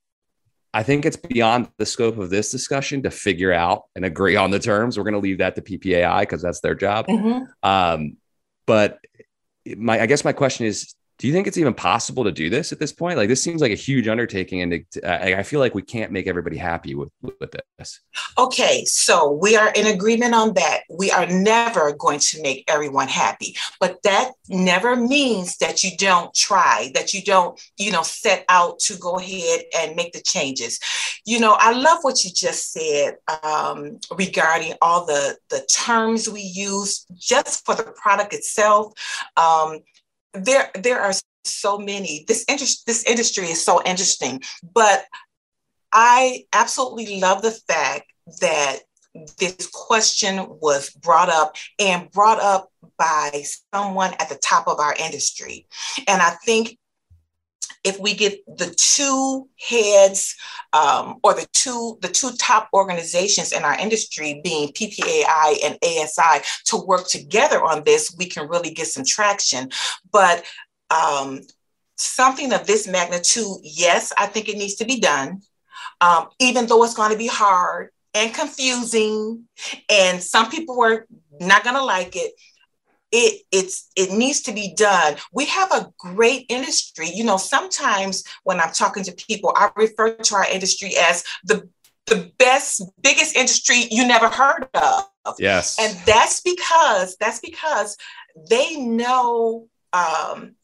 I 0.77 0.83
think 0.83 1.07
it's 1.07 1.17
beyond 1.17 1.69
the 1.79 1.87
scope 1.87 2.19
of 2.19 2.29
this 2.29 2.51
discussion 2.51 3.03
to 3.05 3.11
figure 3.11 3.51
out 3.51 3.85
and 3.97 4.05
agree 4.05 4.37
on 4.37 4.51
the 4.51 4.59
terms. 4.59 4.99
We're 4.99 5.05
going 5.05 5.15
to 5.15 5.21
leave 5.21 5.39
that 5.39 5.55
to 5.55 5.63
PPAI 5.63 6.21
because 6.21 6.43
that's 6.43 6.61
their 6.61 6.75
job. 6.75 7.07
Mm-hmm. 7.07 7.45
Um, 7.67 8.19
but 8.67 8.99
my, 9.75 9.99
I 9.99 10.05
guess 10.05 10.23
my 10.23 10.35
question 10.35 10.67
is, 10.67 10.95
do 11.19 11.27
you 11.27 11.33
think 11.33 11.47
it's 11.47 11.57
even 11.57 11.73
possible 11.73 12.25
to 12.25 12.33
do 12.33 12.51
this 12.51 12.73
at 12.73 12.79
this 12.79 12.93
point? 12.93 13.17
Like 13.17 13.29
this 13.29 13.43
seems 13.43 13.63
like 13.63 13.73
a 13.73 13.77
huge 13.77 14.07
undertaking, 14.07 14.61
and 14.61 14.85
I 15.05 15.43
feel 15.43 15.61
like 15.61 15.75
we 15.75 15.83
can't 15.83 16.13
make 16.13 16.27
everybody 16.27 16.59
happy 16.59 16.95
with 16.95 17.09
with 17.23 17.55
this. 17.79 18.01
Okay, 18.37 18.85
so 18.85 19.33
we 19.33 19.57
are 19.57 19.73
in 19.75 19.87
agreement 19.87 20.35
on 20.35 20.53
that. 20.55 20.81
We 20.91 21.11
are 21.11 21.27
never 21.27 21.95
going 21.95 22.19
to 22.19 22.43
make 22.43 22.65
everyone 22.69 23.09
happy, 23.09 23.57
but 23.81 24.03
that 24.03 24.33
never 24.51 24.95
means 24.95 25.57
that 25.59 25.83
you 25.83 25.97
don't 25.97 26.35
try, 26.35 26.91
that 26.95 27.15
you 27.15 27.23
don't, 27.23 27.59
you 27.79 27.93
know, 27.93 28.03
set 28.03 28.45
out 28.51 28.79
to 28.81 28.99
go 28.99 29.19
ahead 29.19 29.63
and 29.79 29.97
make 29.97 30.13
the 30.13 30.21
changes. 30.21 30.79
You 31.25 31.41
know, 31.41 31.57
I 31.59 31.73
love 31.73 31.99
what 32.03 32.25
you 32.25 32.31
just 32.31 32.73
said 32.73 33.17
um, 33.43 33.99
regarding 34.15 34.75
all 34.83 35.07
the 35.07 35.39
the 35.49 35.67
terms 35.71 36.29
we 36.29 36.43
use 36.43 37.07
just 37.17 37.65
for 37.65 37.75
the 37.75 37.85
product 37.85 38.35
itself. 38.35 38.93
Um, 39.39 39.81
there 40.45 40.71
there 40.75 41.01
are 41.01 41.13
so 41.45 41.79
many. 41.79 42.25
This 42.27 42.45
interest 42.49 42.87
this 42.87 43.05
industry 43.05 43.45
is 43.45 43.65
so 43.65 43.83
interesting, 43.85 44.43
but 44.75 45.05
I 45.93 46.45
absolutely 46.53 47.21
love 47.21 47.43
the 47.43 47.53
fact 47.53 48.13
that 48.41 48.81
this 49.39 49.69
question 49.73 50.47
was 50.61 50.91
brought 50.91 51.31
up 51.31 51.57
and 51.79 52.11
brought 52.11 52.41
up 52.41 52.71
by 52.99 53.45
someone 53.73 54.13
at 54.19 54.29
the 54.29 54.39
top 54.43 54.69
of 54.69 54.79
our 54.79 54.95
industry. 54.95 55.67
And 56.07 56.21
I 56.21 56.31
think 56.45 56.79
if 57.85 57.99
we 57.99 58.15
get 58.15 58.45
the 58.47 58.75
two 58.77 59.49
heads 59.59 60.35
um, 60.73 61.19
or 61.23 61.35
the 61.35 61.47
two 61.53 61.99
the 62.03 62.09
two 62.09 62.31
top 62.39 62.69
organizations 62.73 63.53
in 63.53 63.63
our 63.63 63.79
industry 63.79 64.41
being 64.43 64.69
PPAI 64.69 65.57
and 65.65 65.79
ASI 65.83 66.45
to 66.67 66.77
work 66.77 67.09
together 67.09 67.63
on 67.63 67.85
this, 67.85 68.15
we 68.19 68.27
can 68.27 68.49
really 68.49 68.71
get 68.71 68.87
some 68.87 69.05
traction. 69.05 69.71
But 70.13 70.45
um, 70.91 71.41
something 71.97 72.53
of 72.53 72.67
this 72.67 72.87
magnitude, 72.87 73.59
yes, 73.63 74.13
I 74.19 74.27
think 74.27 74.49
it 74.49 74.59
needs 74.59 74.77
to 74.77 74.85
be 74.85 75.01
done. 75.01 75.43
Um, 76.01 76.29
even 76.41 76.67
though 76.67 76.85
it's 76.85 76.95
going 76.95 77.13
to 77.13 77.19
be 77.19 77.27
hard 77.27 77.91
and 78.15 78.35
confusing, 78.35 79.45
and 79.89 80.23
some 80.23 80.51
people 80.51 80.81
are 80.83 81.07
not 81.41 81.65
going 81.65 81.77
to 81.77 81.85
like 81.85 82.17
it, 82.17 82.33
it 83.13 83.43
it's 83.53 83.91
it 83.97 84.13
needs 84.13 84.41
to 84.43 84.53
be 84.53 84.75
done. 84.75 85.17
We 85.33 85.47
have 85.47 85.73
a 85.73 85.93
great 85.99 86.47
industry. 86.49 87.09
You 87.09 87.25
know 87.25 87.37
sometimes 87.37 88.25
when 88.45 88.61
i'm 88.61 88.73
talking 88.73 89.05
to 89.05 89.13
people 89.13 89.53
i 89.57 89.71
refer 89.77 90.15
to 90.17 90.35
our 90.35 90.49
industry 90.51 90.93
as 90.97 91.25
the 91.45 91.69
the 92.07 92.33
best 92.39 92.83
biggest 93.03 93.37
industry 93.37 93.87
you 93.91 94.07
never 94.07 94.29
heard 94.29 94.69
of. 94.75 95.35
Yes. 95.39 95.77
And 95.79 95.97
that's 96.07 96.41
because 96.41 97.17
that's 97.19 97.41
because 97.41 97.97
they 98.49 98.77
know 98.77 99.69
um, 99.93 100.56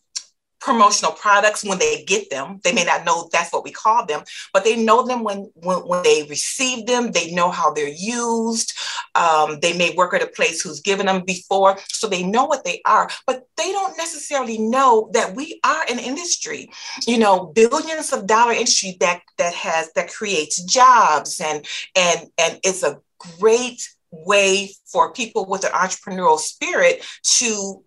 promotional 0.62 1.12
products 1.12 1.64
when 1.64 1.79
they 1.79 2.05
get 2.05 2.31
them. 2.31 2.61
They 2.62 2.72
may 2.72 2.85
not 2.85 3.05
know 3.05 3.29
that's 3.33 3.53
what 3.53 3.64
we 3.64 3.72
call 3.72 4.07
them, 4.07 4.22
but 4.53 4.64
they 4.64 4.83
know 4.83 5.07
them 5.07 5.25
when 5.25 5.51
when, 5.55 5.79
when 5.79 6.03
they 6.05 6.25
receive 6.29 6.87
them. 6.87 7.11
They 7.11 7.33
know 7.33 7.51
how 7.51 7.72
they're 7.72 7.88
used. 7.88 8.72
Um, 9.14 9.59
they 9.61 9.77
may 9.77 9.94
work 9.94 10.14
at 10.14 10.22
a 10.22 10.29
place 10.29 10.62
who's 10.62 10.81
given 10.81 11.07
them 11.07 11.25
before, 11.25 11.79
so 11.88 12.09
they 12.09 12.22
know 12.22 12.44
what 12.44 12.64
they 12.64 12.81
are, 12.87 13.11
but 13.27 13.46
they 13.57 13.72
don't 13.72 13.96
necessarily 13.98 14.59
know 14.59 15.11
that 15.12 15.35
we 15.35 15.61
are 15.64 15.85
an 15.90 15.98
industry, 15.98 16.70
you 17.07 17.18
know, 17.18 17.46
billions 17.46 18.12
of 18.12 18.27
dollar 18.27 18.53
industry 18.53 18.96
that 19.01 19.22
that 19.38 19.55
has 19.55 19.92
that 19.92 20.12
creates 20.12 20.62
jobs 20.62 21.40
and 21.40 21.66
and 21.96 22.29
and 22.38 22.61
it's 22.64 22.83
a 22.83 23.01
great 23.38 23.88
way 24.12 24.70
for 24.87 25.12
people 25.12 25.46
with 25.46 25.64
an 25.64 25.72
entrepreneurial 25.72 26.38
spirit 26.38 27.05
to 27.22 27.83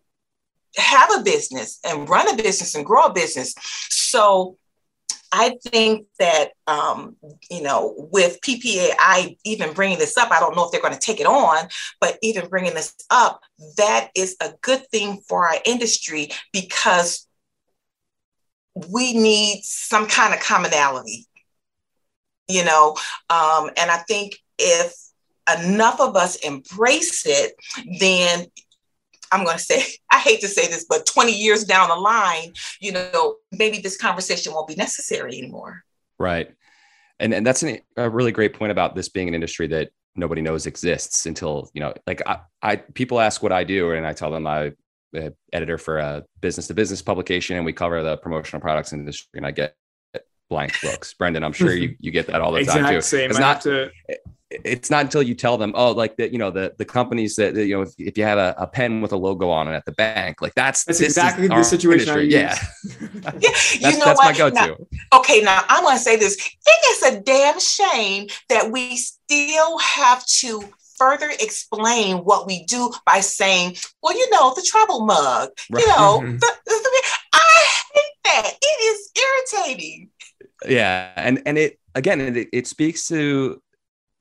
have 0.77 1.09
a 1.15 1.23
business 1.23 1.79
and 1.83 2.09
run 2.09 2.27
a 2.27 2.41
business 2.41 2.75
and 2.75 2.85
grow 2.85 3.05
a 3.05 3.13
business. 3.13 3.55
So 3.89 4.57
I 5.31 5.57
think 5.67 6.07
that, 6.19 6.51
um, 6.67 7.17
you 7.49 7.61
know, 7.61 7.93
with 8.11 8.39
PPAI 8.41 9.37
even 9.43 9.73
bringing 9.73 9.97
this 9.97 10.17
up, 10.17 10.31
I 10.31 10.39
don't 10.39 10.55
know 10.55 10.65
if 10.65 10.71
they're 10.71 10.81
going 10.81 10.93
to 10.93 10.99
take 10.99 11.19
it 11.19 11.25
on, 11.25 11.67
but 11.99 12.17
even 12.21 12.47
bringing 12.47 12.73
this 12.73 12.93
up, 13.09 13.41
that 13.77 14.11
is 14.15 14.37
a 14.41 14.53
good 14.61 14.87
thing 14.91 15.21
for 15.27 15.47
our 15.47 15.57
industry 15.65 16.29
because 16.53 17.27
we 18.89 19.13
need 19.13 19.61
some 19.63 20.07
kind 20.07 20.33
of 20.33 20.39
commonality, 20.39 21.27
you 22.47 22.63
know, 22.63 22.95
um, 23.29 23.69
and 23.77 23.91
I 23.91 24.03
think 24.07 24.37
if 24.57 24.93
enough 25.59 25.99
of 25.99 26.15
us 26.15 26.37
embrace 26.37 27.25
it, 27.25 27.55
then 27.99 28.47
I'm 29.35 29.45
going 29.45 29.57
to 29.57 29.63
say, 29.63 29.83
I 30.11 30.19
hate 30.19 30.41
to 30.41 30.47
say 30.47 30.67
this, 30.67 30.85
but 30.87 31.05
20 31.05 31.31
years 31.31 31.63
down 31.63 31.89
the 31.89 31.95
line, 31.95 32.53
you 32.79 32.91
know, 32.91 33.35
maybe 33.51 33.79
this 33.79 33.97
conversation 33.97 34.53
won't 34.53 34.67
be 34.67 34.75
necessary 34.75 35.37
anymore. 35.37 35.83
Right. 36.17 36.51
And, 37.19 37.33
and 37.33 37.45
that's 37.45 37.63
an, 37.63 37.79
a 37.97 38.09
really 38.09 38.31
great 38.31 38.53
point 38.53 38.71
about 38.71 38.95
this 38.95 39.09
being 39.09 39.27
an 39.27 39.33
industry 39.33 39.67
that 39.67 39.89
nobody 40.15 40.41
knows 40.41 40.65
exists 40.65 41.25
until, 41.25 41.69
you 41.73 41.81
know, 41.81 41.93
like 42.07 42.21
I, 42.25 42.39
I 42.61 42.75
people 42.77 43.19
ask 43.19 43.43
what 43.43 43.51
I 43.51 43.63
do 43.63 43.91
and 43.91 44.05
I 44.05 44.13
tell 44.13 44.31
them 44.31 44.47
I'm 44.47 44.73
a 45.13 45.27
uh, 45.27 45.29
editor 45.53 45.77
for 45.77 45.99
a 45.99 46.25
business 46.41 46.67
to 46.67 46.73
business 46.73 47.01
publication 47.01 47.55
and 47.55 47.65
we 47.65 47.71
cover 47.71 48.03
the 48.03 48.17
promotional 48.17 48.61
products 48.61 48.91
industry 48.91 49.29
and 49.35 49.45
I 49.45 49.51
get 49.51 49.75
blank 50.49 50.73
looks. 50.83 51.13
Brendan, 51.13 51.43
I'm 51.43 51.53
sure 51.53 51.73
you, 51.73 51.95
you 51.99 52.11
get 52.11 52.27
that 52.27 52.41
all 52.41 52.51
the 52.51 52.59
exact 52.59 52.79
time 52.79 52.93
too. 52.93 53.01
Same. 53.01 53.29
It's 53.29 53.39
I 53.39 53.41
not 53.41 53.61
to 53.61 53.91
it's 54.51 54.89
not 54.91 55.05
until 55.05 55.23
you 55.23 55.33
tell 55.33 55.57
them, 55.57 55.71
oh, 55.75 55.91
like 55.91 56.17
the 56.17 56.31
you 56.31 56.37
know 56.37 56.51
the 56.51 56.73
the 56.77 56.85
companies 56.85 57.35
that 57.35 57.55
you 57.55 57.75
know 57.75 57.81
if, 57.81 57.93
if 57.97 58.17
you 58.17 58.23
have 58.23 58.37
a, 58.37 58.53
a, 58.57 58.67
pen 58.67 59.01
with 59.01 59.11
a 59.11 59.17
logo 59.17 59.49
on 59.49 59.67
it 59.67 59.73
at 59.73 59.85
the 59.85 59.91
bank, 59.93 60.41
like 60.41 60.53
that's 60.53 60.83
that's 60.85 61.01
exactly 61.01 61.47
the 61.47 61.63
situation. 61.63 62.29
Yeah, 62.29 62.57
yeah, 62.93 63.19
you 63.23 63.39
that's, 63.41 63.97
know 63.97 64.05
that's 64.05 64.19
what? 64.19 64.25
my 64.25 64.37
go-to. 64.37 64.53
Now, 64.53 65.19
okay, 65.19 65.41
now 65.41 65.63
I'm 65.67 65.83
going 65.83 65.97
to 65.97 66.03
say 66.03 66.15
this: 66.15 66.35
it 66.37 66.85
is 66.91 67.13
a 67.13 67.21
damn 67.21 67.59
shame 67.59 68.27
that 68.49 68.71
we 68.71 68.97
still 68.97 69.79
have 69.79 70.25
to 70.27 70.63
further 70.95 71.29
explain 71.39 72.17
what 72.17 72.47
we 72.47 72.63
do 72.65 72.91
by 73.05 73.19
saying, 73.19 73.75
well, 74.01 74.17
you 74.17 74.29
know, 74.31 74.53
the 74.55 74.65
travel 74.65 75.05
mug, 75.05 75.49
right. 75.69 75.81
you 75.81 75.87
know, 75.87 76.21
mm-hmm. 76.23 76.37
the, 76.37 76.53
the, 76.65 77.01
I 77.33 77.67
hate 77.93 78.03
that. 78.23 78.51
It 78.61 78.65
is 78.65 79.11
irritating. 79.59 80.09
Yeah, 80.67 81.11
and 81.15 81.41
and 81.45 81.57
it 81.57 81.79
again, 81.95 82.21
it, 82.21 82.49
it 82.53 82.67
speaks 82.67 83.07
to 83.07 83.61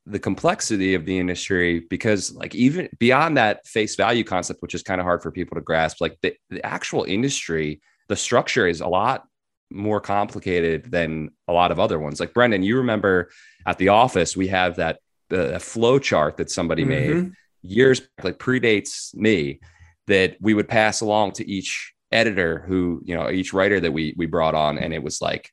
the 0.06 0.18
complexity 0.18 0.94
of 0.94 1.06
the 1.06 1.18
industry 1.18 1.80
because 1.88 2.34
like 2.34 2.54
even 2.54 2.88
beyond 2.98 3.36
that 3.36 3.66
face 3.66 3.96
value 3.96 4.24
concept 4.24 4.60
which 4.60 4.74
is 4.74 4.82
kind 4.82 5.00
of 5.00 5.04
hard 5.04 5.22
for 5.22 5.30
people 5.30 5.54
to 5.54 5.62
grasp 5.62 6.00
like 6.00 6.18
the, 6.22 6.34
the 6.50 6.64
actual 6.64 7.04
industry 7.04 7.80
the 8.08 8.16
structure 8.16 8.66
is 8.66 8.80
a 8.80 8.86
lot 8.86 9.24
more 9.70 10.00
complicated 10.00 10.90
than 10.90 11.30
a 11.48 11.52
lot 11.52 11.70
of 11.70 11.80
other 11.80 11.98
ones 11.98 12.20
like 12.20 12.34
brendan 12.34 12.62
you 12.62 12.76
remember 12.76 13.30
at 13.66 13.78
the 13.78 13.88
office 13.88 14.36
we 14.36 14.48
have 14.48 14.76
that 14.76 14.98
uh, 15.30 15.58
flow 15.58 15.98
chart 15.98 16.36
that 16.36 16.50
somebody 16.50 16.82
mm-hmm. 16.82 17.22
made 17.22 17.32
years 17.62 18.00
back, 18.00 18.24
like 18.24 18.38
predates 18.38 19.14
me 19.14 19.58
that 20.06 20.36
we 20.38 20.52
would 20.52 20.68
pass 20.68 21.00
along 21.00 21.32
to 21.32 21.48
each 21.50 21.94
editor 22.12 22.62
who 22.68 23.00
you 23.04 23.14
know 23.14 23.30
each 23.30 23.54
writer 23.54 23.80
that 23.80 23.92
we 23.92 24.14
we 24.18 24.26
brought 24.26 24.54
on 24.54 24.78
and 24.78 24.92
it 24.92 25.02
was 25.02 25.20
like 25.22 25.50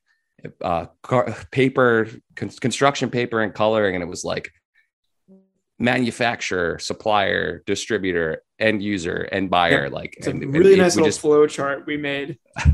uh, 0.62 0.88
car, 1.02 1.36
paper, 1.52 2.08
con- 2.36 2.50
construction 2.50 3.10
paper 3.10 3.42
and 3.42 3.54
coloring, 3.54 3.96
and 3.96 4.04
it 4.04 4.08
was 4.08 4.24
like 4.24 4.52
manufacturer, 5.80 6.80
supplier, 6.80 7.64
distributor, 7.66 8.44
end 8.60 8.82
user, 8.82 9.28
and 9.32 9.50
buyer. 9.50 9.90
Like 9.90 10.16
it's 10.18 10.28
and, 10.28 10.44
a 10.44 10.48
really 10.48 10.76
nice 10.76 10.96
little 10.96 11.08
just, 11.08 11.20
flow 11.20 11.48
chart 11.48 11.86
we 11.86 11.98
made. 11.98 12.38
we 12.66 12.72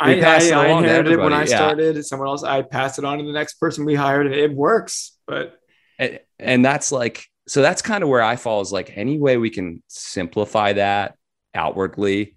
I, 0.00 0.20
I, 0.20 0.50
I 0.50 0.66
inherited 0.78 1.12
it 1.12 1.20
when 1.20 1.32
I 1.32 1.40
yeah. 1.40 1.56
started. 1.56 2.04
Someone 2.04 2.28
else, 2.28 2.42
I 2.42 2.62
passed 2.62 2.98
it 2.98 3.04
on 3.04 3.18
to 3.18 3.24
the 3.24 3.32
next 3.32 3.54
person 3.54 3.84
we 3.84 3.94
hired, 3.94 4.26
and 4.26 4.34
it 4.34 4.52
works. 4.52 5.18
But 5.26 5.58
and, 5.98 6.20
and 6.38 6.64
that's 6.64 6.92
like 6.92 7.24
so 7.46 7.62
that's 7.62 7.82
kind 7.82 8.02
of 8.02 8.10
where 8.10 8.22
I 8.22 8.36
fall 8.36 8.60
is 8.60 8.72
like 8.72 8.92
any 8.96 9.18
way 9.18 9.36
we 9.38 9.50
can 9.50 9.82
simplify 9.88 10.74
that 10.74 11.16
outwardly. 11.54 12.36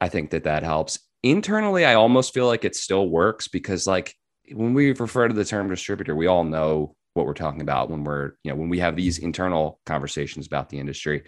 I 0.00 0.08
think 0.08 0.30
that 0.30 0.44
that 0.44 0.62
helps 0.62 0.98
internally 1.30 1.84
i 1.84 1.94
almost 1.94 2.34
feel 2.34 2.46
like 2.46 2.64
it 2.64 2.76
still 2.76 3.08
works 3.08 3.48
because 3.48 3.86
like 3.86 4.14
when 4.52 4.74
we 4.74 4.92
refer 4.92 5.28
to 5.28 5.34
the 5.34 5.44
term 5.44 5.68
distributor 5.68 6.14
we 6.14 6.26
all 6.26 6.44
know 6.44 6.94
what 7.16 7.26
we're 7.26 7.34
talking 7.34 7.62
about 7.62 7.90
when 7.90 8.04
we're 8.04 8.32
you 8.44 8.50
know 8.50 8.56
when 8.56 8.68
we 8.68 8.78
have 8.78 8.94
these 8.94 9.18
internal 9.18 9.80
conversations 9.86 10.46
about 10.46 10.68
the 10.68 10.78
industry. 10.78 11.24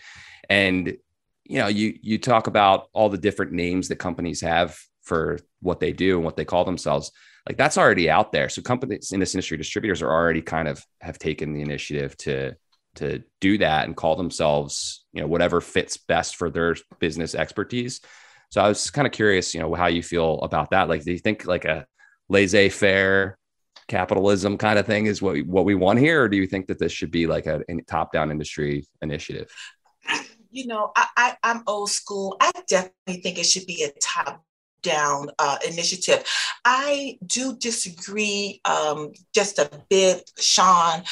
And 0.48 0.96
you 1.44 1.58
know 1.58 1.66
you 1.66 1.98
you 2.02 2.18
talk 2.18 2.46
about 2.46 2.88
all 2.92 3.08
the 3.08 3.18
different 3.18 3.52
names 3.52 3.88
that 3.88 3.96
companies 3.96 4.42
have 4.42 4.78
for 5.02 5.38
what 5.62 5.80
they 5.80 5.92
do 5.92 6.16
and 6.16 6.24
what 6.24 6.36
they 6.36 6.44
call 6.44 6.64
themselves 6.64 7.10
like 7.48 7.56
that's 7.56 7.78
already 7.78 8.10
out 8.10 8.30
there. 8.30 8.50
So 8.50 8.60
companies 8.60 9.12
in 9.12 9.20
this 9.20 9.34
industry 9.34 9.56
distributors 9.56 10.02
are 10.02 10.12
already 10.12 10.42
kind 10.42 10.68
of 10.68 10.84
have 11.00 11.18
taken 11.18 11.54
the 11.54 11.62
initiative 11.62 12.16
to 12.18 12.54
to 12.96 13.22
do 13.40 13.58
that 13.58 13.86
and 13.86 13.96
call 13.96 14.16
themselves 14.16 15.04
you 15.12 15.22
know 15.22 15.26
whatever 15.26 15.60
fits 15.60 15.96
best 15.96 16.36
for 16.36 16.50
their 16.50 16.76
business 16.98 17.34
expertise 17.34 18.00
so 18.50 18.62
I 18.62 18.68
was 18.68 18.90
kind 18.90 19.06
of 19.06 19.12
curious, 19.12 19.54
you 19.54 19.60
know, 19.60 19.74
how 19.74 19.86
you 19.86 20.02
feel 20.02 20.40
about 20.42 20.70
that. 20.70 20.88
Like, 20.88 21.04
do 21.04 21.12
you 21.12 21.18
think 21.18 21.46
like 21.46 21.64
a 21.64 21.86
laissez-faire 22.28 23.38
capitalism 23.88 24.58
kind 24.58 24.78
of 24.78 24.86
thing 24.86 25.06
is 25.06 25.22
what 25.22 25.34
we, 25.34 25.42
what 25.42 25.64
we 25.64 25.74
want 25.74 25.98
here, 25.98 26.22
or 26.22 26.28
do 26.28 26.36
you 26.36 26.46
think 26.46 26.66
that 26.66 26.78
this 26.78 26.92
should 26.92 27.10
be 27.10 27.26
like 27.26 27.46
a, 27.46 27.62
a 27.68 27.80
top-down 27.86 28.30
industry 28.30 28.86
initiative? 29.02 29.50
You 30.50 30.66
know, 30.66 30.92
I, 30.96 31.06
I 31.42 31.50
am 31.50 31.62
old 31.66 31.90
school. 31.90 32.36
I 32.40 32.50
definitely 32.66 33.20
think 33.22 33.38
it 33.38 33.44
should 33.44 33.66
be 33.66 33.84
a 33.84 33.90
top 34.00 34.42
down 34.82 35.30
uh, 35.38 35.58
initiative. 35.66 36.24
I 36.64 37.18
do 37.26 37.56
disagree 37.56 38.60
um, 38.64 39.12
just 39.34 39.58
a 39.58 39.70
bit, 39.90 40.30
Sean, 40.38 41.02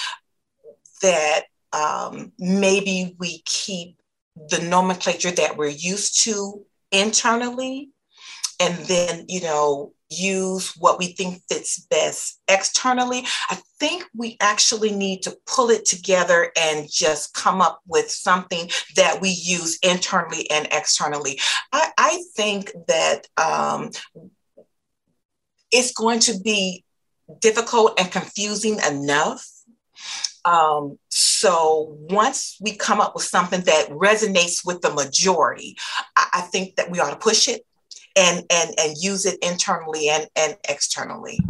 that 1.03 1.43
um, 1.73 2.33
maybe 2.39 3.15
we 3.19 3.43
keep 3.45 4.01
the 4.49 4.61
nomenclature 4.61 5.33
that 5.33 5.57
we're 5.57 5.69
used 5.69 6.25
to 6.25 6.65
internally 6.93 7.91
and 8.61 8.75
then 8.87 9.25
you 9.29 9.43
know 9.43 9.93
use 10.09 10.73
what 10.77 10.99
we 10.99 11.09
think 11.09 11.43
fits 11.49 11.81
best 11.91 12.41
externally. 12.49 13.25
I 13.51 13.59
think 13.79 14.05
we 14.15 14.37
actually 14.41 14.93
need 14.93 15.23
to 15.23 15.37
pull 15.47 15.71
it 15.71 15.85
together 15.85 16.53
and 16.57 16.89
just 16.91 17.35
come 17.35 17.61
up 17.61 17.81
with 17.87 18.11
something 18.11 18.71
that 18.95 19.21
we 19.21 19.31
use 19.31 19.79
internally 19.83 20.49
and 20.51 20.69
externally. 20.71 21.41
I, 21.73 21.91
I 21.99 22.23
think 22.37 22.71
that 22.87 23.27
um, 23.37 23.91
it's 25.73 25.93
going 25.93 26.21
to 26.21 26.39
be 26.39 26.85
difficult 27.41 27.99
and 27.99 28.11
confusing 28.11 28.79
enough 28.89 29.45
um, 30.47 30.97
so 31.09 31.97
once 32.09 32.57
we 32.61 32.77
come 32.77 33.01
up 33.01 33.15
with 33.17 33.25
something 33.25 33.63
that 33.63 33.89
resonates 33.91 34.65
with 34.65 34.81
the 34.81 34.93
majority, 34.93 35.77
I, 36.17 36.29
I 36.35 36.41
think 36.43 36.77
that 36.77 36.89
we 36.89 37.01
ought 37.01 37.11
to 37.11 37.17
push 37.17 37.49
it 37.49 37.63
and 38.15 38.45
and 38.49 38.75
and 38.79 38.95
use 38.97 39.27
it 39.27 39.39
internally 39.43 40.09
and 40.09 40.29
and 40.37 40.57
externally. 40.69 41.41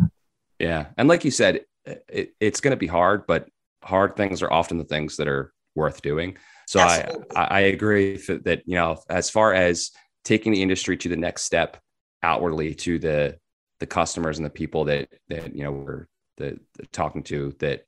Yeah, 0.59 0.87
and 0.97 1.09
like 1.09 1.27
you 1.27 1.31
said, 1.31 1.67
it, 1.85 2.35
it's 2.41 2.61
going 2.61 2.73
to 2.73 2.79
be 2.79 2.87
hard, 2.87 3.27
but 3.27 3.49
hard 3.85 4.17
things 4.17 4.43
are 4.43 4.53
often 4.53 4.79
the 4.79 4.85
things 4.85 5.19
that 5.19 5.29
are 5.29 5.53
worth 5.75 6.01
doing. 6.01 6.39
So 6.67 6.81
I, 6.81 7.07
I 7.37 7.61
agree 7.61 8.17
that 8.17 8.63
you 8.65 8.77
know 8.77 8.97
as 9.11 9.29
far 9.29 9.53
as 9.53 9.91
taking 10.25 10.53
the 10.53 10.63
industry 10.63 10.97
to 10.97 11.09
the 11.11 11.17
next 11.17 11.43
step 11.43 11.77
outwardly 12.23 12.75
to 12.75 12.99
the 12.99 13.37
the 13.79 13.87
customers 13.87 14.39
and 14.39 14.47
the 14.47 14.51
people 14.51 14.87
that 14.87 15.09
that 15.29 15.55
you 15.55 15.65
know 15.65 15.73
we're 15.73 16.07
the, 16.39 16.59
the 16.79 16.87
talking 16.87 17.23
to 17.25 17.55
that 17.59 17.85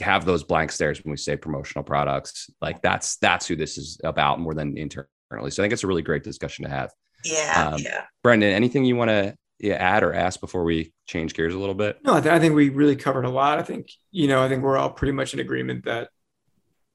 have 0.00 0.24
those 0.24 0.42
blank 0.44 0.72
stares 0.72 1.02
when 1.04 1.10
we 1.10 1.16
say 1.16 1.36
promotional 1.36 1.84
products. 1.84 2.50
Like 2.60 2.82
that's 2.82 3.16
that's 3.16 3.46
who 3.46 3.56
this 3.56 3.78
is 3.78 4.00
about 4.04 4.40
more 4.40 4.54
than 4.54 4.76
internally. 4.76 5.50
So 5.50 5.62
I 5.62 5.64
think 5.64 5.72
it's 5.72 5.84
a 5.84 5.86
really 5.86 6.02
great 6.02 6.22
discussion 6.22 6.64
to 6.64 6.70
have. 6.70 6.90
Yeah, 7.24 7.70
um, 7.72 7.80
yeah. 7.80 8.04
Brendan, 8.22 8.52
anything 8.52 8.84
you 8.84 8.96
want 8.96 9.10
to 9.10 9.34
yeah, 9.58 9.74
add 9.74 10.02
or 10.02 10.12
ask 10.12 10.40
before 10.40 10.64
we 10.64 10.92
change 11.06 11.34
gears 11.34 11.54
a 11.54 11.58
little 11.58 11.74
bit? 11.74 11.98
No, 12.04 12.14
I, 12.14 12.20
th- 12.20 12.32
I 12.32 12.38
think 12.38 12.54
we 12.54 12.68
really 12.68 12.96
covered 12.96 13.24
a 13.24 13.30
lot. 13.30 13.58
I 13.58 13.62
think 13.62 13.88
you 14.10 14.28
know, 14.28 14.42
I 14.42 14.48
think 14.48 14.62
we're 14.62 14.76
all 14.76 14.90
pretty 14.90 15.12
much 15.12 15.34
in 15.34 15.40
agreement 15.40 15.84
that 15.84 16.08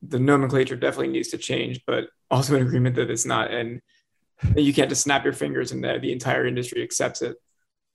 the 0.01 0.19
nomenclature 0.19 0.75
definitely 0.75 1.09
needs 1.09 1.29
to 1.29 1.37
change, 1.37 1.81
but 1.85 2.05
also 2.31 2.55
in 2.55 2.61
agreement 2.61 2.95
that 2.95 3.09
it's 3.09 3.25
not, 3.25 3.51
and 3.51 3.81
you 4.55 4.73
can't 4.73 4.89
just 4.89 5.03
snap 5.03 5.23
your 5.23 5.33
fingers 5.33 5.71
and 5.71 5.83
the, 5.83 5.99
the 6.01 6.11
entire 6.11 6.45
industry 6.45 6.83
accepts 6.83 7.21
it. 7.21 7.37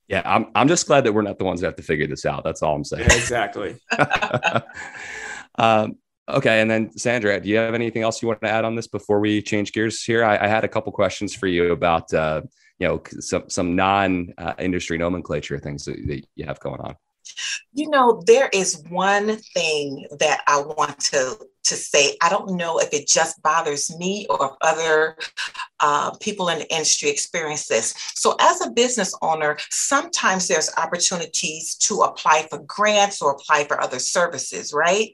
Yeah, 0.07 0.21
I'm, 0.25 0.47
I'm 0.53 0.67
just 0.67 0.85
glad 0.85 1.03
that 1.05 1.13
we're 1.13 1.23
not 1.23 1.39
the 1.39 1.45
ones 1.45 1.61
that 1.61 1.67
have 1.67 1.75
to 1.77 1.83
figure 1.83 2.07
this 2.07 2.25
out. 2.25 2.43
That's 2.43 2.61
all 2.61 2.75
I'm 2.75 2.83
saying. 2.83 3.07
Yeah, 3.09 3.15
exactly. 3.15 3.75
um, 5.57 5.97
okay. 6.29 6.61
And 6.61 6.69
then, 6.69 6.95
Sandra, 6.97 7.39
do 7.39 7.49
you 7.49 7.57
have 7.57 7.73
anything 7.73 8.03
else 8.03 8.21
you 8.21 8.27
want 8.27 8.41
to 8.41 8.49
add 8.49 8.65
on 8.65 8.75
this 8.75 8.87
before 8.87 9.19
we 9.19 9.41
change 9.41 9.73
gears 9.73 10.03
here? 10.03 10.23
I, 10.23 10.37
I 10.37 10.47
had 10.47 10.63
a 10.63 10.67
couple 10.67 10.91
questions 10.91 11.33
for 11.33 11.47
you 11.47 11.71
about, 11.71 12.13
uh, 12.13 12.41
you 12.77 12.87
know, 12.87 13.01
some, 13.19 13.49
some 13.49 13.75
non 13.75 14.33
uh, 14.37 14.53
industry 14.59 14.97
nomenclature 14.97 15.57
things 15.57 15.85
that, 15.85 15.97
that 16.07 16.23
you 16.35 16.45
have 16.45 16.59
going 16.59 16.81
on. 16.81 16.95
You 17.73 17.89
know, 17.89 18.21
there 18.25 18.49
is 18.53 18.83
one 18.89 19.37
thing 19.37 20.07
that 20.19 20.41
I 20.47 20.61
want 20.61 20.99
to 21.11 21.37
to 21.65 21.75
say. 21.75 22.15
I 22.21 22.29
don't 22.29 22.55
know 22.57 22.79
if 22.79 22.93
it 22.93 23.07
just 23.07 23.41
bothers 23.41 23.95
me 23.97 24.27
or 24.29 24.45
if 24.45 24.51
other 24.61 25.17
uh, 25.79 26.11
people 26.19 26.49
in 26.49 26.59
the 26.59 26.71
industry 26.71 27.09
experience 27.09 27.67
this. 27.67 27.93
So, 28.13 28.35
as 28.39 28.61
a 28.61 28.69
business 28.69 29.13
owner, 29.21 29.57
sometimes 29.69 30.47
there's 30.47 30.71
opportunities 30.77 31.75
to 31.75 32.01
apply 32.01 32.47
for 32.49 32.59
grants 32.59 33.21
or 33.21 33.31
apply 33.31 33.65
for 33.65 33.81
other 33.81 33.99
services, 33.99 34.73
right? 34.73 35.09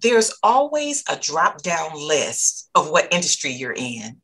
There's 0.00 0.32
always 0.42 1.04
a 1.08 1.16
drop 1.16 1.62
down 1.62 1.90
list 1.94 2.70
of 2.74 2.90
what 2.90 3.12
industry 3.12 3.52
you're 3.52 3.74
in. 3.76 4.20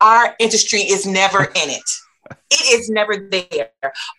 Our 0.00 0.34
industry 0.38 0.80
is 0.80 1.06
never 1.06 1.44
in 1.44 1.70
it 1.70 1.90
it 2.50 2.80
is 2.80 2.88
never 2.88 3.28
there. 3.30 3.70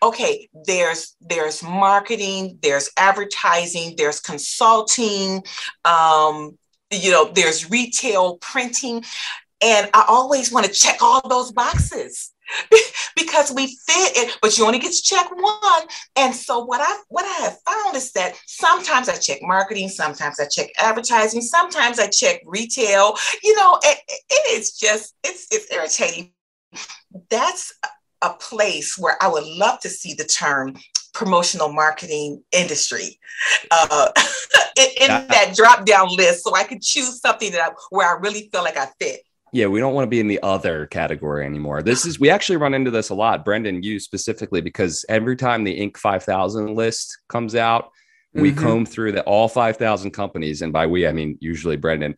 Okay 0.02 0.50
there's 0.66 1.16
there's 1.22 1.64
marketing 1.64 2.60
there's 2.62 2.90
advertising 2.98 3.96
there's 3.98 4.20
consulting 4.20 5.44
um, 5.86 6.58
you 6.92 7.12
know 7.12 7.32
there's 7.34 7.70
retail 7.70 8.38
printing. 8.38 9.04
And 9.60 9.90
i 9.94 10.06
always 10.08 10.52
want 10.52 10.68
to 10.68 10.72
check 10.72 10.98
all 11.02 11.28
those 11.28 11.52
boxes 11.52 12.32
because 13.16 13.52
we 13.52 13.68
fit 13.68 14.16
it 14.16 14.38
but 14.42 14.58
you 14.58 14.66
only 14.66 14.80
get 14.80 14.94
to 14.94 15.02
check 15.02 15.30
one. 15.36 15.82
And 16.16 16.34
so 16.36 16.64
what 16.64 16.80
i 16.82 17.02
what 17.10 17.26
i 17.26 17.44
have 17.44 17.58
found 17.66 17.96
is 17.96 18.12
that 18.12 18.36
sometimes 18.46 19.10
i 19.10 19.16
check 19.16 19.40
marketing 19.42 19.90
sometimes 19.90 20.40
i 20.40 20.46
check 20.46 20.70
advertising 20.78 21.42
sometimes 21.42 21.98
i 21.98 22.08
check 22.08 22.42
retail. 22.46 23.16
You 23.44 23.56
know 23.56 23.80
it, 23.84 23.98
it 24.30 24.60
is 24.60 24.78
just 24.78 25.16
it's 25.24 25.48
it's 25.52 25.72
irritating. 25.72 26.34
That's 27.30 27.74
a 28.22 28.34
place 28.34 28.98
where 28.98 29.18
I 29.22 29.28
would 29.28 29.46
love 29.46 29.80
to 29.82 29.90
see 29.90 30.14
the 30.14 30.24
term 30.24 30.76
promotional 31.14 31.72
marketing 31.72 32.44
industry 32.52 33.20
uh, 33.72 34.10
in, 34.78 34.88
in 35.02 35.08
that 35.08 35.54
drop 35.56 35.86
down 35.86 36.16
list 36.16 36.44
so 36.44 36.56
I 36.56 36.64
could 36.64 36.82
choose 36.82 37.20
something 37.20 37.52
that 37.52 37.72
I, 37.72 37.74
where 37.90 38.08
I 38.08 38.20
really 38.20 38.50
feel 38.52 38.64
like 38.64 38.78
I 38.78 38.88
fit. 39.00 39.22
Yeah, 39.54 39.68
we 39.68 39.80
don't 39.80 39.94
want 39.94 40.06
to 40.06 40.10
be 40.10 40.20
in 40.20 40.28
the 40.28 40.40
other 40.44 40.86
category 40.88 41.46
anymore. 41.46 41.82
This 41.82 42.06
is 42.06 42.20
we 42.20 42.30
actually 42.30 42.58
run 42.58 42.74
into 42.74 42.92
this 42.92 43.10
a 43.10 43.16
lot, 43.16 43.46
Brendan, 43.46 43.82
you 43.82 44.00
specifically, 44.00 44.62
because 44.62 45.06
every 45.08 45.36
time 45.36 45.64
the 45.64 45.80
Inc. 45.80 45.98
5000 45.98 46.76
list 46.76 47.18
comes 47.30 47.56
out, 47.56 47.92
we 48.34 48.52
mm-hmm. 48.52 48.62
comb 48.62 48.86
through 48.86 49.14
the 49.14 49.24
all 49.24 49.48
5,000 49.48 50.12
companies, 50.12 50.62
and 50.62 50.74
by 50.74 50.86
we 50.86 51.08
I 51.08 51.14
mean 51.14 51.38
usually 51.40 51.78
Brendan, 51.78 52.18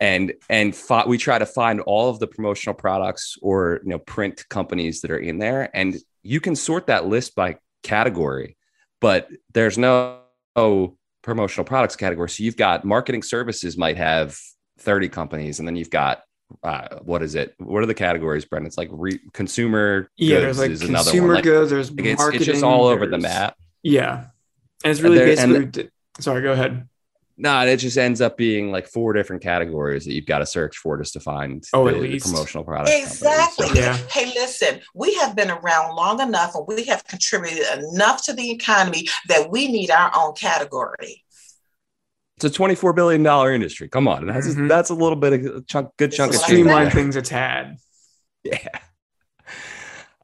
and 0.00 0.34
and 0.48 0.76
we 1.06 1.18
try 1.18 1.38
to 1.38 1.46
find 1.46 1.80
all 1.80 2.08
of 2.10 2.18
the 2.18 2.26
promotional 2.26 2.74
products 2.74 3.36
or 3.42 3.80
you 3.82 3.90
know 3.90 3.98
print 3.98 4.48
companies 4.48 5.00
that 5.00 5.10
are 5.10 5.18
in 5.18 5.38
there 5.38 5.70
and 5.74 5.96
you 6.22 6.40
can 6.40 6.56
sort 6.56 6.86
that 6.88 7.06
list 7.06 7.34
by 7.34 7.56
category 7.82 8.56
but 9.00 9.28
there's 9.52 9.78
no, 9.78 10.20
no 10.56 10.96
promotional 11.22 11.64
products 11.64 11.96
category. 11.96 12.28
So 12.30 12.42
you've 12.42 12.56
got 12.56 12.84
marketing 12.84 13.22
services 13.22 13.76
might 13.76 13.96
have 13.96 14.38
30 14.80 15.08
companies, 15.08 15.58
and 15.58 15.68
then 15.68 15.76
you've 15.76 15.90
got 15.90 16.22
uh, 16.62 16.98
what 17.02 17.22
is 17.22 17.34
it? 17.34 17.54
What 17.58 17.82
are 17.82 17.86
the 17.86 17.94
categories, 17.94 18.44
Brendan? 18.44 18.68
It's 18.68 18.78
like 18.78 18.88
re- 18.92 19.20
consumer 19.32 20.08
yeah, 20.16 20.40
there's 20.40 20.58
like 20.58 20.78
consumer 20.78 21.34
like, 21.34 21.44
goods, 21.44 21.70
there's 21.70 21.90
like 21.90 22.06
it's, 22.06 22.22
it's, 22.22 22.44
just 22.44 22.62
all 22.62 22.86
over 22.86 23.06
the 23.06 23.18
map. 23.18 23.56
Yeah. 23.82 24.26
And 24.84 24.90
it's 24.90 25.00
really 25.00 25.18
basically 25.18 25.90
sorry, 26.20 26.42
go 26.42 26.52
ahead. 26.52 26.88
No, 27.38 27.52
nah, 27.52 27.64
it 27.64 27.76
just 27.76 27.98
ends 27.98 28.22
up 28.22 28.38
being 28.38 28.72
like 28.72 28.86
four 28.86 29.12
different 29.12 29.42
categories 29.42 30.06
that 30.06 30.14
you've 30.14 30.24
got 30.24 30.38
to 30.38 30.46
search 30.46 30.78
for 30.78 30.96
just 30.96 31.12
to 31.12 31.20
find 31.20 31.62
oh, 31.74 31.84
the, 31.84 31.94
at 31.94 32.00
least. 32.00 32.26
The 32.26 32.32
promotional 32.32 32.64
products. 32.64 32.92
Exactly. 32.96 33.66
So. 33.68 33.74
Yeah. 33.74 33.96
Hey, 34.10 34.26
listen, 34.26 34.80
we 34.94 35.14
have 35.16 35.36
been 35.36 35.50
around 35.50 35.94
long 35.94 36.20
enough 36.20 36.54
and 36.54 36.66
we 36.66 36.84
have 36.84 37.04
contributed 37.06 37.66
enough 37.92 38.24
to 38.24 38.32
the 38.32 38.50
economy 38.50 39.08
that 39.28 39.50
we 39.50 39.68
need 39.68 39.90
our 39.90 40.10
own 40.16 40.32
category. 40.32 41.24
It's 42.36 42.44
a 42.44 42.50
twenty-four 42.50 42.92
billion 42.92 43.22
dollar 43.22 43.52
industry. 43.52 43.88
Come 43.88 44.08
on, 44.08 44.26
that's 44.26 44.48
mm-hmm. 44.48 44.68
that's 44.68 44.90
a 44.90 44.94
little 44.94 45.16
bit 45.16 45.32
of 45.32 45.56
a 45.56 45.60
chunk, 45.62 45.90
good 45.96 46.12
chunk 46.12 46.34
of 46.34 46.40
streamline 46.40 46.90
things 46.90 47.16
a 47.16 47.22
tad. 47.22 47.76
Yeah. 48.44 48.68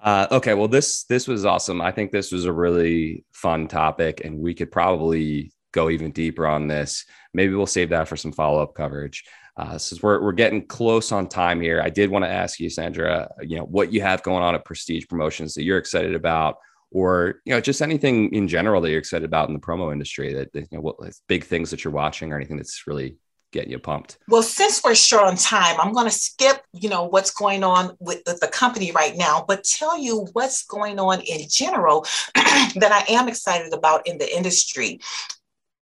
Uh, 0.01 0.29
okay, 0.31 0.55
well 0.55 0.69
this 0.69 1.05
this 1.05 1.27
was 1.27 1.45
awesome. 1.45 1.81
I 1.81 1.91
think 1.91 2.13
this 2.13 2.31
was 2.31 2.45
a 2.45 2.53
really 2.53 3.25
fun 3.33 3.67
topic, 3.67 4.21
and 4.25 4.39
we 4.39 4.55
could 4.55 4.71
probably 4.71 5.53
go 5.73 5.91
even 5.91 6.13
deeper 6.13 6.47
on 6.47 6.69
this. 6.69 7.05
Maybe 7.35 7.55
we'll 7.55 7.67
save 7.67 7.91
that 7.91 8.09
for 8.09 8.17
some 8.17 8.33
follow 8.33 8.63
up 8.63 8.75
coverage. 8.75 9.25
Uh, 9.57 9.77
since 9.77 10.03
we're, 10.03 10.23
we're 10.23 10.33
getting 10.33 10.67
close 10.67 11.13
on 11.13 11.29
time 11.29 11.61
here, 11.61 11.83
I 11.83 11.91
did 11.91 12.11
want 12.11 12.25
to 12.25 12.31
ask 12.31 12.59
you, 12.59 12.71
Sandra, 12.71 13.31
you 13.43 13.59
know, 13.59 13.65
what 13.65 13.93
you 13.93 14.01
have 14.01 14.23
going 14.23 14.43
on 14.43 14.55
at 14.55 14.65
Prestige 14.65 15.07
Promotions 15.09 15.55
that 15.55 15.65
you're 15.65 15.79
excited 15.79 16.15
about, 16.15 16.57
or 16.91 17.41
you 17.45 17.53
know, 17.53 17.61
just 17.61 17.83
anything 17.83 18.33
in 18.35 18.49
general 18.49 18.81
that 18.81 18.91
you're 18.91 18.99
excited 18.99 19.25
about 19.25 19.49
in 19.49 19.55
the 19.55 19.61
promo 19.61 19.93
industry. 19.93 20.33
That 20.33 20.49
you 20.55 20.67
know, 20.73 20.81
what 20.81 20.97
big 21.27 21.45
things 21.45 21.71
that 21.71 21.85
you're 21.85 21.93
watching, 21.93 22.33
or 22.33 22.37
anything 22.37 22.57
that's 22.57 22.87
really 22.87 23.17
getting 23.53 23.71
you 23.71 23.79
pumped? 23.79 24.19
Well, 24.29 24.43
since 24.43 24.83
we're 24.83 24.95
short 24.95 25.25
on 25.25 25.37
time, 25.37 25.79
I'm 25.79 25.93
going 25.93 26.07
to 26.07 26.11
skip, 26.11 26.63
you 26.73 26.89
know, 26.89 27.05
what's 27.05 27.31
going 27.31 27.63
on 27.63 27.97
with, 28.01 28.23
with 28.27 28.41
the 28.41 28.49
company 28.49 28.91
right 28.93 29.17
now, 29.17 29.45
but 29.47 29.63
tell 29.63 29.97
you 29.97 30.27
what's 30.33 30.65
going 30.65 30.99
on 30.99 31.21
in 31.21 31.47
general 31.49 32.07
that 32.35 32.91
I 32.91 33.13
am 33.13 33.29
excited 33.29 33.73
about 33.73 34.07
in 34.07 34.19
the 34.19 34.37
industry 34.37 35.01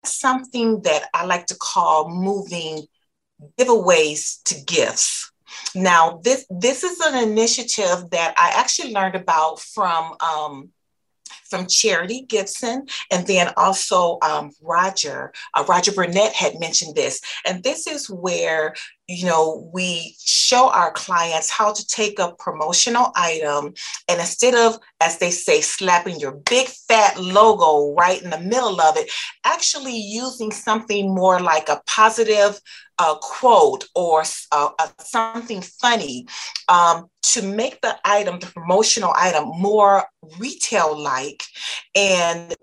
something 0.07 0.83
that 0.83 1.09
I 1.15 1.25
like 1.25 1.47
to 1.47 1.57
call 1.57 2.09
moving 2.09 2.87
giveaways 3.59 4.43
to 4.45 4.61
gifts. 4.65 5.31
Now, 5.75 6.21
this 6.23 6.47
this 6.51 6.85
is 6.85 7.01
an 7.01 7.29
initiative 7.29 8.11
that 8.11 8.35
I 8.37 8.53
actually 8.57 8.93
learned 8.93 9.15
about 9.15 9.61
from 9.61 10.15
um, 10.21 10.71
from 11.49 11.67
Charity 11.67 12.23
Gibson, 12.23 12.87
and 13.11 13.27
then 13.27 13.53
also 13.57 14.19
um, 14.23 14.51
Roger. 14.61 15.33
Uh, 15.55 15.65
Roger 15.69 15.93
Burnett 15.93 16.33
had 16.33 16.59
mentioned 16.61 16.95
this, 16.95 17.21
and 17.47 17.63
this 17.63 17.87
is 17.87 18.09
where 18.09 18.75
you 19.09 19.27
know 19.27 19.71
we 19.73 20.17
show 20.19 20.71
our 20.71 20.91
clients 20.93 21.51
how 21.51 21.73
to 21.73 21.87
take 21.87 22.19
a 22.19 22.35
promotional 22.39 23.13
item 23.17 23.75
and 24.09 24.19
instead 24.19 24.55
of 24.55 24.79
as 25.01 25.19
they 25.19 25.31
say 25.31 25.61
slapping 25.61 26.19
your 26.19 26.33
big 26.33 26.67
fat 26.69 27.21
logo 27.21 27.95
right 27.95 28.23
in 28.23 28.31
the 28.31 28.41
middle 28.41 28.81
of 28.81 28.97
it 28.97 29.11
actually 29.45 29.97
using 29.97 30.51
something 30.51 31.15
more 31.15 31.39
like 31.39 31.69
a 31.69 31.83
positive 31.87 32.59
uh, 32.99 33.17
quote 33.17 33.85
or 33.95 34.25
something 34.25 35.61
funny 35.61 36.27
um, 36.69 37.07
to 37.23 37.43
make 37.43 37.81
the 37.81 37.97
item 38.05 38.39
the 38.39 38.47
promotional 38.47 39.13
item 39.17 39.49
more 39.49 40.05
retail 40.39 40.97
like 41.01 41.43
and 41.95 42.55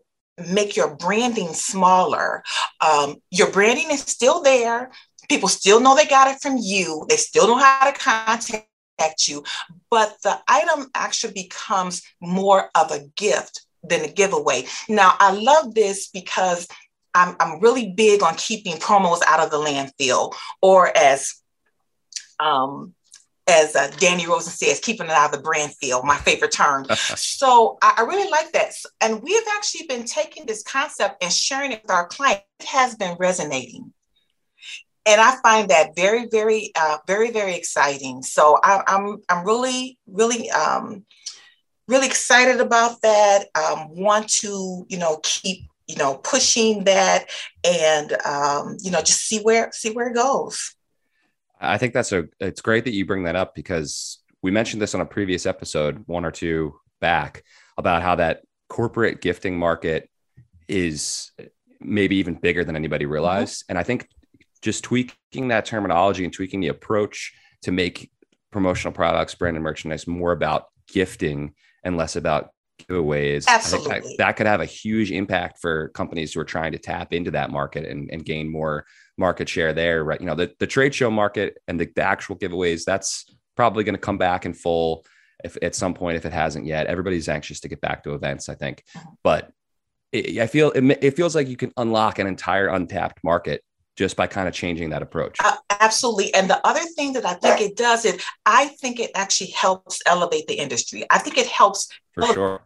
make 0.49 0.75
your 0.75 0.95
branding 0.95 1.53
smaller 1.53 2.41
um, 2.79 3.15
your 3.29 3.51
branding 3.51 3.91
is 3.91 4.01
still 4.01 4.41
there 4.41 4.89
People 5.31 5.47
still 5.47 5.79
know 5.79 5.95
they 5.95 6.07
got 6.07 6.27
it 6.27 6.41
from 6.41 6.57
you. 6.57 7.05
They 7.07 7.15
still 7.15 7.47
know 7.47 7.57
how 7.57 7.89
to 7.89 7.97
contact 7.97 9.29
you, 9.29 9.45
but 9.89 10.17
the 10.23 10.37
item 10.45 10.87
actually 10.93 11.31
becomes 11.31 12.01
more 12.19 12.69
of 12.75 12.91
a 12.91 13.07
gift 13.15 13.61
than 13.81 14.01
a 14.01 14.11
giveaway. 14.11 14.65
Now, 14.89 15.15
I 15.19 15.31
love 15.31 15.73
this 15.73 16.09
because 16.09 16.67
I'm, 17.13 17.35
I'm 17.39 17.59
really 17.59 17.91
big 17.91 18.23
on 18.23 18.35
keeping 18.35 18.73
promos 18.77 19.19
out 19.27 19.39
of 19.39 19.51
the 19.51 19.57
landfill, 19.57 20.33
or 20.61 20.95
as 20.95 21.35
um, 22.39 22.93
as 23.47 23.75
uh, 23.75 23.91
Danny 23.99 24.25
Rosen 24.27 24.51
says, 24.51 24.79
keeping 24.79 25.07
it 25.07 25.11
out 25.11 25.33
of 25.33 25.37
the 25.37 25.43
brand 25.43 25.73
field, 25.75 26.05
my 26.05 26.17
favorite 26.17 26.51
term. 26.51 26.85
so 26.89 27.77
I, 27.81 27.95
I, 27.97 28.01
really 28.03 28.29
like 28.29 28.51
that. 28.53 28.71
And 29.01 29.21
we 29.21 29.33
have 29.33 29.43
actually 29.55 29.87
been 29.87 30.05
taking 30.05 30.45
this 30.45 30.63
concept 30.63 31.23
and 31.23 31.31
sharing 31.31 31.71
it 31.71 31.81
with 31.81 31.91
our 31.91 32.07
clients. 32.07 32.45
It 32.59 32.67
has 32.67 32.95
been 32.95 33.17
resonating 33.19 33.93
and 35.05 35.19
I 35.19 35.35
find 35.41 35.69
that 35.69 35.95
very, 35.95 36.27
very, 36.27 36.71
uh, 36.75 36.97
very, 37.07 37.31
very 37.31 37.55
exciting. 37.55 38.21
So 38.21 38.59
I, 38.63 38.75
am 38.75 38.83
I'm, 38.87 39.17
I'm 39.29 39.45
really, 39.45 39.97
really, 40.07 40.49
um, 40.51 41.05
really 41.87 42.07
excited 42.07 42.61
about 42.61 43.01
that. 43.01 43.45
Um, 43.55 43.89
want 43.89 44.29
to, 44.41 44.85
you 44.89 44.97
know, 44.97 45.19
keep, 45.23 45.63
you 45.91 45.97
know, 45.97 46.15
pushing 46.15 46.85
that, 46.85 47.25
and 47.63 48.13
um, 48.25 48.77
you 48.79 48.91
know, 48.91 48.99
just 48.99 49.27
see 49.27 49.39
where 49.39 49.69
see 49.73 49.91
where 49.91 50.07
it 50.07 50.15
goes. 50.15 50.75
I 51.59 51.77
think 51.77 51.93
that's 51.93 52.11
a. 52.11 52.27
It's 52.39 52.61
great 52.61 52.85
that 52.85 52.93
you 52.93 53.05
bring 53.05 53.23
that 53.23 53.35
up 53.35 53.53
because 53.53 54.19
we 54.41 54.51
mentioned 54.51 54.81
this 54.81 54.95
on 54.95 55.01
a 55.01 55.05
previous 55.05 55.45
episode, 55.45 56.03
one 56.07 56.25
or 56.25 56.31
two 56.31 56.73
back, 56.99 57.43
about 57.77 58.01
how 58.01 58.15
that 58.15 58.41
corporate 58.69 59.21
gifting 59.21 59.57
market 59.57 60.09
is 60.67 61.31
maybe 61.79 62.15
even 62.17 62.35
bigger 62.35 62.63
than 62.63 62.75
anybody 62.75 63.05
mm-hmm. 63.05 63.13
realized. 63.13 63.63
Mm-hmm. 63.63 63.71
And 63.71 63.79
I 63.79 63.83
think 63.83 64.07
just 64.61 64.83
tweaking 64.83 65.49
that 65.49 65.65
terminology 65.65 66.23
and 66.23 66.33
tweaking 66.33 66.61
the 66.61 66.69
approach 66.69 67.33
to 67.63 67.71
make 67.71 68.11
promotional 68.51 68.93
products, 68.93 69.35
branded 69.35 69.63
merchandise 69.63 70.07
more 70.07 70.31
about 70.31 70.67
gifting 70.87 71.53
and 71.83 71.97
less 71.97 72.15
about 72.15 72.49
giveaways. 72.87 73.45
Absolutely. 73.47 73.99
That, 73.99 74.17
that, 74.17 74.35
could 74.35 74.47
have 74.47 74.61
a 74.61 74.65
huge 74.65 75.11
impact 75.11 75.59
for 75.59 75.89
companies 75.89 76.33
who 76.33 76.39
are 76.39 76.45
trying 76.45 76.71
to 76.71 76.77
tap 76.77 77.13
into 77.13 77.31
that 77.31 77.51
market 77.51 77.85
and, 77.85 78.09
and 78.11 78.25
gain 78.25 78.51
more 78.51 78.85
market 79.17 79.49
share 79.49 79.73
there. 79.73 80.03
Right. 80.03 80.19
You 80.19 80.27
know, 80.27 80.35
the, 80.35 80.53
the 80.59 80.67
trade 80.67 80.93
show 80.93 81.11
market 81.11 81.57
and 81.67 81.79
the, 81.79 81.89
the 81.95 82.03
actual 82.03 82.35
giveaways, 82.35 82.83
that's 82.83 83.25
probably 83.55 83.83
going 83.83 83.95
to 83.95 84.01
come 84.01 84.17
back 84.17 84.45
in 84.45 84.53
full 84.53 85.05
if 85.43 85.57
at 85.61 85.75
some 85.75 85.93
point, 85.93 86.17
if 86.17 86.25
it 86.25 86.33
hasn't 86.33 86.65
yet. 86.65 86.87
Everybody's 86.87 87.29
anxious 87.29 87.59
to 87.61 87.67
get 87.67 87.81
back 87.81 88.03
to 88.03 88.13
events, 88.13 88.49
I 88.49 88.55
think. 88.55 88.83
Mm-hmm. 88.95 89.09
But 89.23 89.51
it, 90.11 90.39
I 90.39 90.47
feel 90.47 90.71
it, 90.71 90.83
it 91.01 91.15
feels 91.15 91.35
like 91.35 91.47
you 91.47 91.57
can 91.57 91.71
unlock 91.77 92.19
an 92.19 92.27
entire 92.27 92.67
untapped 92.67 93.23
market 93.23 93.63
just 93.97 94.15
by 94.15 94.27
kind 94.27 94.47
of 94.47 94.53
changing 94.53 94.89
that 94.89 95.01
approach. 95.01 95.37
Uh, 95.43 95.55
absolutely. 95.79 96.33
And 96.33 96.49
the 96.49 96.65
other 96.65 96.83
thing 96.95 97.13
that 97.13 97.25
I 97.25 97.33
think 97.33 97.61
it 97.61 97.75
does 97.75 98.05
is 98.05 98.23
I 98.45 98.67
think 98.67 98.99
it 98.99 99.11
actually 99.15 99.51
helps 99.51 100.01
elevate 100.05 100.47
the 100.47 100.55
industry. 100.55 101.05
I 101.09 101.19
think 101.19 101.37
it 101.37 101.47
helps 101.47 101.89
for 102.13 102.25
sure. 102.33 102.61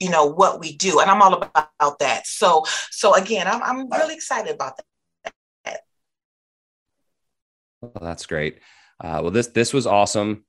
You 0.00 0.10
know 0.10 0.26
what 0.26 0.60
we 0.60 0.76
do, 0.76 1.00
and 1.00 1.10
I'm 1.10 1.22
all 1.22 1.34
about 1.34 1.98
that. 1.98 2.26
So, 2.26 2.64
so 2.90 3.14
again, 3.14 3.46
I'm 3.48 3.62
I'm 3.62 3.90
really 3.90 4.14
excited 4.14 4.54
about 4.54 4.78
that. 5.24 5.80
Well, 7.80 7.92
that's 8.00 8.26
great. 8.26 8.58
Uh, 9.00 9.20
well, 9.22 9.30
this 9.30 9.48
this 9.48 9.72
was 9.72 9.86
awesome. 9.86 10.44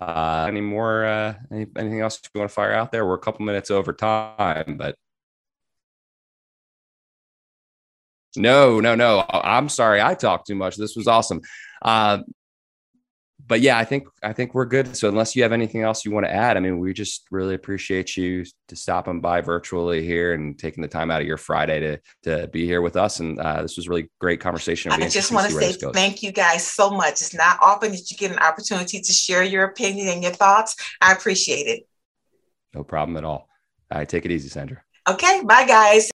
Uh, 0.00 0.46
any 0.48 0.60
more? 0.60 1.04
Uh, 1.04 1.34
any, 1.52 1.66
anything 1.76 2.00
else 2.00 2.20
you 2.34 2.38
want 2.38 2.50
to 2.50 2.54
fire 2.54 2.72
out 2.72 2.90
there? 2.92 3.06
We're 3.06 3.14
a 3.14 3.18
couple 3.18 3.44
minutes 3.44 3.70
over 3.70 3.92
time, 3.92 4.76
but 4.78 4.94
No, 8.36 8.80
no, 8.80 8.94
no. 8.94 9.24
I'm 9.28 9.68
sorry. 9.68 10.00
I 10.00 10.14
talked 10.14 10.46
too 10.46 10.54
much. 10.54 10.76
This 10.76 10.94
was 10.96 11.08
awesome. 11.08 11.40
Uh, 11.82 12.18
but 13.50 13.60
yeah, 13.60 13.76
I 13.76 13.84
think 13.84 14.06
I 14.22 14.32
think 14.32 14.54
we're 14.54 14.64
good. 14.64 14.96
So 14.96 15.08
unless 15.08 15.34
you 15.34 15.42
have 15.42 15.50
anything 15.50 15.82
else 15.82 16.04
you 16.04 16.12
want 16.12 16.24
to 16.24 16.32
add, 16.32 16.56
I 16.56 16.60
mean, 16.60 16.78
we 16.78 16.92
just 16.92 17.26
really 17.32 17.56
appreciate 17.56 18.16
you 18.16 18.44
to 18.68 18.76
stopping 18.76 19.20
by 19.20 19.40
virtually 19.40 20.06
here 20.06 20.34
and 20.34 20.56
taking 20.56 20.82
the 20.82 20.88
time 20.88 21.10
out 21.10 21.20
of 21.20 21.26
your 21.26 21.36
Friday 21.36 21.80
to 21.80 22.00
to 22.22 22.46
be 22.46 22.64
here 22.64 22.80
with 22.80 22.94
us. 22.94 23.18
And 23.18 23.40
uh, 23.40 23.60
this 23.62 23.76
was 23.76 23.88
really 23.88 24.08
great 24.20 24.38
conversation. 24.38 24.92
I 24.92 25.08
just 25.08 25.32
want 25.32 25.50
to 25.50 25.52
say 25.52 25.72
thank 25.92 26.22
you 26.22 26.30
guys 26.30 26.64
so 26.64 26.92
much. 26.92 27.14
It's 27.14 27.34
not 27.34 27.58
often 27.60 27.90
that 27.90 28.08
you 28.08 28.16
get 28.16 28.30
an 28.30 28.38
opportunity 28.38 29.00
to 29.00 29.12
share 29.12 29.42
your 29.42 29.64
opinion 29.64 30.06
and 30.06 30.22
your 30.22 30.32
thoughts. 30.32 30.76
I 31.00 31.10
appreciate 31.10 31.66
it. 31.66 31.88
No 32.72 32.84
problem 32.84 33.16
at 33.16 33.24
all. 33.24 33.48
All 33.90 33.98
right, 33.98 34.08
take 34.08 34.24
it 34.24 34.30
easy, 34.30 34.48
Sandra. 34.48 34.80
Okay, 35.08 35.42
bye 35.44 35.66
guys. 35.66 36.08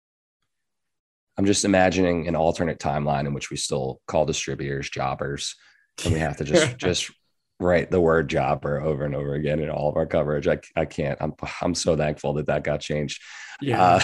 I'm 1.37 1.45
just 1.45 1.65
imagining 1.65 2.29
an 2.29 2.37
alternate 2.37 2.79
timeline 2.79 3.27
in 3.27 3.33
which 3.33 3.51
we 3.51 3.57
still 3.57 3.99
call 4.07 4.25
distributors 4.25 4.89
jobbers, 4.89 5.57
and 6.05 6.13
we 6.13 6.19
have 6.21 6.37
to 6.37 6.45
just 6.45 6.77
just 6.77 7.11
write 7.59 7.91
the 7.91 8.01
word 8.01 8.29
jobber 8.29 8.81
over 8.81 9.05
and 9.05 9.15
over 9.15 9.33
again 9.35 9.59
in 9.59 9.69
all 9.69 9.89
of 9.89 9.95
our 9.95 10.05
coverage. 10.05 10.47
I, 10.47 10.59
I 10.75 10.85
can't. 10.85 11.17
I'm 11.21 11.33
I'm 11.61 11.75
so 11.75 11.95
thankful 11.95 12.33
that 12.33 12.47
that 12.47 12.63
got 12.63 12.81
changed. 12.81 13.21
Yeah, 13.61 13.81
uh, 13.81 13.99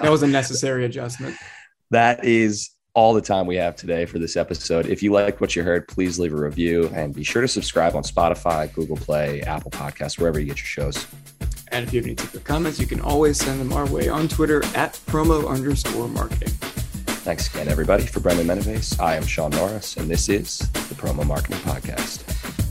that 0.00 0.10
was 0.10 0.22
a 0.22 0.26
necessary 0.28 0.84
adjustment. 0.84 1.36
That 1.90 2.24
is 2.24 2.70
all 2.94 3.14
the 3.14 3.22
time 3.22 3.46
we 3.46 3.56
have 3.56 3.74
today 3.74 4.04
for 4.04 4.18
this 4.18 4.36
episode. 4.36 4.86
If 4.86 5.02
you 5.02 5.12
liked 5.12 5.40
what 5.40 5.56
you 5.56 5.62
heard, 5.62 5.88
please 5.88 6.18
leave 6.18 6.32
a 6.32 6.36
review 6.36 6.90
and 6.94 7.14
be 7.14 7.24
sure 7.24 7.40
to 7.40 7.48
subscribe 7.48 7.96
on 7.96 8.02
Spotify, 8.02 8.72
Google 8.72 8.96
Play, 8.96 9.40
Apple 9.42 9.70
Podcasts, 9.70 10.18
wherever 10.18 10.38
you 10.38 10.46
get 10.46 10.58
your 10.58 10.66
shows. 10.66 11.06
And 11.68 11.86
if 11.86 11.92
you 11.94 12.00
have 12.00 12.06
any 12.06 12.14
particular 12.14 12.44
comments, 12.44 12.78
you 12.78 12.86
can 12.86 13.00
always 13.00 13.38
send 13.38 13.58
them 13.58 13.72
our 13.72 13.86
way 13.90 14.08
on 14.08 14.28
Twitter 14.28 14.62
at 14.76 14.92
promo 15.06 15.48
underscore 15.48 16.08
marketing. 16.08 16.50
Thanks 17.22 17.52
again, 17.52 17.68
everybody. 17.68 18.04
For 18.04 18.20
Brendan 18.20 18.46
Menapace, 18.46 19.00
I 19.00 19.16
am 19.16 19.24
Sean 19.24 19.52
Norris, 19.52 19.96
and 19.96 20.10
this 20.10 20.28
is 20.28 20.58
the 20.58 20.94
Promo 20.94 21.26
Marketing 21.26 21.58
Podcast. 21.58 22.61